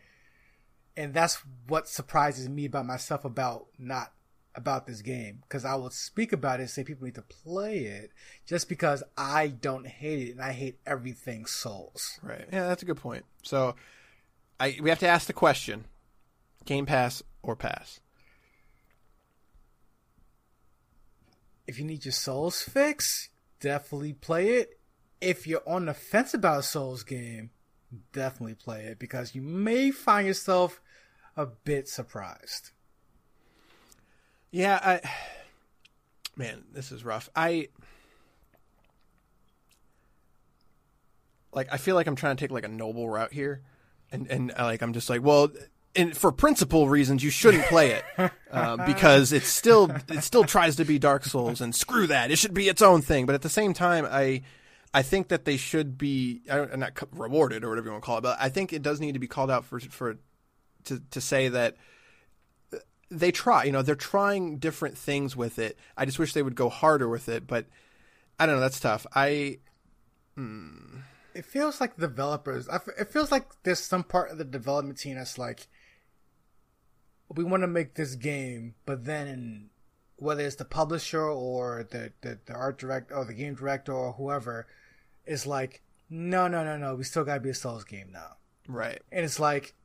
and 0.95 1.13
that's 1.13 1.43
what 1.67 1.89
surprises 1.89 2.47
me 2.47 2.65
about 2.65 2.85
myself 2.85 3.25
about 3.25 3.67
not 3.77 4.13
about 4.55 4.87
this 4.87 5.01
game 5.01 5.39
because 5.41 5.65
I 5.65 5.75
will 5.75 5.89
speak 5.89 6.33
about 6.33 6.59
it, 6.59 6.63
and 6.63 6.69
say 6.69 6.83
people 6.83 7.05
need 7.05 7.15
to 7.15 7.21
play 7.21 7.79
it 7.79 8.11
just 8.45 8.69
because 8.69 9.03
I 9.17 9.47
don't 9.47 9.87
hate 9.87 10.29
it 10.29 10.31
and 10.31 10.41
I 10.41 10.51
hate 10.51 10.79
everything 10.85 11.45
Souls. 11.45 12.19
right. 12.21 12.45
Yeah, 12.51 12.67
that's 12.67 12.83
a 12.83 12.85
good 12.85 12.97
point. 12.97 13.25
So, 13.43 13.75
I 14.59 14.77
we 14.81 14.89
have 14.89 14.99
to 14.99 15.07
ask 15.07 15.27
the 15.27 15.33
question: 15.33 15.85
Game 16.65 16.85
Pass 16.85 17.23
or 17.41 17.55
pass? 17.55 17.99
if 21.69 21.77
you 21.77 21.85
need 21.85 22.03
your 22.03 22.11
Souls 22.11 22.63
fix, 22.63 23.29
definitely 23.59 24.13
play 24.13 24.53
it. 24.53 24.79
If 25.21 25.45
you're 25.45 25.61
on 25.67 25.85
the 25.85 25.93
fence 25.93 26.33
about 26.33 26.61
a 26.61 26.63
Souls 26.63 27.03
game, 27.03 27.51
definitely 28.11 28.55
play 28.55 28.85
it 28.85 28.97
because 28.97 29.35
you 29.35 29.43
may 29.43 29.91
find 29.91 30.25
yourself 30.25 30.81
a 31.37 31.45
bit 31.45 31.87
surprised. 31.87 32.71
Yeah, 34.51 34.79
I. 34.81 35.01
Man, 36.35 36.63
this 36.71 36.91
is 36.91 37.03
rough. 37.03 37.29
I. 37.35 37.69
Like, 41.51 41.67
I 41.71 41.77
feel 41.77 41.95
like 41.95 42.07
I'm 42.07 42.15
trying 42.15 42.37
to 42.37 42.43
take 42.43 42.51
like 42.51 42.63
a 42.63 42.69
noble 42.69 43.09
route 43.09 43.33
here, 43.33 43.61
and 44.11 44.27
and 44.27 44.51
uh, 44.57 44.65
like 44.65 44.81
I'm 44.81 44.93
just 44.93 45.09
like, 45.09 45.23
well, 45.23 45.49
and 45.95 46.15
for 46.15 46.31
principle 46.31 46.87
reasons, 46.87 47.23
you 47.23 47.31
shouldn't 47.31 47.65
play 47.65 47.91
it 47.91 48.05
uh, 48.51 48.85
because 48.85 49.33
it's 49.33 49.47
still 49.47 49.91
it 50.07 50.23
still 50.23 50.43
tries 50.43 50.75
to 50.77 50.85
be 50.85 50.99
Dark 50.99 51.25
Souls, 51.25 51.59
and 51.59 51.73
screw 51.73 52.07
that, 52.07 52.31
it 52.31 52.37
should 52.37 52.53
be 52.53 52.69
its 52.69 52.81
own 52.81 53.01
thing. 53.01 53.25
But 53.25 53.35
at 53.35 53.41
the 53.41 53.49
same 53.49 53.73
time, 53.73 54.07
I. 54.09 54.43
I 54.91 55.03
think 55.03 55.27
that 55.27 55.45
they 55.45 55.57
should 55.57 55.99
be 55.99 56.41
I 56.49 56.55
don't, 56.55 56.79
not 56.79 56.97
rewarded 57.11 57.63
or 57.63 57.69
whatever 57.69 57.85
you 57.85 57.91
want 57.91 58.03
to 58.03 58.05
call 58.07 58.17
it, 58.17 58.21
but 58.21 58.37
I 58.41 58.49
think 58.49 58.73
it 58.73 58.81
does 58.81 58.99
need 58.99 59.11
to 59.11 59.19
be 59.19 59.27
called 59.27 59.51
out 59.51 59.63
for 59.63 59.79
for 59.79 60.17
to 60.85 60.99
to 61.11 61.21
say 61.21 61.47
that 61.49 61.75
they 63.09 63.31
try. 63.31 63.63
You 63.63 63.71
know, 63.71 63.81
they're 63.81 63.95
trying 63.95 64.57
different 64.57 64.97
things 64.97 65.35
with 65.35 65.59
it. 65.59 65.77
I 65.97 66.05
just 66.05 66.19
wish 66.19 66.33
they 66.33 66.43
would 66.43 66.55
go 66.55 66.69
harder 66.69 67.09
with 67.09 67.29
it, 67.29 67.47
but 67.47 67.65
I 68.39 68.45
don't 68.45 68.55
know. 68.55 68.61
That's 68.61 68.79
tough. 68.79 69.05
I 69.13 69.59
hmm. 70.35 70.99
It 71.33 71.45
feels 71.45 71.79
like 71.79 71.97
developers. 71.97 72.67
It 72.97 73.11
feels 73.11 73.31
like 73.31 73.47
there's 73.63 73.79
some 73.79 74.03
part 74.03 74.31
of 74.31 74.37
the 74.37 74.43
development 74.43 74.97
team 74.97 75.15
that's 75.15 75.37
like, 75.37 75.67
we 77.33 77.43
want 77.43 77.61
to 77.61 77.67
make 77.67 77.93
this 77.95 78.15
game, 78.15 78.73
but 78.85 79.05
then 79.05 79.69
whether 80.17 80.43
it's 80.43 80.55
the 80.55 80.65
publisher 80.65 81.23
or 81.23 81.87
the, 81.89 82.11
the, 82.21 82.39
the 82.45 82.53
art 82.53 82.77
director 82.77 83.15
or 83.15 83.25
the 83.25 83.33
game 83.33 83.53
director 83.53 83.93
or 83.93 84.13
whoever 84.13 84.67
is 85.25 85.45
like, 85.45 85.81
no, 86.09 86.47
no, 86.47 86.63
no, 86.63 86.77
no, 86.77 86.95
we 86.95 87.03
still 87.03 87.23
gotta 87.23 87.39
be 87.39 87.51
a 87.51 87.53
Souls 87.53 87.83
game 87.83 88.09
now. 88.11 88.35
right. 88.67 89.01
and 89.11 89.23
it's 89.23 89.39
like 89.39 89.75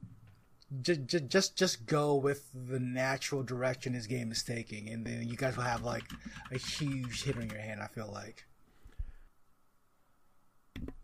just 0.83 1.07
just 1.07 1.29
just 1.29 1.57
just 1.57 1.87
go 1.87 2.14
with 2.14 2.49
the 2.55 2.81
natural 2.81 3.43
direction 3.43 3.93
this 3.93 4.07
game 4.07 4.33
is 4.33 4.43
taking 4.43 4.89
and 4.89 5.07
then 5.07 5.27
you 5.29 5.37
guys 5.37 5.57
will 5.57 5.64
have 5.64 5.83
like 5.83 6.05
a 6.53 6.59
huge 6.59 7.22
hit 7.25 7.37
on 7.37 7.49
your 7.49 7.59
hand 7.59 7.81
i 7.81 7.87
feel 7.87 8.11
like 8.12 8.47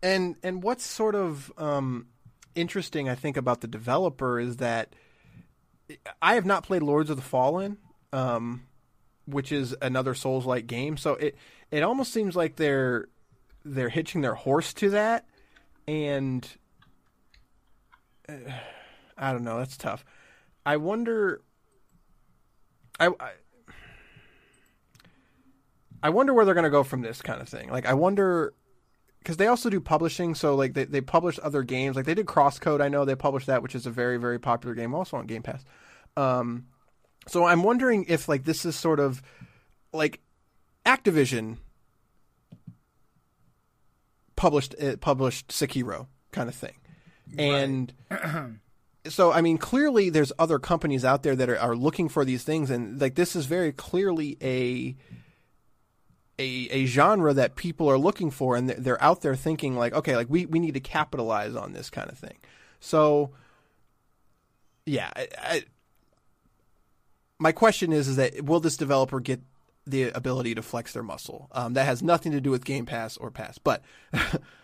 And 0.03 0.35
and 0.43 0.63
what's 0.63 0.85
sort 0.85 1.15
of 1.15 1.51
um, 1.57 2.07
interesting, 2.55 3.09
I 3.09 3.15
think, 3.15 3.37
about 3.37 3.61
the 3.61 3.67
developer 3.67 4.39
is 4.39 4.57
that 4.57 4.93
I 6.21 6.35
have 6.35 6.45
not 6.45 6.63
played 6.63 6.83
Lords 6.83 7.09
of 7.09 7.17
the 7.17 7.21
Fallen, 7.21 7.77
um, 8.13 8.63
which 9.25 9.51
is 9.51 9.75
another 9.81 10.13
Souls-like 10.13 10.67
game. 10.67 10.97
So 10.97 11.13
it 11.15 11.35
it 11.69 11.83
almost 11.83 12.13
seems 12.13 12.35
like 12.35 12.55
they're 12.55 13.07
they're 13.63 13.89
hitching 13.89 14.21
their 14.21 14.35
horse 14.35 14.73
to 14.75 14.89
that, 14.91 15.25
and 15.87 16.47
uh, 18.27 18.33
I 19.21 19.31
don't 19.31 19.43
know. 19.43 19.59
That's 19.59 19.77
tough. 19.77 20.03
I 20.65 20.77
wonder. 20.77 21.41
I, 22.99 23.07
I 23.19 23.31
I 26.03 26.09
wonder 26.09 26.33
where 26.33 26.45
they're 26.45 26.55
going 26.55 26.63
to 26.63 26.69
go 26.69 26.83
from 26.83 27.01
this 27.01 27.21
kind 27.21 27.41
of 27.41 27.47
thing. 27.47 27.69
Like, 27.69 27.85
I 27.85 27.93
wonder 27.93 28.53
because 29.19 29.37
they 29.37 29.47
also 29.47 29.69
do 29.69 29.79
publishing. 29.79 30.33
So, 30.35 30.55
like, 30.55 30.73
they, 30.73 30.85
they 30.85 31.01
publish 31.01 31.39
other 31.43 31.63
games. 31.63 31.95
Like, 31.95 32.05
they 32.05 32.15
did 32.15 32.25
Crosscode. 32.25 32.81
I 32.81 32.89
know 32.89 33.05
they 33.05 33.15
published 33.15 33.47
that, 33.47 33.61
which 33.61 33.75
is 33.75 33.85
a 33.85 33.91
very, 33.91 34.17
very 34.17 34.39
popular 34.39 34.73
game, 34.75 34.95
also 34.95 35.17
on 35.17 35.27
Game 35.27 35.43
Pass. 35.43 35.63
Um, 36.17 36.65
so 37.27 37.45
I'm 37.45 37.61
wondering 37.63 38.05
if, 38.07 38.27
like, 38.27 38.45
this 38.45 38.65
is 38.65 38.75
sort 38.75 38.99
of 38.99 39.21
like 39.93 40.21
Activision 40.85 41.57
published 44.35 44.75
uh, 44.81 44.95
published 44.97 45.49
Sekiro 45.49 46.07
kind 46.31 46.49
of 46.49 46.55
thing, 46.55 46.75
and 47.37 47.93
so 49.07 49.31
I 49.31 49.41
mean, 49.41 49.57
clearly 49.57 50.09
there's 50.09 50.31
other 50.37 50.59
companies 50.59 51.03
out 51.03 51.23
there 51.23 51.35
that 51.35 51.49
are, 51.49 51.57
are 51.57 51.75
looking 51.75 52.09
for 52.09 52.23
these 52.25 52.43
things, 52.43 52.69
and 52.69 52.99
like 52.99 53.15
this 53.15 53.35
is 53.35 53.45
very 53.45 53.71
clearly 53.71 54.37
a 54.41 54.95
a, 56.41 56.67
a 56.71 56.85
genre 56.85 57.33
that 57.33 57.55
people 57.55 57.89
are 57.89 57.97
looking 57.97 58.31
for, 58.31 58.55
and 58.55 58.69
they're 58.69 59.01
out 59.01 59.21
there 59.21 59.35
thinking 59.35 59.75
like, 59.75 59.93
okay, 59.93 60.15
like 60.15 60.27
we, 60.29 60.45
we 60.45 60.59
need 60.59 60.73
to 60.73 60.79
capitalize 60.79 61.55
on 61.55 61.73
this 61.73 61.89
kind 61.89 62.09
of 62.09 62.17
thing. 62.17 62.37
So, 62.79 63.31
yeah, 64.85 65.11
I, 65.15 65.27
I, 65.37 65.63
my 67.37 67.51
question 67.51 67.93
is, 67.93 68.07
is 68.07 68.15
that 68.15 68.43
will 68.43 68.59
this 68.59 68.75
developer 68.75 69.19
get 69.19 69.41
the 69.85 70.09
ability 70.09 70.55
to 70.55 70.61
flex 70.61 70.93
their 70.93 71.03
muscle? 71.03 71.47
Um, 71.51 71.73
that 71.73 71.85
has 71.85 72.01
nothing 72.01 72.31
to 72.31 72.41
do 72.41 72.49
with 72.49 72.65
Game 72.65 72.85
Pass 72.85 73.17
or 73.17 73.29
Pass, 73.29 73.57
but 73.59 73.83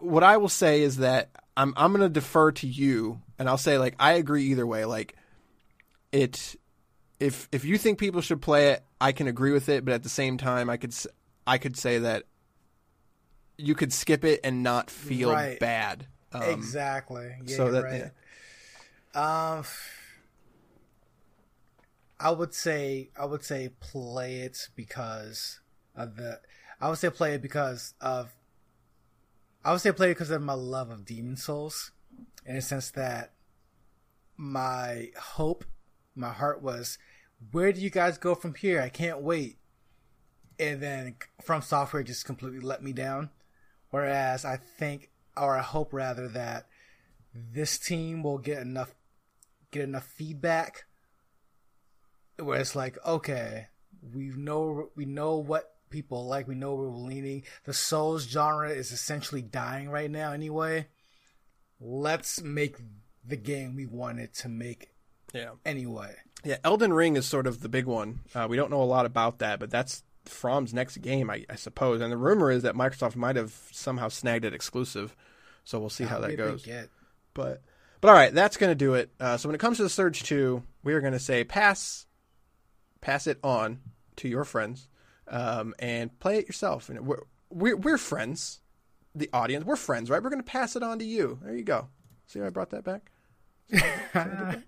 what 0.00 0.22
I 0.22 0.36
will 0.36 0.48
say 0.48 0.82
is 0.82 0.98
that 0.98 1.30
I'm 1.56 1.72
I'm 1.76 1.92
going 1.92 2.02
to 2.02 2.08
defer 2.08 2.52
to 2.52 2.66
you, 2.66 3.20
and 3.38 3.48
I'll 3.48 3.58
say 3.58 3.78
like 3.78 3.94
I 3.98 4.14
agree 4.14 4.44
either 4.44 4.66
way. 4.66 4.84
Like 4.84 5.14
it 6.12 6.56
if 7.20 7.48
if 7.52 7.64
you 7.64 7.78
think 7.78 7.98
people 7.98 8.20
should 8.20 8.42
play 8.42 8.70
it, 8.70 8.84
I 9.00 9.12
can 9.12 9.26
agree 9.26 9.52
with 9.52 9.68
it, 9.68 9.84
but 9.84 9.94
at 9.94 10.02
the 10.02 10.08
same 10.08 10.38
time, 10.38 10.68
I 10.68 10.76
could 10.76 10.94
I 11.46 11.58
could 11.58 11.76
say 11.76 11.98
that 11.98 12.24
you 13.58 13.74
could 13.74 13.92
skip 13.92 14.24
it 14.24 14.40
and 14.44 14.62
not 14.62 14.90
feel 14.90 15.32
right. 15.32 15.58
bad. 15.58 16.06
Um, 16.32 16.42
exactly. 16.42 17.32
Yeah, 17.44 17.56
so 17.56 17.70
that 17.70 17.84
right. 17.84 18.12
yeah. 19.14 19.56
um, 19.58 19.64
I 22.20 22.30
would 22.30 22.54
say 22.54 23.10
I 23.18 23.24
would 23.24 23.44
say 23.44 23.70
play 23.80 24.36
it 24.40 24.68
because 24.74 25.60
of 25.94 26.16
the. 26.16 26.40
I 26.80 26.88
would 26.88 26.98
say 26.98 27.10
play 27.10 27.34
it 27.34 27.42
because 27.42 27.94
of. 28.00 28.34
I 29.66 29.72
would 29.72 29.80
say 29.80 29.90
play 29.90 30.10
it 30.10 30.14
because 30.14 30.30
of 30.30 30.42
my 30.42 30.52
love 30.52 30.90
of 30.90 31.04
Demon's 31.04 31.42
Souls, 31.42 31.90
in 32.44 32.54
a 32.54 32.60
sense 32.60 32.92
that 32.92 33.32
my 34.36 35.10
hope 35.20 35.64
my 36.14 36.30
heart 36.30 36.62
was, 36.62 36.98
where 37.50 37.72
do 37.72 37.80
you 37.80 37.90
guys 37.90 38.16
go 38.16 38.36
from 38.36 38.54
here? 38.54 38.80
I 38.80 38.90
can't 38.90 39.22
wait. 39.22 39.58
And 40.60 40.80
then 40.80 41.16
From 41.42 41.62
Software 41.62 42.04
just 42.04 42.24
completely 42.24 42.60
let 42.60 42.80
me 42.80 42.92
down. 42.92 43.30
Whereas 43.90 44.44
I 44.44 44.56
think, 44.56 45.10
or 45.36 45.56
I 45.56 45.62
hope 45.62 45.92
rather, 45.92 46.28
that 46.28 46.68
this 47.34 47.76
team 47.76 48.22
will 48.22 48.38
get 48.38 48.62
enough 48.62 48.94
get 49.72 49.82
enough 49.82 50.06
feedback 50.06 50.84
where 52.38 52.60
it's 52.60 52.76
like, 52.76 52.98
okay, 53.04 53.66
we 54.14 54.28
know 54.28 54.90
we 54.94 55.06
know 55.06 55.38
what 55.38 55.75
people 55.96 56.26
like, 56.26 56.46
we 56.46 56.54
know 56.54 56.74
where 56.74 56.90
we're 56.90 57.08
leaning. 57.08 57.42
The 57.64 57.72
Souls 57.72 58.28
genre 58.28 58.68
is 58.68 58.92
essentially 58.92 59.40
dying 59.40 59.88
right 59.88 60.10
now 60.10 60.32
anyway. 60.32 60.88
Let's 61.80 62.42
make 62.42 62.76
the 63.24 63.38
game 63.38 63.76
we 63.76 63.86
wanted 63.86 64.34
to 64.34 64.50
make 64.50 64.90
yeah. 65.32 65.50
Anyway. 65.64 66.14
Yeah, 66.44 66.58
Elden 66.64 66.92
Ring 66.92 67.16
is 67.16 67.26
sort 67.26 67.46
of 67.46 67.60
the 67.60 67.68
big 67.70 67.86
one. 67.86 68.20
Uh, 68.34 68.46
we 68.48 68.56
don't 68.56 68.70
know 68.70 68.82
a 68.82 68.84
lot 68.84 69.06
about 69.06 69.38
that, 69.38 69.58
but 69.58 69.70
that's 69.70 70.02
From's 70.26 70.74
next 70.74 70.98
game, 70.98 71.30
I, 71.30 71.46
I, 71.48 71.56
suppose. 71.56 72.00
And 72.02 72.12
the 72.12 72.16
rumor 72.16 72.50
is 72.50 72.62
that 72.62 72.74
Microsoft 72.74 73.16
might 73.16 73.36
have 73.36 73.58
somehow 73.72 74.08
snagged 74.08 74.44
it 74.44 74.54
exclusive. 74.54 75.16
So 75.64 75.78
we'll 75.78 75.90
see 75.90 76.04
that 76.04 76.10
how 76.10 76.20
that 76.20 76.36
goes. 76.36 76.68
But 77.34 77.62
but 78.00 78.08
all 78.08 78.14
right, 78.14 78.32
that's 78.32 78.58
going 78.58 78.70
to 78.70 78.76
do 78.76 78.94
it. 78.94 79.10
Uh, 79.18 79.36
so 79.36 79.48
when 79.48 79.54
it 79.54 79.60
comes 79.60 79.78
to 79.78 79.82
the 79.82 79.88
Surge 79.88 80.22
2, 80.22 80.62
we 80.84 80.92
are 80.92 81.00
going 81.00 81.14
to 81.14 81.18
say 81.18 81.42
pass 81.42 82.06
pass 83.00 83.26
it 83.26 83.38
on 83.42 83.80
to 84.16 84.28
your 84.28 84.44
friends 84.44 84.88
um, 85.28 85.74
and 85.78 86.18
play 86.18 86.38
it 86.38 86.46
yourself. 86.46 86.88
And 86.88 87.06
we're, 87.06 87.22
we're, 87.50 87.76
we're 87.76 87.98
friends, 87.98 88.60
the 89.14 89.30
audience. 89.32 89.64
We're 89.64 89.76
friends, 89.76 90.10
right? 90.10 90.22
We're 90.22 90.30
going 90.30 90.42
to 90.42 90.50
pass 90.50 90.76
it 90.76 90.82
on 90.82 90.98
to 90.98 91.04
you. 91.04 91.38
There 91.42 91.54
you 91.54 91.64
go. 91.64 91.88
See 92.26 92.38
how 92.38 92.46
I 92.46 92.50
brought 92.50 92.70
that 92.70 92.84
back? 92.84 93.10
I'm, 94.14 94.64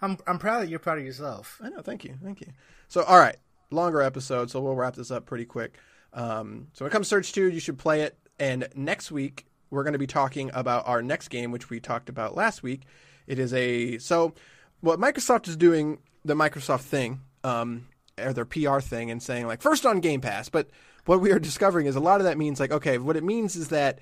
I'm 0.00 0.18
I'm 0.26 0.38
proud 0.38 0.62
that 0.62 0.68
you're 0.68 0.78
proud 0.78 0.98
of 0.98 1.04
yourself. 1.04 1.60
I 1.62 1.70
know. 1.70 1.80
Thank 1.80 2.04
you. 2.04 2.14
Thank 2.22 2.40
you. 2.40 2.48
So, 2.88 3.02
all 3.02 3.18
right, 3.18 3.36
longer 3.70 4.00
episode, 4.00 4.50
so 4.50 4.60
we'll 4.60 4.76
wrap 4.76 4.94
this 4.94 5.10
up 5.10 5.26
pretty 5.26 5.44
quick. 5.44 5.76
Um, 6.12 6.68
so 6.72 6.84
when 6.84 6.90
it 6.90 6.92
comes 6.92 7.08
to 7.08 7.16
Surge 7.16 7.32
2, 7.32 7.50
you 7.50 7.60
should 7.60 7.78
play 7.78 8.02
it. 8.02 8.16
And 8.38 8.68
next 8.74 9.10
week, 9.10 9.46
we're 9.70 9.82
going 9.82 9.92
to 9.92 9.98
be 9.98 10.06
talking 10.06 10.50
about 10.54 10.86
our 10.86 11.02
next 11.02 11.28
game, 11.28 11.50
which 11.50 11.68
we 11.68 11.80
talked 11.80 12.08
about 12.08 12.36
last 12.36 12.62
week. 12.62 12.82
It 13.26 13.38
is 13.38 13.52
a 13.52 13.98
so 13.98 14.34
what 14.80 15.00
Microsoft 15.00 15.48
is 15.48 15.56
doing, 15.56 15.98
the 16.24 16.34
Microsoft 16.34 16.82
thing, 16.82 17.20
um, 17.42 17.88
or 18.18 18.32
their 18.32 18.44
PR 18.44 18.80
thing, 18.80 19.10
and 19.10 19.22
saying 19.22 19.46
like 19.46 19.62
first 19.62 19.86
on 19.86 20.00
Game 20.00 20.20
Pass. 20.20 20.48
But 20.48 20.70
what 21.04 21.20
we 21.20 21.32
are 21.32 21.38
discovering 21.38 21.86
is 21.86 21.96
a 21.96 22.00
lot 22.00 22.20
of 22.20 22.24
that 22.24 22.38
means 22.38 22.60
like 22.60 22.72
okay, 22.72 22.98
what 22.98 23.16
it 23.16 23.24
means 23.24 23.56
is 23.56 23.68
that 23.68 23.98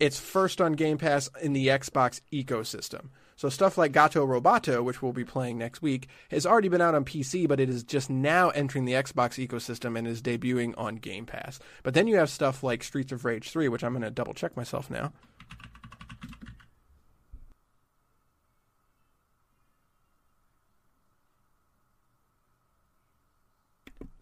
it's 0.00 0.18
first 0.18 0.60
on 0.60 0.72
Game 0.72 0.98
Pass 0.98 1.30
in 1.40 1.52
the 1.52 1.68
Xbox 1.68 2.20
ecosystem. 2.32 3.08
So 3.36 3.48
stuff 3.48 3.76
like 3.76 3.92
Gato 3.92 4.24
Roboto, 4.26 4.84
which 4.84 5.02
we'll 5.02 5.12
be 5.12 5.24
playing 5.24 5.58
next 5.58 5.82
week, 5.82 6.08
has 6.30 6.46
already 6.46 6.68
been 6.68 6.80
out 6.80 6.94
on 6.94 7.04
PC, 7.04 7.48
but 7.48 7.58
it 7.58 7.68
is 7.68 7.82
just 7.82 8.08
now 8.08 8.50
entering 8.50 8.84
the 8.84 8.92
Xbox 8.92 9.44
ecosystem 9.44 9.98
and 9.98 10.06
is 10.06 10.22
debuting 10.22 10.72
on 10.78 10.96
Game 10.96 11.26
Pass. 11.26 11.58
But 11.82 11.94
then 11.94 12.06
you 12.06 12.16
have 12.16 12.30
stuff 12.30 12.62
like 12.62 12.84
Streets 12.84 13.12
of 13.12 13.24
Rage 13.24 13.50
3, 13.50 13.68
which 13.68 13.82
I'm 13.82 13.92
going 13.92 14.02
to 14.02 14.10
double 14.10 14.34
check 14.34 14.56
myself 14.56 14.88
now. 14.88 15.12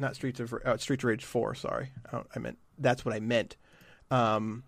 Not 0.02 0.14
Streets 0.14 0.40
of 0.40 0.52
uh, 0.52 0.76
Streets 0.76 1.02
of 1.04 1.08
Rage 1.08 1.24
4, 1.24 1.54
sorry. 1.54 1.92
I, 2.12 2.22
I 2.36 2.38
meant 2.38 2.58
that's 2.78 3.04
what 3.04 3.14
I 3.14 3.20
meant. 3.20 3.56
Um, 4.10 4.64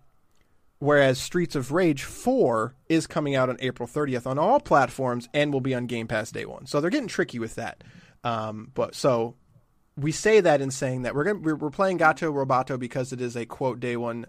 Whereas 0.79 1.17
Streets 1.19 1.55
of 1.55 1.71
Rage 1.71 2.03
4 2.03 2.75
is 2.89 3.07
coming 3.07 3.35
out 3.35 3.49
on 3.49 3.57
April 3.59 3.87
30th 3.87 4.27
on 4.27 4.37
all 4.37 4.59
platforms 4.59 5.29
and 5.33 5.53
will 5.53 5.61
be 5.61 5.73
on 5.73 5.87
Game 5.87 6.07
Pass 6.07 6.31
day 6.31 6.45
one. 6.45 6.65
So 6.65 6.81
they're 6.81 6.89
getting 6.89 7.07
tricky 7.07 7.39
with 7.39 7.55
that. 7.55 7.83
Um, 8.23 8.71
but 8.73 8.93
so 8.93 9.35
we 9.95 10.11
say 10.11 10.41
that 10.41 10.61
in 10.61 10.71
saying 10.71 11.03
that 11.03 11.15
we're 11.15 11.33
we're, 11.35 11.55
we're 11.55 11.69
playing 11.69 11.97
Gato 11.97 12.31
Roboto 12.31 12.77
because 12.77 13.13
it 13.13 13.21
is 13.21 13.37
a 13.37 13.45
quote 13.45 13.79
day 13.79 13.95
one 13.95 14.25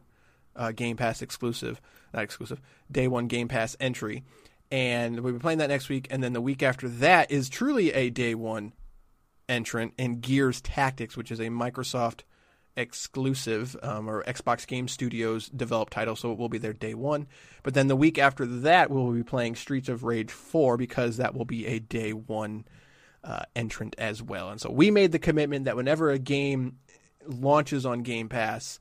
uh, 0.54 0.70
Game 0.70 0.96
Pass 0.96 1.20
exclusive, 1.20 1.80
not 2.14 2.22
exclusive, 2.22 2.60
day 2.90 3.08
one 3.08 3.26
Game 3.26 3.48
Pass 3.48 3.76
entry, 3.80 4.22
and 4.70 5.20
we'll 5.20 5.32
be 5.32 5.38
playing 5.40 5.58
that 5.58 5.68
next 5.68 5.88
week. 5.88 6.06
And 6.10 6.22
then 6.22 6.32
the 6.32 6.40
week 6.40 6.62
after 6.62 6.88
that 6.88 7.30
is 7.30 7.48
truly 7.48 7.92
a 7.92 8.10
day 8.10 8.34
one 8.34 8.72
entrant 9.48 9.94
and 9.98 10.20
Gears 10.20 10.60
Tactics, 10.60 11.16
which 11.16 11.30
is 11.30 11.40
a 11.40 11.46
Microsoft 11.46 12.22
exclusive 12.76 13.74
um, 13.82 14.08
or 14.08 14.22
Xbox 14.24 14.66
Game 14.66 14.86
Studios 14.86 15.48
developed 15.48 15.92
title, 15.92 16.14
so 16.14 16.30
it 16.32 16.38
will 16.38 16.48
be 16.48 16.58
there 16.58 16.74
day 16.74 16.94
one. 16.94 17.26
But 17.62 17.74
then 17.74 17.88
the 17.88 17.96
week 17.96 18.18
after 18.18 18.44
that, 18.44 18.90
we'll 18.90 19.12
be 19.12 19.22
playing 19.22 19.56
Streets 19.56 19.88
of 19.88 20.04
Rage 20.04 20.30
4 20.30 20.76
because 20.76 21.16
that 21.16 21.34
will 21.34 21.46
be 21.46 21.66
a 21.66 21.78
day 21.78 22.12
one 22.12 22.66
uh, 23.24 23.42
entrant 23.56 23.96
as 23.98 24.22
well. 24.22 24.50
And 24.50 24.60
so 24.60 24.70
we 24.70 24.90
made 24.90 25.12
the 25.12 25.18
commitment 25.18 25.64
that 25.64 25.76
whenever 25.76 26.10
a 26.10 26.18
game 26.18 26.78
launches 27.26 27.86
on 27.86 28.02
Game 28.02 28.28
Pass, 28.28 28.78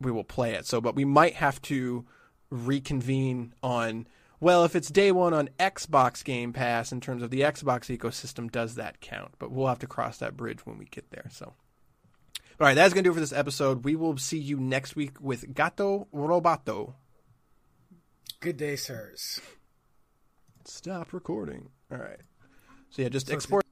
we 0.00 0.10
will 0.10 0.24
play 0.24 0.54
it. 0.54 0.66
So, 0.66 0.80
but 0.80 0.96
we 0.96 1.04
might 1.04 1.34
have 1.34 1.60
to 1.62 2.06
reconvene 2.50 3.54
on. 3.62 4.06
Well, 4.38 4.64
if 4.64 4.76
it's 4.76 4.88
day 4.88 5.12
one 5.12 5.32
on 5.32 5.48
Xbox 5.58 6.22
Game 6.22 6.52
Pass 6.52 6.92
in 6.92 7.00
terms 7.00 7.22
of 7.22 7.30
the 7.30 7.40
Xbox 7.40 7.96
ecosystem, 7.96 8.50
does 8.50 8.74
that 8.74 9.00
count? 9.00 9.32
But 9.38 9.50
we'll 9.50 9.68
have 9.68 9.78
to 9.80 9.86
cross 9.86 10.18
that 10.18 10.36
bridge 10.36 10.64
when 10.66 10.78
we 10.78 10.84
get 10.84 11.10
there. 11.10 11.26
So, 11.30 11.46
all 11.46 11.54
right, 12.66 12.74
that's 12.74 12.92
going 12.92 13.04
to 13.04 13.08
do 13.08 13.12
it 13.12 13.14
for 13.14 13.20
this 13.20 13.32
episode. 13.32 13.84
We 13.84 13.96
will 13.96 14.16
see 14.18 14.38
you 14.38 14.58
next 14.58 14.94
week 14.94 15.20
with 15.20 15.54
Gato 15.54 16.08
Roboto. 16.14 16.94
Good 18.40 18.58
day, 18.58 18.76
sirs. 18.76 19.40
Stop 20.64 21.12
recording. 21.12 21.70
All 21.90 21.98
right. 21.98 22.20
So, 22.90 23.02
yeah, 23.02 23.08
just 23.08 23.28
so 23.28 23.34
export. 23.34 23.65